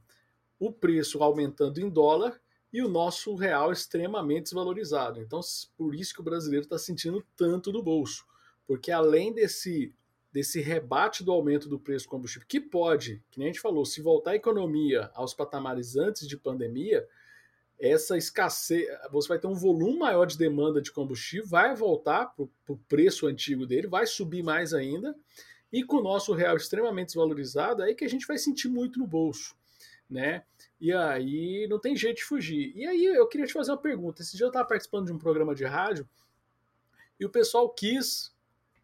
o 0.59 0.71
preço 0.71 1.23
aumentando 1.23 1.79
em 1.79 1.89
dólar 1.89 2.39
e 2.71 2.81
o 2.81 2.89
nosso 2.89 3.35
real 3.35 3.71
extremamente 3.71 4.43
desvalorizado. 4.43 5.21
Então, 5.21 5.39
por 5.77 5.95
isso 5.95 6.13
que 6.13 6.21
o 6.21 6.23
brasileiro 6.23 6.65
está 6.65 6.77
sentindo 6.77 7.25
tanto 7.35 7.71
no 7.71 7.81
bolso, 7.81 8.25
porque 8.65 8.91
além 8.91 9.33
desse 9.33 9.93
desse 10.29 10.61
rebate 10.61 11.23
do 11.23 11.31
aumento 11.31 11.67
do 11.67 11.79
preço 11.79 12.05
do 12.05 12.09
combustível, 12.09 12.47
que 12.47 12.59
pode, 12.59 13.23
que 13.31 13.39
nem 13.39 13.47
a 13.47 13.51
gente 13.51 13.61
falou, 13.61 13.85
se 13.85 14.01
voltar 14.01 14.31
a 14.31 14.35
economia 14.35 15.09
aos 15.15 15.33
patamares 15.33 15.95
antes 15.95 16.27
de 16.27 16.37
pandemia, 16.37 17.07
essa 17.79 18.17
escassez, 18.17 18.87
você 19.11 19.27
vai 19.27 19.39
ter 19.39 19.47
um 19.47 19.53
volume 19.53 19.99
maior 19.99 20.25
de 20.25 20.37
demanda 20.37 20.81
de 20.81 20.91
combustível, 20.91 21.47
vai 21.47 21.75
voltar 21.75 22.33
para 22.35 22.45
o 22.67 22.77
preço 22.89 23.27
antigo 23.27 23.65
dele, 23.65 23.87
vai 23.87 24.07
subir 24.07 24.43
mais 24.43 24.73
ainda, 24.73 25.15
e 25.71 25.83
com 25.83 25.97
o 25.97 26.03
nosso 26.03 26.33
real 26.33 26.57
extremamente 26.57 27.07
desvalorizado, 27.07 27.83
é 27.83 27.87
aí 27.87 27.95
que 27.95 28.05
a 28.05 28.09
gente 28.09 28.25
vai 28.25 28.37
sentir 28.37 28.67
muito 28.67 28.97
no 28.97 29.05
bolso, 29.05 29.55
né? 30.09 30.43
E 30.79 30.91
aí 30.91 31.67
não 31.69 31.79
tem 31.79 31.95
jeito 31.95 32.17
de 32.17 32.23
fugir. 32.23 32.71
E 32.75 32.85
aí 32.85 33.05
eu 33.05 33.27
queria 33.27 33.45
te 33.45 33.53
fazer 33.53 33.71
uma 33.71 33.77
pergunta. 33.77 34.21
Esse 34.21 34.37
dia 34.37 34.45
eu 34.45 34.49
estava 34.49 34.67
participando 34.67 35.07
de 35.07 35.13
um 35.13 35.17
programa 35.17 35.53
de 35.53 35.65
rádio 35.65 36.07
e 37.19 37.25
o 37.25 37.29
pessoal 37.29 37.69
quis 37.69 38.31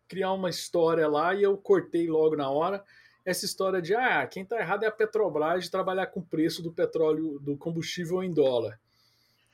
criar 0.07 0.33
uma 0.33 0.49
história 0.49 1.07
lá 1.07 1.33
e 1.33 1.43
eu 1.43 1.57
cortei 1.57 2.07
logo 2.07 2.35
na 2.35 2.49
hora 2.49 2.83
essa 3.25 3.45
história 3.45 3.81
de 3.81 3.95
ah, 3.95 4.25
quem 4.27 4.43
está 4.43 4.59
errado 4.59 4.83
é 4.83 4.87
a 4.87 4.91
Petrobras 4.91 5.63
de 5.63 5.71
trabalhar 5.71 6.07
com 6.07 6.19
o 6.19 6.25
preço 6.25 6.61
do 6.61 6.73
petróleo, 6.73 7.39
do 7.39 7.55
combustível 7.55 8.21
em 8.21 8.33
dólar. 8.33 8.79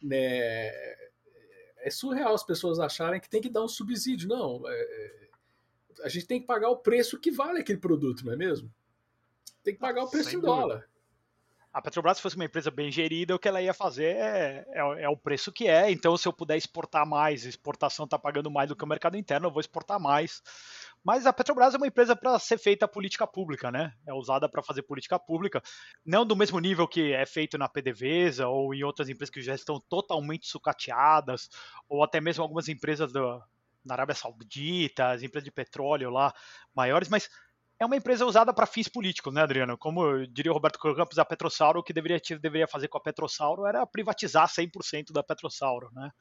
Né? 0.01 0.67
É 1.81 1.89
surreal 1.89 2.33
as 2.33 2.43
pessoas 2.43 2.79
acharem 2.79 3.19
que 3.19 3.29
tem 3.29 3.41
que 3.41 3.49
dar 3.49 3.63
um 3.63 3.67
subsídio. 3.67 4.27
Não, 4.27 4.61
é, 4.67 5.29
a 6.03 6.09
gente 6.09 6.25
tem 6.25 6.39
que 6.39 6.47
pagar 6.47 6.69
o 6.69 6.77
preço 6.77 7.19
que 7.19 7.31
vale 7.31 7.59
aquele 7.59 7.79
produto, 7.79 8.25
não 8.25 8.33
é 8.33 8.35
mesmo? 8.35 8.71
Tem 9.63 9.73
que 9.73 9.79
pagar 9.79 10.03
o 10.03 10.09
preço 10.09 10.29
Sem 10.29 10.39
em 10.39 10.41
dólar. 10.41 10.87
A 11.71 11.81
Petrobras, 11.81 12.17
se 12.17 12.23
fosse 12.23 12.35
uma 12.35 12.45
empresa 12.45 12.71
bem 12.71 12.91
gerida, 12.91 13.35
o 13.35 13.39
que 13.39 13.47
ela 13.47 13.61
ia 13.61 13.73
fazer 13.73 14.15
é, 14.15 14.65
é, 14.71 15.03
é 15.03 15.09
o 15.09 15.15
preço 15.15 15.51
que 15.51 15.67
é. 15.67 15.91
Então, 15.91 16.17
se 16.17 16.27
eu 16.27 16.33
puder 16.33 16.57
exportar 16.57 17.05
mais, 17.05 17.45
exportação 17.45 18.05
está 18.05 18.17
pagando 18.17 18.49
mais 18.49 18.67
do 18.67 18.75
que 18.75 18.83
o 18.83 18.87
mercado 18.87 19.15
interno, 19.15 19.47
eu 19.47 19.51
vou 19.51 19.59
exportar 19.59 19.99
mais. 19.99 20.41
Mas 21.03 21.25
a 21.25 21.33
Petrobras 21.33 21.73
é 21.73 21.77
uma 21.77 21.87
empresa 21.87 22.15
para 22.15 22.37
ser 22.39 22.57
feita 22.57 22.87
política 22.87 23.25
pública, 23.25 23.71
né? 23.71 23.93
É 24.05 24.13
usada 24.13 24.49
para 24.49 24.61
fazer 24.61 24.83
política 24.83 25.17
pública, 25.17 25.61
não 26.05 26.25
do 26.25 26.35
mesmo 26.35 26.59
nível 26.59 26.87
que 26.87 27.13
é 27.13 27.25
feito 27.25 27.57
na 27.57 27.69
PDVSA 27.69 28.47
ou 28.47 28.73
em 28.73 28.83
outras 28.83 29.09
empresas 29.09 29.33
que 29.33 29.41
já 29.41 29.55
estão 29.55 29.79
totalmente 29.79 30.47
sucateadas, 30.47 31.49
ou 31.87 32.03
até 32.03 32.19
mesmo 32.19 32.43
algumas 32.43 32.67
empresas 32.67 33.11
do, 33.11 33.41
na 33.83 33.93
Arábia 33.93 34.15
Saudita, 34.15 35.11
as 35.11 35.23
empresas 35.23 35.45
de 35.45 35.51
petróleo 35.51 36.09
lá 36.09 36.33
maiores, 36.75 37.09
mas 37.09 37.29
é 37.79 37.85
uma 37.85 37.95
empresa 37.95 38.25
usada 38.25 38.53
para 38.53 38.65
fins 38.65 38.89
políticos, 38.89 39.33
né, 39.33 39.41
Adriano? 39.41 39.77
Como 39.77 40.27
diria 40.27 40.51
o 40.51 40.53
Roberto 40.53 40.77
Campos, 40.77 41.17
a 41.17 41.23
Petrossauro, 41.23 41.79
o 41.79 41.83
que 41.83 41.93
deveria, 41.93 42.19
deveria 42.39 42.67
fazer 42.67 42.89
com 42.89 42.97
a 42.97 43.01
Petrossauro 43.01 43.65
era 43.65 43.87
privatizar 43.87 44.47
100% 44.49 45.13
da 45.13 45.23
Petrossauro, 45.23 45.89
né? 45.93 46.11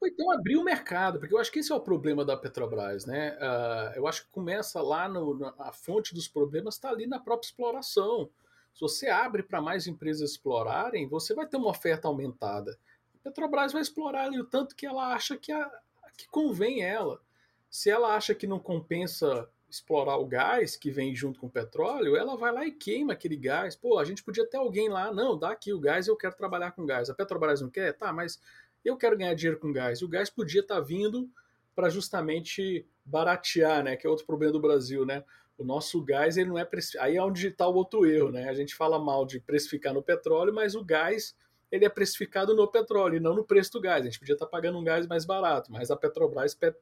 Ou 0.00 0.08
então 0.08 0.30
abrir 0.32 0.56
o 0.56 0.64
mercado, 0.64 1.18
porque 1.18 1.34
eu 1.34 1.38
acho 1.38 1.52
que 1.52 1.58
esse 1.58 1.70
é 1.70 1.74
o 1.74 1.80
problema 1.80 2.24
da 2.24 2.36
Petrobras, 2.36 3.04
né? 3.04 3.36
Uh, 3.36 3.98
eu 3.98 4.06
acho 4.06 4.24
que 4.24 4.30
começa 4.30 4.80
lá, 4.80 5.08
no, 5.08 5.38
na, 5.38 5.54
a 5.58 5.72
fonte 5.72 6.14
dos 6.14 6.26
problemas 6.26 6.74
está 6.74 6.88
ali 6.88 7.06
na 7.06 7.18
própria 7.18 7.46
exploração. 7.46 8.30
Se 8.72 8.80
você 8.80 9.08
abre 9.08 9.42
para 9.42 9.60
mais 9.60 9.86
empresas 9.86 10.30
explorarem, 10.30 11.06
você 11.06 11.34
vai 11.34 11.46
ter 11.46 11.58
uma 11.58 11.68
oferta 11.68 12.08
aumentada. 12.08 12.78
A 13.16 13.18
Petrobras 13.24 13.72
vai 13.72 13.82
explorar 13.82 14.24
ali 14.24 14.40
o 14.40 14.46
tanto 14.46 14.74
que 14.74 14.86
ela 14.86 15.12
acha 15.12 15.36
que 15.36 15.52
a, 15.52 15.70
que 16.16 16.26
convém 16.28 16.82
ela. 16.82 17.20
Se 17.68 17.90
ela 17.90 18.14
acha 18.16 18.34
que 18.34 18.46
não 18.46 18.58
compensa 18.58 19.48
explorar 19.68 20.16
o 20.16 20.26
gás 20.26 20.76
que 20.76 20.90
vem 20.90 21.14
junto 21.14 21.38
com 21.38 21.46
o 21.46 21.50
petróleo, 21.50 22.16
ela 22.16 22.36
vai 22.36 22.52
lá 22.52 22.66
e 22.66 22.72
queima 22.72 23.12
aquele 23.12 23.36
gás. 23.36 23.76
Pô, 23.76 23.98
a 23.98 24.04
gente 24.04 24.24
podia 24.24 24.48
ter 24.48 24.56
alguém 24.56 24.88
lá, 24.88 25.12
não, 25.12 25.38
dá 25.38 25.50
aqui 25.50 25.72
o 25.72 25.78
gás, 25.78 26.08
eu 26.08 26.16
quero 26.16 26.36
trabalhar 26.36 26.72
com 26.72 26.84
gás. 26.84 27.08
A 27.08 27.14
Petrobras 27.14 27.60
não 27.60 27.70
quer? 27.70 27.92
Tá, 27.92 28.12
mas 28.12 28.40
eu 28.88 28.96
quero 28.96 29.16
ganhar 29.16 29.34
dinheiro 29.34 29.58
com 29.58 29.72
gás. 29.72 30.00
E 30.00 30.04
o 30.04 30.08
gás 30.08 30.30
podia 30.30 30.60
estar 30.60 30.76
tá 30.76 30.80
vindo 30.80 31.30
para 31.74 31.88
justamente 31.88 32.86
baratear, 33.04 33.82
né? 33.82 33.96
Que 33.96 34.06
é 34.06 34.10
outro 34.10 34.26
problema 34.26 34.52
do 34.52 34.60
Brasil, 34.60 35.04
né? 35.04 35.24
O 35.56 35.64
nosso 35.64 36.02
gás 36.02 36.36
ele 36.36 36.48
não 36.48 36.58
é 36.58 36.66
aí 37.00 37.16
é 37.16 37.22
onde 37.22 37.48
está 37.48 37.66
o 37.66 37.74
outro 37.74 38.06
erro, 38.06 38.30
né? 38.30 38.48
A 38.48 38.54
gente 38.54 38.74
fala 38.74 38.98
mal 38.98 39.26
de 39.26 39.40
precificar 39.40 39.92
no 39.92 40.02
petróleo, 40.02 40.54
mas 40.54 40.74
o 40.74 40.84
gás 40.84 41.34
ele 41.70 41.84
é 41.84 41.88
precificado 41.88 42.54
no 42.54 42.66
petróleo 42.66 43.16
e 43.16 43.20
não 43.20 43.34
no 43.34 43.44
preço 43.44 43.72
do 43.72 43.80
gás. 43.80 44.02
A 44.02 44.04
gente 44.04 44.18
podia 44.18 44.34
estar 44.34 44.46
tá 44.46 44.50
pagando 44.50 44.78
um 44.78 44.84
gás 44.84 45.06
mais 45.06 45.24
barato, 45.24 45.70
mas 45.70 45.90
a 45.90 45.96
Petrobras 45.96 46.56
é, 46.60 46.66
é, 46.66 46.74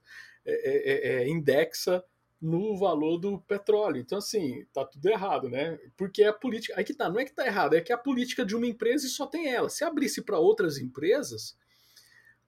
é, 0.47 1.23
é, 1.23 1.29
indexa 1.29 2.03
no 2.41 2.77
valor 2.77 3.19
do 3.19 3.39
petróleo. 3.41 4.01
Então, 4.01 4.19
assim, 4.19 4.65
tá 4.73 4.85
tudo 4.85 5.07
errado, 5.09 5.49
né? 5.49 5.79
Porque 5.97 6.23
a 6.23 6.33
política. 6.33 6.75
Aí 6.77 6.85
que 6.85 6.95
tá, 6.95 7.09
não 7.09 7.21
é 7.21 7.25
que 7.25 7.35
tá 7.35 7.47
errado, 7.47 7.75
é 7.75 7.81
que 7.81 7.93
a 7.93 7.99
política 7.99 8.45
de 8.45 8.57
uma 8.57 8.67
empresa 8.67 9.09
só 9.09 9.27
tem 9.27 9.53
ela. 9.53 9.69
Se 9.69 9.85
abrisse 9.85 10.23
para 10.23 10.39
outras 10.39 10.79
empresas, 10.79 11.57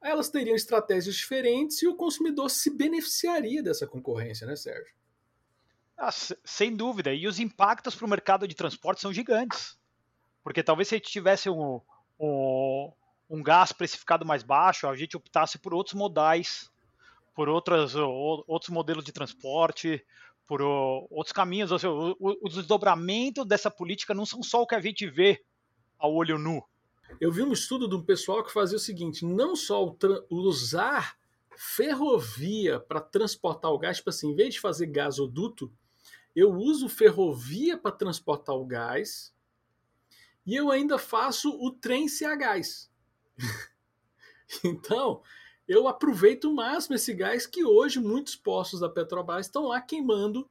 elas 0.03 0.31
teriam 0.31 0.57
estratégias 0.57 1.15
diferentes 1.15 1.83
e 1.83 1.87
o 1.87 1.95
consumidor 1.95 2.51
se 2.51 2.71
beneficiaria 2.71 3.63
dessa 3.63 3.87
concorrência, 3.87 4.47
né, 4.47 4.57
Sérgio? 4.57 4.95
Ah, 5.97 6.11
sem 6.45 6.75
dúvida. 6.75 7.13
E 7.13 7.27
os 7.27 7.39
impactos 7.39 7.95
para 7.95 8.07
o 8.07 8.09
mercado 8.09 8.49
de 8.49 8.55
transporte 8.55 9.03
são 9.03 9.13
gigantes. 9.13 9.79
Porque 10.43 10.63
talvez 10.63 10.89
se 10.89 10.95
a 10.95 10.99
gente 10.99 11.11
tivesse 11.11 11.51
um, 11.51 11.81
um, 12.19 12.91
um 13.29 13.43
gás 13.43 13.71
precificado 13.73 14.25
mais 14.25 14.43
baixo, 14.43 14.89
a 14.89 14.97
gente 14.97 15.17
optasse 15.17 15.59
por 15.59 15.75
outros 15.75 15.95
modais, 15.95 16.71
por 17.35 17.51
outras, 17.51 17.95
outros 17.95 18.71
modelos 18.71 19.05
de 19.05 19.13
transporte, 19.13 20.03
por 20.47 20.63
outros 20.63 21.33
caminhos. 21.33 21.71
Ou 21.71 21.79
seja, 21.79 21.93
os 22.19 22.55
desdobramentos 22.55 23.47
dessa 23.47 23.71
política 23.71 24.15
não 24.15 24.25
são 24.25 24.43
só 24.43 24.63
o 24.63 24.67
que 24.67 24.75
a 24.75 24.81
gente 24.81 25.07
vê 25.07 25.45
ao 25.99 26.15
olho 26.15 26.39
nu. 26.39 26.65
Eu 27.19 27.33
vi 27.33 27.43
um 27.43 27.53
estudo 27.53 27.89
de 27.89 27.95
um 27.95 28.03
pessoal 28.03 28.45
que 28.45 28.53
fazia 28.53 28.77
o 28.77 28.81
seguinte: 28.81 29.25
não 29.25 29.57
só 29.57 29.97
usar 30.29 31.19
ferrovia 31.57 32.81
para 32.81 33.01
transportar 33.01 33.71
o 33.71 33.79
gás, 33.79 33.99
tipo 33.99 34.11
assim, 34.11 34.31
em 34.31 34.35
vez 34.35 34.55
de 34.55 34.61
fazer 34.61 34.87
gasoduto, 34.87 35.73
eu 36.35 36.53
uso 36.53 36.89
ferrovia 36.89 37.77
para 37.77 37.93
transportar 37.93 38.57
o 38.57 38.65
gás 38.65 39.35
e 40.47 40.55
eu 40.55 40.71
ainda 40.71 40.99
faço 40.99 41.51
o 41.51 41.71
trem 41.71 42.09
se 42.09 42.25
a 42.25 42.35
gás. 42.35 42.91
então, 44.65 45.23
eu 45.69 45.87
aproveito 45.87 46.45
o 46.45 46.55
máximo 46.55 46.97
esse 46.97 47.13
gás 47.13 47.47
que 47.47 47.65
hoje 47.65 48.01
muitos 48.01 48.35
postos 48.37 48.81
da 48.81 48.89
Petrobras 48.89 49.47
estão 49.47 49.67
lá 49.67 49.81
queimando 49.81 50.49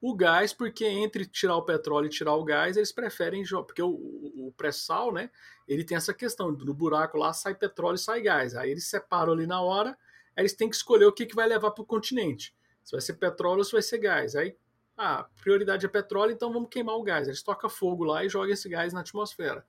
o 0.00 0.14
gás, 0.14 0.52
porque 0.52 0.86
entre 0.86 1.26
tirar 1.26 1.56
o 1.56 1.62
petróleo 1.62 2.06
e 2.06 2.10
tirar 2.10 2.34
o 2.34 2.44
gás, 2.44 2.76
eles 2.76 2.90
preferem 2.90 3.44
porque 3.66 3.82
o, 3.82 3.90
o 3.90 4.52
pré-sal, 4.56 5.12
né, 5.12 5.30
ele 5.68 5.84
tem 5.84 5.96
essa 5.96 6.14
questão, 6.14 6.50
no 6.50 6.74
buraco 6.74 7.18
lá 7.18 7.32
sai 7.32 7.54
petróleo 7.54 7.96
e 7.96 7.98
sai 7.98 8.22
gás. 8.22 8.54
Aí 8.54 8.70
eles 8.70 8.88
separam 8.88 9.32
ali 9.32 9.46
na 9.46 9.60
hora, 9.60 9.90
aí 10.34 10.42
eles 10.42 10.54
têm 10.54 10.70
que 10.70 10.76
escolher 10.76 11.04
o 11.04 11.12
que, 11.12 11.26
que 11.26 11.34
vai 11.34 11.46
levar 11.46 11.70
para 11.72 11.82
o 11.82 11.86
continente. 11.86 12.54
Se 12.82 12.92
vai 12.92 13.00
ser 13.00 13.14
petróleo 13.14 13.58
ou 13.58 13.64
se 13.64 13.72
vai 13.72 13.82
ser 13.82 13.98
gás. 13.98 14.34
Aí 14.34 14.56
ah, 14.96 15.26
prioridade 15.42 15.86
é 15.86 15.88
petróleo, 15.88 16.32
então 16.32 16.52
vamos 16.52 16.68
queimar 16.70 16.94
o 16.96 17.02
gás. 17.02 17.26
Eles 17.26 17.42
tocam 17.42 17.70
fogo 17.70 18.04
lá 18.04 18.24
e 18.24 18.28
jogam 18.28 18.52
esse 18.52 18.68
gás 18.68 18.92
na 18.92 19.00
atmosfera. 19.00 19.64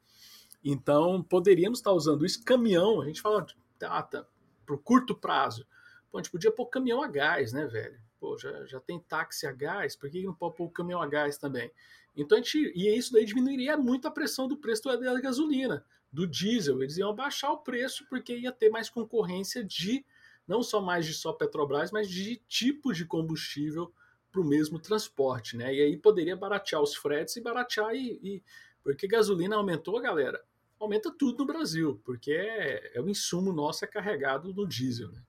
Então, 0.63 1.23
poderíamos 1.23 1.79
estar 1.79 1.91
usando 1.91 2.25
isso. 2.25 2.43
Caminhão, 2.43 3.01
a 3.01 3.05
gente 3.05 3.21
fala, 3.21 3.45
ah, 3.83 4.03
tá, 4.03 4.25
para 4.65 4.75
o 4.75 4.77
curto 4.77 5.15
prazo. 5.15 5.65
Pô, 6.11 6.17
a 6.17 6.21
gente 6.21 6.31
podia 6.31 6.51
pôr 6.51 6.65
caminhão 6.67 7.01
a 7.01 7.07
gás, 7.07 7.53
né, 7.53 7.65
velho? 7.65 7.97
Pô, 8.21 8.37
já, 8.37 8.63
já 8.67 8.79
tem 8.79 8.99
táxi 8.99 9.47
a 9.47 9.51
gás, 9.51 9.95
por 9.95 10.07
que 10.07 10.21
não 10.21 10.35
pode 10.35 10.55
pôr 10.55 10.65
o 10.65 10.69
caminhão 10.69 11.01
a 11.01 11.07
gás 11.07 11.39
também? 11.39 11.71
Então, 12.15 12.37
a 12.37 12.41
gente, 12.41 12.71
e 12.75 12.87
isso 12.95 13.11
daí 13.11 13.25
diminuiria 13.25 13.75
muito 13.75 14.07
a 14.07 14.11
pressão 14.11 14.47
do 14.47 14.55
preço 14.55 14.83
da 14.83 15.19
gasolina, 15.19 15.83
do 16.13 16.27
diesel. 16.27 16.83
Eles 16.83 16.97
iam 16.97 17.15
baixar 17.15 17.51
o 17.51 17.57
preço 17.57 18.05
porque 18.07 18.37
ia 18.37 18.51
ter 18.51 18.69
mais 18.69 18.91
concorrência 18.91 19.63
de, 19.63 20.05
não 20.47 20.61
só 20.61 20.79
mais 20.79 21.07
de 21.07 21.15
só 21.15 21.33
Petrobras, 21.33 21.91
mas 21.91 22.07
de 22.07 22.35
tipo 22.47 22.93
de 22.93 23.05
combustível 23.05 23.91
para 24.31 24.41
o 24.41 24.45
mesmo 24.45 24.77
transporte, 24.77 25.57
né? 25.57 25.73
E 25.73 25.81
aí 25.81 25.97
poderia 25.97 26.35
baratear 26.35 26.79
os 26.79 26.95
fretes 26.95 27.35
e 27.37 27.41
baratear 27.41 27.95
e, 27.95 28.19
e 28.21 28.43
porque 28.83 29.07
gasolina 29.07 29.55
aumentou, 29.55 29.99
galera, 29.99 30.43
aumenta 30.79 31.11
tudo 31.11 31.39
no 31.39 31.45
Brasil, 31.45 31.99
porque 32.05 32.31
é, 32.33 32.97
é 32.97 33.01
o 33.01 33.09
insumo 33.09 33.51
nosso 33.51 33.83
é 33.83 33.87
carregado 33.87 34.53
no 34.53 34.67
diesel, 34.67 35.11
né? 35.11 35.23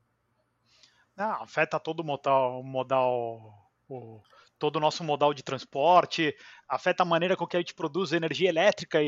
Não, 1.16 1.42
afeta 1.42 1.79
todo 1.79 2.01
o 2.01 2.05
modal, 2.05 2.62
modal 2.62 3.70
o, 3.88 4.20
todo 4.59 4.77
o 4.77 4.81
nosso 4.81 5.05
modal 5.05 5.35
de 5.35 5.42
transporte, 5.42 6.35
afeta 6.68 7.03
a 7.03 7.07
maneira 7.07 7.37
com 7.37 7.46
que 7.46 7.57
a 7.57 7.61
gente 7.61 7.75
produz 7.75 8.12
energia 8.12 8.48
elétrica 8.48 8.98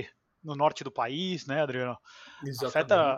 no 0.43 0.55
norte 0.55 0.85
do 0.85 0.91
país, 0.91 1.47
né, 1.47 1.63
Adriano? 1.63 1.99
Exatamente. 2.45 2.67
Afeta 2.67 3.17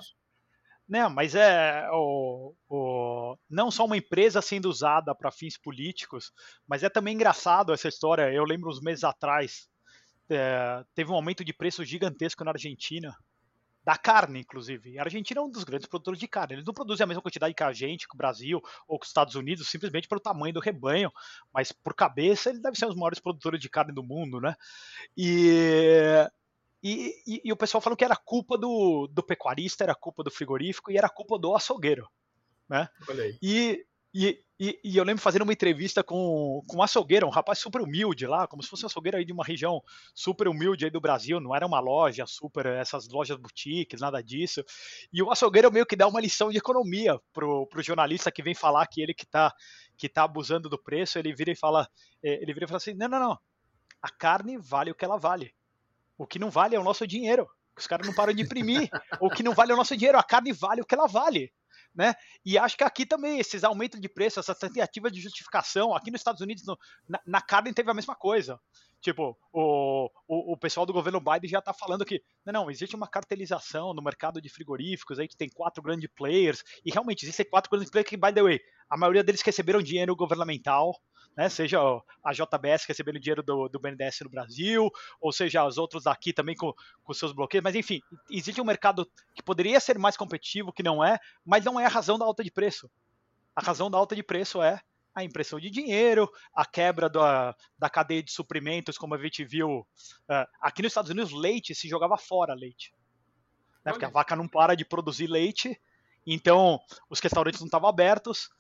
não, 0.88 1.10
mas 1.10 1.34
é 1.34 1.88
o, 1.90 2.54
o, 2.68 3.36
não 3.50 3.72
só 3.72 3.84
uma 3.84 3.96
empresa 3.96 4.40
sendo 4.40 4.68
usada 4.68 5.14
para 5.14 5.32
fins 5.32 5.58
políticos, 5.58 6.30
mas 6.66 6.84
é 6.84 6.88
também 6.88 7.14
engraçado 7.14 7.72
essa 7.72 7.88
história. 7.88 8.32
Eu 8.32 8.44
lembro 8.44 8.70
uns 8.70 8.80
meses 8.80 9.02
atrás, 9.02 9.68
é, 10.30 10.84
teve 10.94 11.10
um 11.10 11.16
aumento 11.16 11.44
de 11.44 11.52
preço 11.52 11.84
gigantesco 11.84 12.44
na 12.44 12.52
Argentina, 12.52 13.16
da 13.86 13.96
carne, 13.96 14.40
inclusive. 14.40 14.98
A 14.98 15.04
Argentina 15.04 15.40
é 15.40 15.44
um 15.44 15.48
dos 15.48 15.62
grandes 15.62 15.86
produtores 15.86 16.18
de 16.18 16.26
carne. 16.26 16.56
Eles 16.56 16.64
não 16.64 16.74
produzem 16.74 17.04
a 17.04 17.06
mesma 17.06 17.22
quantidade 17.22 17.54
que 17.54 17.62
a 17.62 17.72
gente, 17.72 18.08
que 18.08 18.16
o 18.16 18.18
Brasil 18.18 18.60
ou 18.88 18.98
que 18.98 19.04
os 19.04 19.10
Estados 19.10 19.36
Unidos, 19.36 19.68
simplesmente 19.68 20.08
pelo 20.08 20.20
tamanho 20.20 20.52
do 20.52 20.58
rebanho, 20.58 21.12
mas 21.54 21.70
por 21.70 21.94
cabeça 21.94 22.50
eles 22.50 22.60
devem 22.60 22.76
ser 22.76 22.86
os 22.86 22.96
maiores 22.96 23.20
produtores 23.20 23.60
de 23.60 23.70
carne 23.70 23.92
do 23.92 24.02
mundo, 24.02 24.40
né? 24.40 24.56
E 25.16 26.28
e, 26.82 27.14
e, 27.26 27.42
e, 27.44 27.52
o 27.52 27.56
pessoal 27.56 27.80
falou 27.80 27.96
que 27.96 28.04
era 28.04 28.14
culpa 28.14 28.58
do, 28.58 29.08
do 29.08 29.22
pecuarista, 29.22 29.82
era 29.82 29.94
culpa 29.94 30.22
do 30.22 30.30
frigorífico 30.30 30.90
e 30.90 30.98
era 30.98 31.08
culpa 31.08 31.38
do 31.38 31.54
açougueiro. 31.54 32.08
Né? 32.68 32.88
E, 33.42 33.84
e, 34.16 34.40
e, 34.58 34.80
e, 34.82 34.96
eu 34.96 35.04
lembro 35.04 35.22
fazendo 35.22 35.42
uma 35.42 35.52
entrevista 35.52 36.02
com, 36.02 36.62
com 36.66 36.78
um 36.78 36.82
açougueiro, 36.82 37.26
um 37.26 37.30
rapaz 37.30 37.58
super 37.58 37.82
humilde 37.82 38.26
lá, 38.26 38.46
como 38.46 38.62
se 38.62 38.68
fosse 38.70 38.84
um 38.84 38.86
açougueiro 38.86 39.18
aí 39.18 39.24
de 39.26 39.32
uma 39.32 39.44
região 39.44 39.82
super 40.14 40.48
humilde 40.48 40.86
aí 40.86 40.90
do 40.90 41.00
Brasil, 41.00 41.38
não 41.38 41.54
era 41.54 41.66
uma 41.66 41.78
loja 41.78 42.24
super, 42.26 42.64
essas 42.64 43.06
lojas 43.08 43.36
boutiques, 43.36 44.00
nada 44.00 44.22
disso. 44.22 44.64
E 45.12 45.22
o 45.22 45.30
açougueiro 45.30 45.70
meio 45.70 45.84
que 45.84 45.94
dá 45.94 46.08
uma 46.08 46.20
lição 46.20 46.50
de 46.50 46.56
economia 46.56 47.20
pro, 47.30 47.66
pro 47.66 47.82
jornalista 47.82 48.32
que 48.32 48.42
vem 48.42 48.54
falar 48.54 48.86
que 48.86 49.02
ele 49.02 49.12
que 49.12 49.26
tá, 49.26 49.52
que 49.98 50.08
tá 50.08 50.24
abusando 50.24 50.70
do 50.70 50.82
preço, 50.82 51.18
ele 51.18 51.34
vira 51.34 51.50
e 51.50 51.56
fala, 51.56 51.86
eh, 52.22 52.38
ele 52.40 52.54
vira 52.54 52.64
e 52.64 52.68
fala 52.68 52.78
assim, 52.78 52.94
não, 52.94 53.08
não, 53.08 53.20
não, 53.20 53.38
a 54.00 54.08
carne 54.08 54.56
vale 54.56 54.90
o 54.90 54.94
que 54.94 55.04
ela 55.04 55.18
vale. 55.18 55.52
O 56.16 56.26
que 56.26 56.38
não 56.38 56.50
vale 56.50 56.74
é 56.74 56.80
o 56.80 56.84
nosso 56.84 57.06
dinheiro. 57.06 57.46
Os 57.76 57.86
caras 57.86 58.06
não 58.06 58.14
param 58.14 58.32
de 58.32 58.42
imprimir. 58.42 58.88
o 59.20 59.28
que 59.28 59.42
não 59.42 59.52
vale 59.52 59.72
é 59.72 59.74
o 59.74 59.76
nosso 59.76 59.94
dinheiro. 59.94 60.18
A 60.18 60.22
carne 60.22 60.52
vale 60.52 60.80
o 60.80 60.86
que 60.86 60.94
ela 60.94 61.06
vale. 61.06 61.52
Né? 61.96 62.14
E 62.44 62.58
acho 62.58 62.76
que 62.76 62.84
aqui 62.84 63.06
também, 63.06 63.40
esses 63.40 63.64
aumentos 63.64 63.98
de 63.98 64.08
preço, 64.08 64.38
essa 64.38 64.54
tentativa 64.54 65.10
de 65.10 65.18
justificação, 65.18 65.96
aqui 65.96 66.10
nos 66.10 66.20
Estados 66.20 66.42
Unidos, 66.42 66.62
no, 66.66 66.78
na, 67.08 67.18
na, 67.26 67.40
carne 67.40 67.72
teve 67.72 67.90
a 67.90 67.94
mesma 67.94 68.14
coisa. 68.14 68.60
Tipo, 69.00 69.34
o, 69.50 70.10
o, 70.28 70.52
o 70.52 70.56
pessoal 70.58 70.84
do 70.84 70.92
governo 70.92 71.20
Biden 71.20 71.48
já 71.48 71.58
está 71.58 71.72
falando 71.72 72.04
que 72.04 72.22
não, 72.44 72.52
não, 72.52 72.70
existe 72.70 72.94
uma 72.94 73.08
cartelização 73.08 73.94
no 73.94 74.02
mercado 74.02 74.42
de 74.42 74.48
frigoríficos, 74.50 75.18
aí 75.18 75.26
que 75.26 75.36
tem 75.36 75.48
quatro 75.48 75.82
grandes 75.82 76.10
players, 76.14 76.62
e 76.84 76.92
realmente 76.92 77.24
existem 77.24 77.48
quatro 77.48 77.70
grandes 77.70 77.90
players 77.90 78.10
que, 78.10 78.16
by 78.16 78.32
the 78.32 78.42
way, 78.42 78.60
a 78.90 78.96
maioria 78.98 79.24
deles 79.24 79.40
receberam 79.40 79.80
dinheiro 79.80 80.14
governamental, 80.14 80.94
né? 81.36 81.48
Seja 81.48 81.78
a 82.24 82.32
JBS 82.32 82.86
recebendo 82.86 83.20
dinheiro 83.20 83.42
do, 83.42 83.68
do 83.68 83.78
BNDES 83.78 84.20
no 84.22 84.30
Brasil, 84.30 84.90
ou 85.20 85.30
seja 85.30 85.64
os 85.66 85.76
outros 85.76 86.06
aqui 86.06 86.32
também 86.32 86.54
com, 86.54 86.72
com 87.04 87.12
seus 87.12 87.32
bloqueios. 87.32 87.62
Mas 87.62 87.74
enfim, 87.74 88.00
existe 88.30 88.60
um 88.60 88.64
mercado 88.64 89.08
que 89.34 89.42
poderia 89.42 89.78
ser 89.78 89.98
mais 89.98 90.16
competitivo, 90.16 90.72
que 90.72 90.82
não 90.82 91.04
é, 91.04 91.18
mas 91.44 91.64
não 91.64 91.78
é 91.78 91.84
a 91.84 91.90
razão 91.90 92.18
da 92.18 92.24
alta 92.24 92.42
de 92.42 92.50
preço. 92.50 92.90
A 93.54 93.60
razão 93.60 93.90
da 93.90 93.98
alta 93.98 94.16
de 94.16 94.22
preço 94.22 94.62
é 94.62 94.80
a 95.14 95.24
impressão 95.24 95.58
de 95.58 95.70
dinheiro, 95.70 96.30
a 96.54 96.64
quebra 96.64 97.08
da, 97.08 97.54
da 97.78 97.88
cadeia 97.88 98.22
de 98.22 98.30
suprimentos, 98.30 98.98
como 98.98 99.14
a 99.14 99.18
gente 99.18 99.44
viu 99.44 99.80
uh, 99.80 100.46
aqui 100.60 100.82
nos 100.82 100.90
Estados 100.90 101.10
Unidos, 101.10 101.32
leite 101.32 101.74
se 101.74 101.88
jogava 101.88 102.18
fora 102.18 102.52
leite. 102.52 102.94
Né? 103.82 103.92
Porque 103.92 104.04
a 104.04 104.10
vaca 104.10 104.36
não 104.36 104.46
para 104.46 104.74
de 104.74 104.84
produzir 104.84 105.26
leite, 105.26 105.80
então 106.26 106.78
os 107.08 107.18
restaurantes 107.18 107.60
não 107.60 107.66
estavam 107.66 107.88
abertos, 107.88 108.50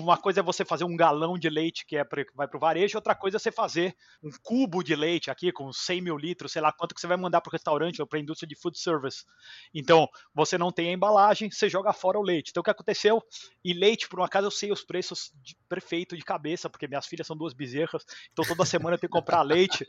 uma 0.00 0.16
coisa 0.16 0.40
é 0.40 0.42
você 0.42 0.64
fazer 0.64 0.84
um 0.84 0.96
galão 0.96 1.38
de 1.38 1.48
leite 1.48 1.86
que 1.86 1.96
é 1.96 2.02
pra, 2.02 2.24
vai 2.34 2.48
para 2.48 2.56
o 2.56 2.60
varejo, 2.60 2.98
outra 2.98 3.14
coisa 3.14 3.36
é 3.36 3.38
você 3.38 3.52
fazer 3.52 3.96
um 4.22 4.30
cubo 4.42 4.82
de 4.82 4.96
leite 4.96 5.30
aqui 5.30 5.52
com 5.52 5.72
100 5.72 6.00
mil 6.00 6.16
litros, 6.16 6.52
sei 6.52 6.60
lá 6.60 6.72
quanto 6.72 6.94
que 6.94 7.00
você 7.00 7.06
vai 7.06 7.16
mandar 7.16 7.40
para 7.40 7.50
o 7.50 7.52
restaurante 7.52 8.00
ou 8.00 8.06
para 8.06 8.18
a 8.18 8.22
indústria 8.22 8.48
de 8.48 8.56
food 8.56 8.78
service. 8.78 9.24
Então, 9.72 10.08
você 10.34 10.58
não 10.58 10.72
tem 10.72 10.88
a 10.88 10.92
embalagem, 10.92 11.50
você 11.50 11.68
joga 11.68 11.92
fora 11.92 12.18
o 12.18 12.22
leite. 12.22 12.50
Então, 12.50 12.60
o 12.60 12.64
que 12.64 12.70
aconteceu? 12.70 13.22
E 13.64 13.72
leite, 13.72 14.08
por 14.08 14.18
um 14.18 14.24
acaso, 14.24 14.48
eu 14.48 14.50
sei 14.50 14.72
os 14.72 14.84
preços 14.84 15.30
de, 15.36 15.56
perfeito 15.68 16.16
de 16.16 16.24
cabeça, 16.24 16.68
porque 16.68 16.88
minhas 16.88 17.06
filhas 17.06 17.26
são 17.26 17.36
duas 17.36 17.52
bezerras, 17.52 18.04
então 18.32 18.44
toda 18.44 18.64
semana 18.64 18.96
eu 18.96 18.98
tenho 18.98 19.10
que 19.10 19.18
comprar 19.18 19.42
leite. 19.46 19.86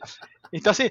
Então, 0.52 0.70
assim, 0.70 0.88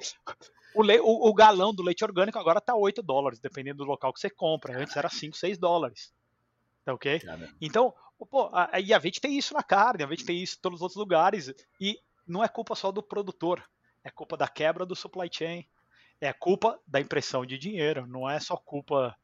o, 0.74 0.84
le, 0.84 0.99
o, 0.99 1.34
galão 1.34 1.74
do 1.74 1.84
leite 1.84 2.03
orgânico 2.03 2.38
agora 2.38 2.59
está 2.59 2.76
8 2.76 3.01
dólares, 3.01 3.39
dependendo 3.39 3.78
do 3.78 3.89
local 3.89 4.11
que 4.11 4.20
você 4.20 4.30
compra. 4.30 4.78
Antes 4.78 4.97
era 4.97 5.09
5, 5.09 5.38
6 5.38 5.57
dólares. 5.57 6.13
Tá 6.84 6.93
ok? 6.93 7.20
Então, 7.61 7.93
pô, 8.18 8.49
a, 8.53 8.80
e 8.80 8.93
a 8.93 8.99
gente 8.99 9.20
tem 9.20 9.38
isso 9.38 9.53
na 9.53 9.63
carne, 9.63 10.03
a 10.03 10.07
gente 10.07 10.26
tem 10.26 10.41
isso 10.41 10.55
em 10.57 10.61
todos 10.61 10.78
os 10.78 10.82
outros 10.82 10.97
lugares. 10.97 11.53
E 11.80 11.99
não 12.28 12.43
é 12.43 12.47
culpa 12.47 12.76
só 12.76 12.91
do 12.91 13.03
produtor, 13.03 13.63
é 14.03 14.09
culpa 14.09 14.38
da 14.38 14.47
quebra 14.47 14.86
do 14.86 14.95
supply 14.95 15.30
chain, 15.32 15.66
é 16.22 16.32
culpa 16.32 16.80
da 16.88 17.01
impressão 17.01 17.45
de 17.45 17.57
dinheiro, 17.57 18.07
não 18.07 18.30
é 18.30 18.39
só 18.39 18.55
culpa 18.55 19.16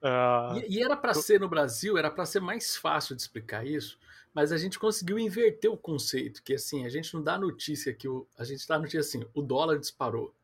Uh, 0.00 0.56
e, 0.66 0.78
e, 0.78 0.82
era 0.82 0.96
para 0.96 1.12
ser 1.12 1.38
no 1.38 1.48
Brasil, 1.48 1.98
era 1.98 2.10
para 2.10 2.24
ser 2.24 2.40
mais 2.40 2.74
fácil 2.74 3.14
de 3.14 3.20
explicar 3.20 3.66
isso, 3.66 3.98
mas 4.32 4.50
a 4.50 4.56
gente 4.56 4.78
conseguiu 4.78 5.18
inverter 5.18 5.70
o 5.70 5.76
conceito, 5.76 6.42
que 6.42 6.54
assim, 6.54 6.86
a 6.86 6.88
gente 6.88 7.12
não 7.12 7.22
dá 7.22 7.38
notícia 7.38 7.92
que 7.92 8.08
o, 8.08 8.26
a 8.38 8.44
gente 8.44 8.66
dá 8.66 8.78
notícia 8.78 9.00
assim, 9.00 9.26
o 9.34 9.42
dólar 9.42 9.78
disparou. 9.78 10.34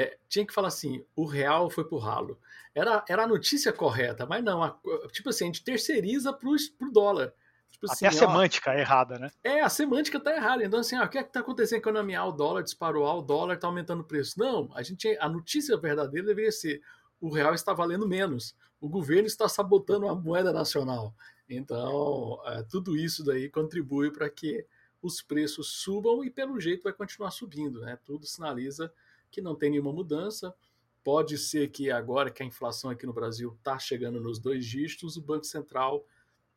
É, 0.00 0.16
tinha 0.30 0.46
que 0.46 0.54
falar 0.54 0.68
assim, 0.68 1.04
o 1.14 1.26
real 1.26 1.68
foi 1.68 1.84
pro 1.84 1.98
ralo. 1.98 2.38
Era, 2.74 3.04
era 3.06 3.24
a 3.24 3.26
notícia 3.26 3.70
correta, 3.70 4.24
mas 4.24 4.42
não, 4.42 4.62
a, 4.62 4.78
tipo 5.12 5.28
assim, 5.28 5.44
a 5.44 5.46
gente 5.48 5.62
terceiriza 5.62 6.32
pro, 6.32 6.56
pro 6.78 6.90
dólar. 6.90 7.34
Tipo 7.70 7.84
Até 7.84 8.06
assim, 8.06 8.16
a 8.16 8.18
semântica 8.26 8.70
ó, 8.70 8.72
é 8.72 8.80
errada, 8.80 9.18
né? 9.18 9.30
É, 9.44 9.60
a 9.60 9.68
semântica 9.68 10.18
tá 10.18 10.34
errada. 10.34 10.64
Então, 10.64 10.80
assim, 10.80 10.98
ó, 10.98 11.04
o 11.04 11.08
que 11.08 11.18
é 11.18 11.22
que 11.22 11.30
tá 11.30 11.40
acontecendo 11.40 11.82
com 11.82 11.90
a 11.90 11.92
economia? 11.92 12.20
Ah, 12.20 12.26
o 12.26 12.32
dólar 12.32 12.62
disparou, 12.62 13.06
ah, 13.06 13.14
o 13.14 13.20
dólar 13.20 13.58
tá 13.58 13.66
aumentando 13.66 14.00
o 14.00 14.04
preço. 14.04 14.38
Não, 14.38 14.70
a 14.74 14.82
gente, 14.82 15.06
a 15.20 15.28
notícia 15.28 15.76
verdadeira 15.76 16.26
deveria 16.26 16.50
ser 16.50 16.80
o 17.20 17.28
real 17.28 17.52
está 17.52 17.74
valendo 17.74 18.08
menos. 18.08 18.56
O 18.80 18.88
governo 18.88 19.26
está 19.26 19.50
sabotando 19.50 20.08
a 20.08 20.14
moeda 20.14 20.50
nacional. 20.50 21.14
Então, 21.46 22.40
é, 22.46 22.62
tudo 22.62 22.96
isso 22.96 23.22
daí 23.22 23.50
contribui 23.50 24.10
para 24.10 24.30
que 24.30 24.66
os 25.02 25.20
preços 25.20 25.68
subam 25.82 26.24
e, 26.24 26.30
pelo 26.30 26.58
jeito, 26.58 26.84
vai 26.84 26.92
continuar 26.94 27.32
subindo. 27.32 27.80
Né? 27.80 27.98
Tudo 28.02 28.24
sinaliza 28.24 28.90
que 29.30 29.40
não 29.40 29.54
tem 29.54 29.70
nenhuma 29.70 29.92
mudança. 29.92 30.54
Pode 31.02 31.38
ser 31.38 31.68
que 31.68 31.90
agora 31.90 32.30
que 32.30 32.42
a 32.42 32.46
inflação 32.46 32.90
aqui 32.90 33.06
no 33.06 33.12
Brasil 33.12 33.54
está 33.58 33.78
chegando 33.78 34.20
nos 34.20 34.38
dois 34.38 34.66
dígitos, 34.66 35.16
o 35.16 35.22
Banco 35.22 35.44
Central 35.44 36.04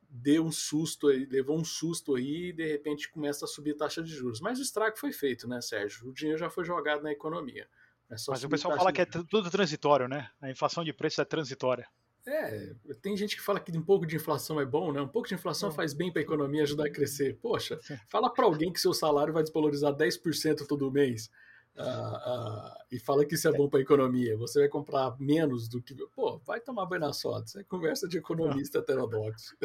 deu 0.10 0.46
um 0.46 0.52
susto 0.52 1.08
aí, 1.08 1.26
levou 1.26 1.58
um 1.58 1.64
susto 1.64 2.16
aí 2.16 2.50
e 2.50 2.54
de 2.54 2.68
repente 2.68 3.10
começa 3.10 3.46
a 3.46 3.48
subir 3.48 3.72
a 3.72 3.78
taxa 3.78 4.04
de 4.04 4.14
juros. 4.14 4.40
Mas 4.42 4.60
o 4.60 4.62
estrago 4.62 4.98
foi 4.98 5.12
feito, 5.12 5.48
né, 5.48 5.60
Sérgio? 5.60 6.10
O 6.10 6.14
dinheiro 6.14 6.38
já 6.38 6.50
foi 6.50 6.64
jogado 6.64 7.02
na 7.02 7.12
economia. 7.12 7.68
É 8.10 8.16
Mas 8.28 8.44
o 8.44 8.50
pessoal 8.50 8.78
fala 8.78 8.94
que 8.94 9.02
é 9.02 9.06
tudo 9.06 9.50
transitório, 9.50 10.08
né? 10.08 10.30
A 10.40 10.52
inflação 10.52 10.84
de 10.84 10.94
preços 10.94 11.20
é 11.20 11.26
transitória. 11.26 11.88
É, 12.26 12.74
tem 13.02 13.18
gente 13.18 13.36
que 13.36 13.42
fala 13.42 13.60
que 13.60 13.76
um 13.78 13.82
pouco 13.82 14.06
de 14.06 14.16
inflação 14.16 14.60
é 14.60 14.66
bom, 14.66 14.94
né? 14.94 15.02
Um 15.02 15.08
pouco 15.08 15.28
de 15.28 15.34
inflação 15.34 15.72
faz 15.72 15.94
bem 15.94 16.12
para 16.12 16.22
a 16.22 16.24
economia 16.24 16.64
ajudar 16.64 16.86
a 16.86 16.92
crescer. 16.92 17.38
Poxa, 17.42 17.80
fala 18.08 18.30
para 18.32 18.46
alguém 18.46 18.72
que 18.72 18.80
seu 18.80 18.94
salário 18.94 19.34
vai 19.34 19.44
desvalorizar 19.44 19.94
10% 19.94 20.66
todo 20.68 20.92
mês 20.92 21.30
uh, 21.78 21.82
uh, 21.82 22.84
e 22.92 23.00
fala 23.00 23.26
que 23.26 23.36
isso 23.36 23.48
é 23.48 23.52
bom 23.52 23.68
para 23.68 23.80
a 23.80 23.82
economia. 23.82 24.38
Você 24.38 24.60
vai 24.60 24.70
comprar 24.70 25.16
menos 25.20 25.68
do 25.68 25.82
que. 25.82 25.96
Pô, 26.16 26.40
vai 26.46 26.60
tomar 26.60 26.86
banho 26.86 27.02
na 27.02 27.14
soda. 27.14 27.46
Isso 27.46 27.60
é 27.60 27.64
conversa 27.64 28.08
de 28.08 28.18
economista 28.18 28.80
heterodoxo. 28.80 29.56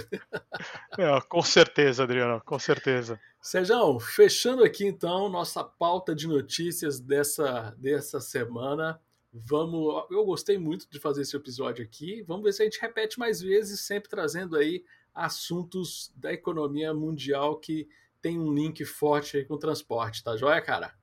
É, 0.98 1.20
com 1.28 1.42
certeza, 1.42 2.04
Adriano, 2.04 2.40
com 2.44 2.58
certeza. 2.58 3.20
Sérgio, 3.40 3.98
fechando 4.00 4.64
aqui 4.64 4.86
então 4.86 5.28
nossa 5.28 5.62
pauta 5.62 6.14
de 6.14 6.26
notícias 6.26 7.00
dessa, 7.00 7.74
dessa 7.78 8.20
semana. 8.20 9.00
Vamos, 9.32 10.06
eu 10.10 10.24
gostei 10.24 10.58
muito 10.58 10.88
de 10.90 10.98
fazer 10.98 11.22
esse 11.22 11.36
episódio 11.36 11.84
aqui. 11.84 12.22
Vamos 12.22 12.44
ver 12.44 12.52
se 12.52 12.62
a 12.62 12.64
gente 12.64 12.80
repete 12.80 13.18
mais 13.18 13.40
vezes, 13.40 13.80
sempre 13.80 14.08
trazendo 14.08 14.56
aí 14.56 14.84
assuntos 15.14 16.12
da 16.16 16.32
economia 16.32 16.94
mundial 16.94 17.58
que 17.58 17.88
tem 18.20 18.38
um 18.38 18.52
link 18.52 18.84
forte 18.84 19.36
aí 19.36 19.44
com 19.44 19.54
o 19.54 19.58
transporte, 19.58 20.24
tá 20.24 20.36
joia, 20.36 20.60
cara? 20.60 20.97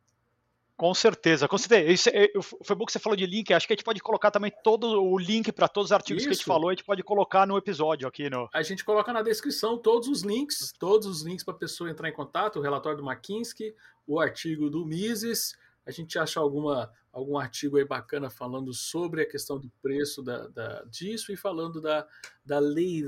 Com 0.78 0.94
certeza, 0.94 1.48
com 1.48 1.58
certeza. 1.58 1.90
Isso 1.90 2.10
é, 2.10 2.30
foi 2.64 2.76
bom 2.76 2.86
que 2.86 2.92
você 2.92 3.00
falou 3.00 3.16
de 3.16 3.26
link. 3.26 3.54
Acho 3.54 3.66
que 3.66 3.74
a 3.74 3.76
gente 3.76 3.84
pode 3.84 4.02
colocar 4.02 4.30
também 4.30 4.52
todo 4.62 5.02
o 5.02 5.18
link 5.18 5.50
para 5.52 5.70
todos 5.70 5.90
os 5.90 5.92
artigos 5.94 6.22
Isso. 6.22 6.28
que 6.28 6.34
a 6.34 6.36
gente 6.36 6.46
falou. 6.46 6.70
A 6.70 6.74
gente 6.74 6.84
pode 6.84 7.02
colocar 7.02 7.48
no 7.48 7.58
episódio 7.58 8.06
aqui. 8.08 8.30
No... 8.30 8.50
A 8.54 8.62
gente 8.62 8.84
coloca 8.84 9.14
na 9.14 9.22
descrição 9.22 9.78
todos 9.78 10.10
os 10.10 10.22
links, 10.22 10.74
todos 10.78 11.08
os 11.08 11.22
links 11.22 11.46
para 11.46 11.54
a 11.54 11.58
pessoa 11.58 11.90
entrar 11.90 12.10
em 12.10 12.14
contato. 12.14 12.60
O 12.60 12.62
relatório 12.62 12.98
do 12.98 13.10
McKinsey, 13.10 13.74
o 14.06 14.20
artigo 14.20 14.70
do 14.70 14.86
Mises. 14.86 15.58
A 15.86 15.92
gente 15.92 16.20
acha 16.20 16.42
alguma, 16.42 16.92
algum 17.14 17.38
artigo 17.38 17.78
aí 17.78 17.86
bacana 17.86 18.30
falando 18.30 18.74
sobre 18.74 19.22
a 19.22 19.26
questão 19.26 19.58
do 19.58 19.72
preço 19.82 20.22
da, 20.22 20.48
da 20.48 20.84
disso 20.86 21.32
e 21.32 21.38
falando 21.38 21.80
da, 21.80 22.06
da 22.44 22.60
lei 22.60 23.02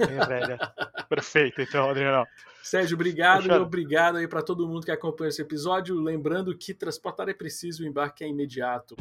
Ryder. 0.00 0.58
Perfeito, 1.08 1.60
então, 1.60 1.90
Adriano. 1.90 2.26
Sérgio, 2.62 2.96
obrigado 2.96 3.42
Fechado. 3.42 3.60
e 3.60 3.64
obrigado 3.64 4.16
aí 4.16 4.26
para 4.26 4.42
todo 4.42 4.66
mundo 4.66 4.84
que 4.84 4.90
acompanha 4.90 5.28
esse 5.28 5.40
episódio. 5.40 5.94
Lembrando 6.00 6.56
que 6.56 6.74
transportar 6.74 7.28
é 7.28 7.34
preciso, 7.34 7.84
o 7.84 7.86
embarque 7.86 8.24
é 8.24 8.28
imediato. 8.28 8.96